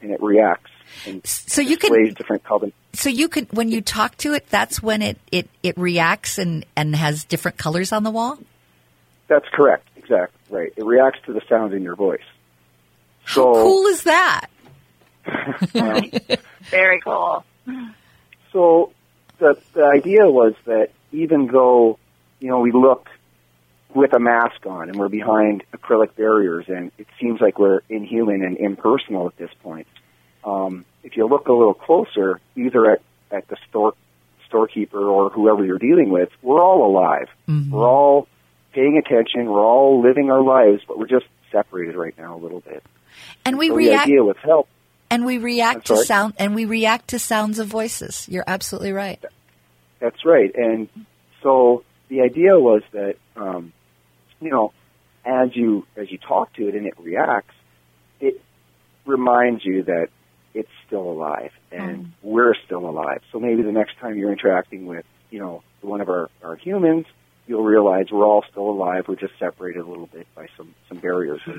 and 0.00 0.10
it 0.10 0.22
reacts 0.22 0.70
and 1.06 1.24
So 1.26 1.60
you 1.60 1.76
can 1.76 2.14
different 2.14 2.44
colors. 2.44 2.72
So 2.92 3.08
you 3.08 3.28
can, 3.28 3.46
when 3.52 3.70
you 3.70 3.80
talk 3.80 4.16
to 4.18 4.34
it, 4.34 4.48
that's 4.48 4.82
when 4.82 5.02
it, 5.02 5.18
it, 5.30 5.48
it 5.62 5.78
reacts 5.78 6.38
and, 6.38 6.66
and 6.76 6.96
has 6.96 7.24
different 7.24 7.56
colors 7.58 7.92
on 7.92 8.02
the 8.02 8.10
wall? 8.10 8.38
That's 9.28 9.46
correct. 9.52 9.86
Exactly. 10.10 10.56
Right. 10.56 10.72
It 10.76 10.84
reacts 10.84 11.20
to 11.26 11.32
the 11.32 11.40
sound 11.48 11.72
in 11.72 11.82
your 11.82 11.94
voice. 11.94 12.20
So, 13.26 13.46
How 13.46 13.62
cool 13.62 13.86
is 13.86 14.02
that? 14.04 14.46
um, 15.74 16.10
Very 16.62 17.00
cool. 17.00 17.44
so 18.52 18.92
the 19.38 19.56
the 19.72 19.84
idea 19.84 20.28
was 20.28 20.54
that 20.64 20.90
even 21.12 21.46
though 21.46 21.98
you 22.40 22.48
know 22.48 22.60
we 22.60 22.72
look 22.72 23.08
with 23.94 24.12
a 24.12 24.18
mask 24.18 24.66
on 24.66 24.88
and 24.88 24.98
we're 24.98 25.08
behind 25.08 25.62
acrylic 25.76 26.14
barriers 26.16 26.64
and 26.68 26.90
it 26.96 27.06
seems 27.20 27.40
like 27.40 27.58
we're 27.58 27.80
inhuman 27.88 28.42
and 28.42 28.56
impersonal 28.56 29.26
at 29.26 29.36
this 29.36 29.50
point, 29.62 29.86
um, 30.44 30.84
if 31.04 31.16
you 31.16 31.26
look 31.28 31.48
a 31.48 31.52
little 31.52 31.74
closer, 31.74 32.40
either 32.56 32.90
at 32.90 33.02
at 33.30 33.46
the 33.48 33.56
store 33.68 33.94
storekeeper 34.48 34.98
or 34.98 35.30
whoever 35.30 35.64
you're 35.64 35.78
dealing 35.78 36.10
with, 36.10 36.30
we're 36.42 36.60
all 36.60 36.84
alive. 36.84 37.28
We're 37.70 37.86
all 37.86 38.26
paying 38.72 38.98
attention. 38.98 39.46
We're 39.46 39.64
all 39.64 40.00
living 40.02 40.30
our 40.30 40.42
lives, 40.42 40.82
but 40.86 40.98
we're 40.98 41.06
just 41.06 41.26
separated 41.50 41.96
right 41.96 42.16
now 42.16 42.36
a 42.36 42.40
little 42.40 42.60
bit. 42.60 42.82
And 43.44 43.58
we 43.58 43.68
so 43.68 43.74
react. 43.74 44.06
The 44.06 44.12
idea 44.12 44.24
with 44.24 44.36
help. 44.38 44.68
And 45.10 45.24
we 45.24 45.38
react 45.38 45.86
to 45.88 45.96
sound. 46.04 46.34
And 46.38 46.54
we 46.54 46.64
react 46.64 47.08
to 47.08 47.18
sounds 47.18 47.58
of 47.58 47.66
voices. 47.66 48.28
You're 48.28 48.44
absolutely 48.46 48.92
right. 48.92 49.22
That's 49.98 50.24
right. 50.24 50.54
And 50.54 50.88
so 51.42 51.84
the 52.08 52.20
idea 52.22 52.58
was 52.58 52.82
that, 52.92 53.16
um, 53.36 53.72
you 54.40 54.50
know, 54.50 54.72
as 55.24 55.54
you 55.54 55.86
as 55.96 56.10
you 56.10 56.18
talk 56.18 56.52
to 56.54 56.68
it 56.68 56.74
and 56.74 56.86
it 56.86 56.94
reacts, 56.98 57.54
it 58.20 58.40
reminds 59.04 59.64
you 59.64 59.82
that 59.84 60.08
it's 60.54 60.70
still 60.86 61.10
alive 61.10 61.52
and 61.70 62.12
we're 62.22 62.54
still 62.66 62.88
alive. 62.88 63.22
So 63.32 63.38
maybe 63.38 63.62
the 63.62 63.72
next 63.72 63.98
time 63.98 64.16
you're 64.16 64.32
interacting 64.32 64.86
with, 64.86 65.04
you 65.30 65.38
know, 65.38 65.62
one 65.80 66.00
of 66.00 66.08
our, 66.08 66.28
our 66.42 66.56
humans, 66.56 67.06
you'll 67.50 67.64
realize 67.64 68.06
we're 68.12 68.24
all 68.24 68.44
still 68.48 68.70
alive. 68.70 69.06
We're 69.08 69.16
just 69.16 69.36
separated 69.38 69.80
a 69.80 69.88
little 69.88 70.06
bit 70.06 70.28
by 70.36 70.46
some 70.56 70.74
some 70.88 70.98
barriers. 70.98 71.40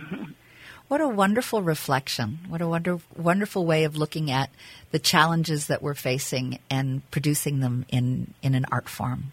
What 0.87 0.99
a 0.99 1.07
wonderful 1.07 1.61
reflection. 1.61 2.39
What 2.49 2.59
a 2.59 2.67
wonder, 2.67 2.99
wonderful 3.15 3.65
way 3.65 3.85
of 3.85 3.95
looking 3.95 4.29
at 4.29 4.49
the 4.91 4.99
challenges 4.99 5.67
that 5.67 5.81
we're 5.81 5.93
facing 5.93 6.59
and 6.69 7.09
producing 7.11 7.61
them 7.61 7.85
in, 7.87 8.33
in 8.41 8.55
an 8.55 8.65
art 8.69 8.89
form. 8.89 9.31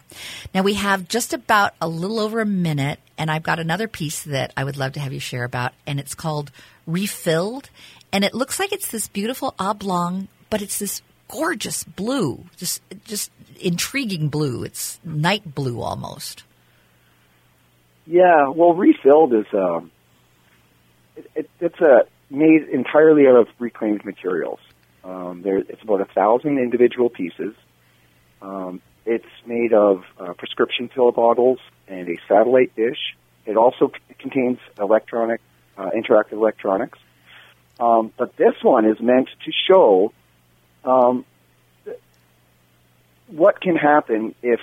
Now 0.55 0.61
we 0.61 0.75
have 0.75 1.09
just 1.09 1.33
about 1.33 1.73
a 1.81 1.89
little 1.89 2.17
over 2.21 2.39
a 2.39 2.45
minute 2.45 3.01
and 3.17 3.29
I've 3.29 3.43
got 3.43 3.59
another 3.59 3.89
piece 3.89 4.23
that 4.23 4.53
I 4.55 4.63
would 4.63 4.77
love 4.77 4.93
to 4.93 5.01
have 5.01 5.11
you 5.11 5.19
share 5.19 5.43
about 5.43 5.73
and 5.85 5.99
it's 5.99 6.15
called 6.15 6.49
Refilled 6.87 7.69
and 8.13 8.23
it 8.23 8.33
looks 8.33 8.57
like 8.57 8.71
it's 8.71 8.89
this 8.89 9.09
beautiful 9.09 9.53
oblong, 9.59 10.29
but 10.49 10.61
it's 10.61 10.79
this 10.79 11.01
gorgeous 11.27 11.83
blue, 11.83 12.45
just, 12.55 12.81
just 13.03 13.31
intriguing 13.59 14.29
blue. 14.29 14.63
It's 14.63 14.97
night 15.03 15.53
blue 15.53 15.81
almost. 15.81 16.45
Yeah, 18.09 18.49
well, 18.49 18.73
refilled 18.73 19.35
is 19.35 19.45
um, 19.53 19.91
it, 21.15 21.29
it, 21.35 21.49
it's 21.59 21.79
a 21.79 22.07
made 22.31 22.63
entirely 22.63 23.27
out 23.27 23.35
of 23.35 23.47
reclaimed 23.59 24.03
materials. 24.03 24.59
Um, 25.03 25.43
there, 25.43 25.59
it's 25.59 25.83
about 25.83 26.01
a 26.01 26.05
thousand 26.05 26.57
individual 26.57 27.11
pieces. 27.11 27.53
Um, 28.41 28.81
it's 29.05 29.27
made 29.45 29.73
of 29.73 30.05
uh, 30.19 30.33
prescription 30.33 30.89
pill 30.89 31.11
bottles 31.11 31.59
and 31.87 32.09
a 32.09 32.15
satellite 32.27 32.75
dish. 32.75 32.97
It 33.45 33.57
also 33.57 33.89
c- 33.89 34.15
contains 34.17 34.57
electronic, 34.79 35.39
uh, 35.77 35.91
interactive 35.91 36.33
electronics. 36.33 36.97
Um, 37.79 38.11
but 38.17 38.35
this 38.37 38.55
one 38.63 38.85
is 38.85 38.99
meant 38.99 39.29
to 39.45 39.51
show 39.67 40.13
um, 40.83 41.25
what 43.27 43.61
can 43.61 43.75
happen 43.75 44.33
if 44.41 44.61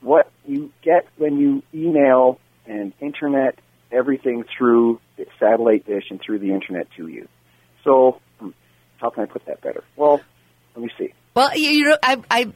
what 0.00 0.28
you 0.44 0.72
get 0.82 1.06
when 1.16 1.38
you 1.38 1.62
email 1.72 2.40
and 2.66 2.92
internet 3.00 3.58
everything 3.92 4.44
through 4.56 5.00
the 5.16 5.26
satellite 5.38 5.86
dish 5.86 6.04
and 6.10 6.20
through 6.20 6.38
the 6.40 6.52
internet 6.52 6.88
to 6.96 7.06
you. 7.08 7.28
So, 7.84 8.20
hmm, 8.40 8.50
how 8.98 9.10
can 9.10 9.22
I 9.22 9.26
put 9.26 9.44
that 9.46 9.60
better? 9.60 9.84
Well, 9.96 10.20
let 10.74 10.84
me 10.84 10.90
see. 10.98 11.12
Well, 11.34 11.56
you, 11.56 11.70
you 11.70 11.84
know, 11.84 11.98
I, 12.02 12.22
I 12.30 12.52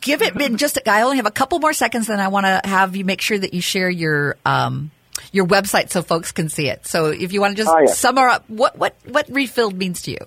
give 0.00 0.22
it 0.22 0.40
in 0.40 0.56
just. 0.56 0.78
I 0.86 1.02
only 1.02 1.16
have 1.16 1.26
a 1.26 1.30
couple 1.30 1.58
more 1.58 1.72
seconds, 1.72 2.08
and 2.08 2.20
I 2.20 2.28
want 2.28 2.46
to 2.46 2.60
have 2.64 2.96
you 2.96 3.04
make 3.04 3.20
sure 3.20 3.38
that 3.38 3.54
you 3.54 3.60
share 3.60 3.90
your 3.90 4.36
um, 4.46 4.90
your 5.32 5.46
website 5.46 5.90
so 5.90 6.02
folks 6.02 6.32
can 6.32 6.48
see 6.48 6.68
it. 6.68 6.86
So, 6.86 7.06
if 7.06 7.32
you 7.32 7.40
want 7.40 7.56
to 7.56 7.62
just 7.62 7.72
Oh, 7.74 7.80
yeah. 7.80 7.92
sum 7.92 8.18
up 8.18 8.48
what 8.48 8.76
what 8.78 8.96
what 9.06 9.28
refilled 9.28 9.74
means 9.74 10.02
to 10.02 10.12
you. 10.12 10.18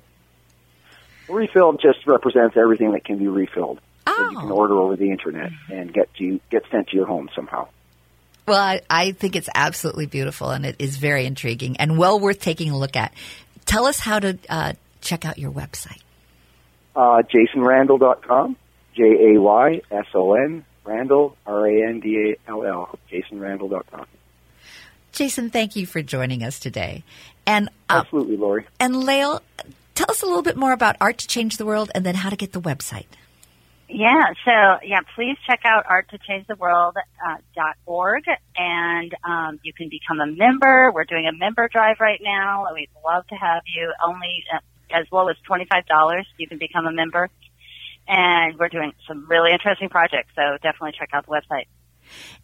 Refilled 1.27 1.81
just 1.81 2.05
represents 2.05 2.55
everything 2.55 2.91
that 2.91 3.03
can 3.03 3.17
be 3.17 3.27
refilled. 3.27 3.79
That 4.05 4.29
you 4.31 4.37
can 4.39 4.51
Oh. 4.51 4.55
order 4.55 4.75
over 4.75 4.95
the 4.95 5.09
internet 5.09 5.51
and 5.71 5.91
get 5.91 6.13
to 6.15 6.39
get 6.51 6.63
sent 6.69 6.89
to 6.89 6.95
your 6.95 7.07
home 7.07 7.29
somehow. 7.35 7.67
Well, 8.47 8.61
I, 8.61 8.81
I 8.89 9.11
think 9.11 9.35
it's 9.35 9.49
absolutely 9.53 10.05
beautiful, 10.05 10.51
and 10.51 10.65
it 10.65 10.75
is 10.79 10.97
very 10.97 11.25
intriguing 11.25 11.77
and 11.77 11.97
well 11.97 12.19
worth 12.19 12.39
taking 12.39 12.69
a 12.69 12.77
look 12.77 12.95
at. 12.95 13.13
Tell 13.65 13.85
us 13.85 13.99
how 13.99 14.19
to 14.19 14.37
uh, 14.49 14.73
check 15.01 15.25
out 15.25 15.37
your 15.39 15.51
website. 15.51 16.01
Uh, 16.95 17.23
JaysonRandall.com, 17.23 18.55
J 18.95 19.33
A 19.35 19.41
Y 19.41 19.81
S 19.91 20.05
O 20.13 20.33
N 20.33 20.63
Randall 20.83 21.35
R 21.45 21.67
A 21.67 21.89
N 21.89 21.99
D 21.99 22.35
A 22.47 22.51
L 22.51 22.63
L, 22.63 22.99
JaysonRandall.com. 23.11 24.05
Jayson, 25.11 25.49
thank 25.49 25.75
you 25.75 25.85
for 25.85 26.01
joining 26.01 26.43
us 26.43 26.59
today. 26.59 27.03
And 27.47 27.69
uh, 27.89 28.01
Absolutely, 28.03 28.37
Lori. 28.37 28.65
and 28.79 29.03
Lael, 29.03 29.41
tell 29.95 30.11
us 30.11 30.21
a 30.21 30.25
little 30.25 30.41
bit 30.41 30.57
more 30.57 30.73
about 30.73 30.97
Art 30.99 31.19
to 31.19 31.27
Change 31.27 31.57
the 31.57 31.65
World, 31.65 31.89
and 31.95 32.05
then 32.05 32.15
how 32.15 32.29
to 32.29 32.35
get 32.35 32.51
the 32.51 32.61
website. 32.61 33.05
Yeah, 33.88 34.33
so 34.43 34.79
yeah, 34.83 35.01
please 35.15 35.38
check 35.47 35.61
out 35.63 35.86
arttochangetheworld.org 35.86 38.23
uh, 38.27 38.31
and 38.57 39.15
um, 39.23 39.59
you 39.63 39.73
can 39.73 39.89
become 39.89 40.19
a 40.19 40.25
member. 40.25 40.91
We're 40.91 41.03
doing 41.03 41.27
a 41.27 41.33
member 41.33 41.69
drive 41.71 41.97
right 41.99 42.19
now. 42.21 42.65
We'd 42.73 42.89
love 43.05 43.27
to 43.27 43.36
have 43.36 43.61
you. 43.75 43.93
Only 44.03 44.43
uh, 44.51 44.57
as 44.91 45.05
low 45.11 45.27
as 45.27 45.36
twenty 45.45 45.67
five 45.69 45.86
dollars, 45.86 46.25
you 46.38 46.47
can 46.47 46.57
become 46.57 46.88
a 46.88 46.91
member, 46.91 47.29
and 48.07 48.57
we're 48.57 48.69
doing 48.69 48.93
some 49.07 49.27
really 49.29 49.51
interesting 49.51 49.89
projects. 49.89 50.31
So 50.36 50.57
definitely 50.63 50.93
check 50.97 51.09
out 51.13 51.27
the 51.27 51.31
website. 51.31 51.67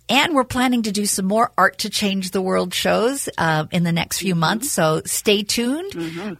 And 0.09 0.35
we're 0.35 0.43
planning 0.43 0.81
to 0.83 0.91
do 0.91 1.05
some 1.05 1.25
more 1.25 1.51
Art 1.57 1.77
to 1.79 1.89
Change 1.89 2.31
the 2.31 2.41
World 2.41 2.73
shows 2.73 3.29
uh, 3.37 3.65
in 3.71 3.83
the 3.83 3.93
next 3.93 4.17
few 4.17 4.35
months. 4.35 4.69
So 4.69 5.01
stay 5.05 5.43
tuned 5.43 5.93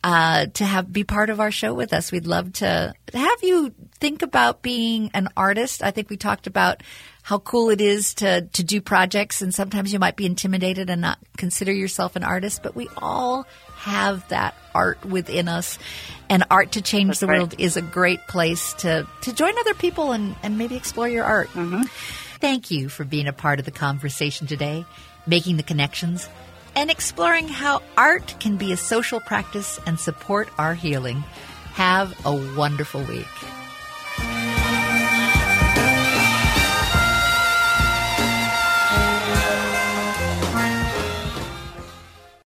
uh, 0.04 0.48
to 0.48 0.66
have 0.66 0.92
be 0.92 1.06
part 1.06 1.30
of 1.30 1.40
our 1.40 1.52
show 1.52 1.74
with 1.74 1.94
us. 1.94 2.12
We'd 2.12 2.28
love 2.28 2.52
to 2.54 2.94
have 3.14 3.44
you 3.44 3.74
think 4.00 4.24
about 4.24 4.62
being 4.62 5.12
an 5.14 5.30
artist. 5.38 5.84
I 5.84 5.92
think 5.92 6.10
we 6.10 6.18
talked 6.18 6.48
about 6.48 6.84
how 7.24 7.40
cool 7.40 7.70
it 7.70 7.80
is 7.80 8.16
to 8.16 8.42
to 8.42 8.64
do 8.64 8.82
projects, 8.82 9.42
and 9.42 9.54
sometimes 9.54 9.94
you 9.94 10.00
might 10.00 10.18
be 10.18 10.26
intimidated 10.26 10.90
and 10.90 11.00
not 11.00 11.20
consider 11.38 11.72
yourself 11.72 12.18
an 12.18 12.24
artist, 12.24 12.64
but 12.64 12.76
we 12.76 12.90
all 12.98 13.46
have 13.76 14.28
that 14.30 14.54
art 14.76 15.06
within 15.06 15.48
us. 15.48 15.80
And 16.30 16.44
Art 16.52 16.74
to 16.74 16.82
Change 16.82 17.20
the 17.20 17.28
right. 17.28 17.40
World 17.40 17.56
is 17.58 17.78
a 17.78 17.82
great 17.82 18.28
place 18.28 18.74
to 18.80 19.08
to 19.22 19.34
join 19.34 19.58
other 19.60 19.76
people 19.76 20.12
and, 20.12 20.36
and 20.44 20.58
maybe 20.58 20.76
explore 20.76 21.08
your 21.08 21.24
art. 21.24 21.50
Thank 22.42 22.72
you 22.72 22.90
for 22.90 23.04
being 23.06 23.28
a 23.28 23.34
part 23.34 23.60
of 23.60 23.66
the 23.66 23.72
conversation 23.72 24.48
today, 24.48 24.84
making 25.28 25.58
the 25.58 25.64
connections, 25.64 26.28
and 26.76 26.90
exploring 26.90 27.48
how 27.48 27.84
art 27.96 28.34
can 28.40 28.58
be 28.58 28.72
a 28.72 28.78
social 28.78 29.20
practice 29.20 29.80
and 29.86 30.00
support 30.00 30.50
our 30.58 30.74
healing. 30.74 31.18
Have 31.74 32.14
a 32.26 32.34
wonderful 32.58 33.04
week. 33.04 33.28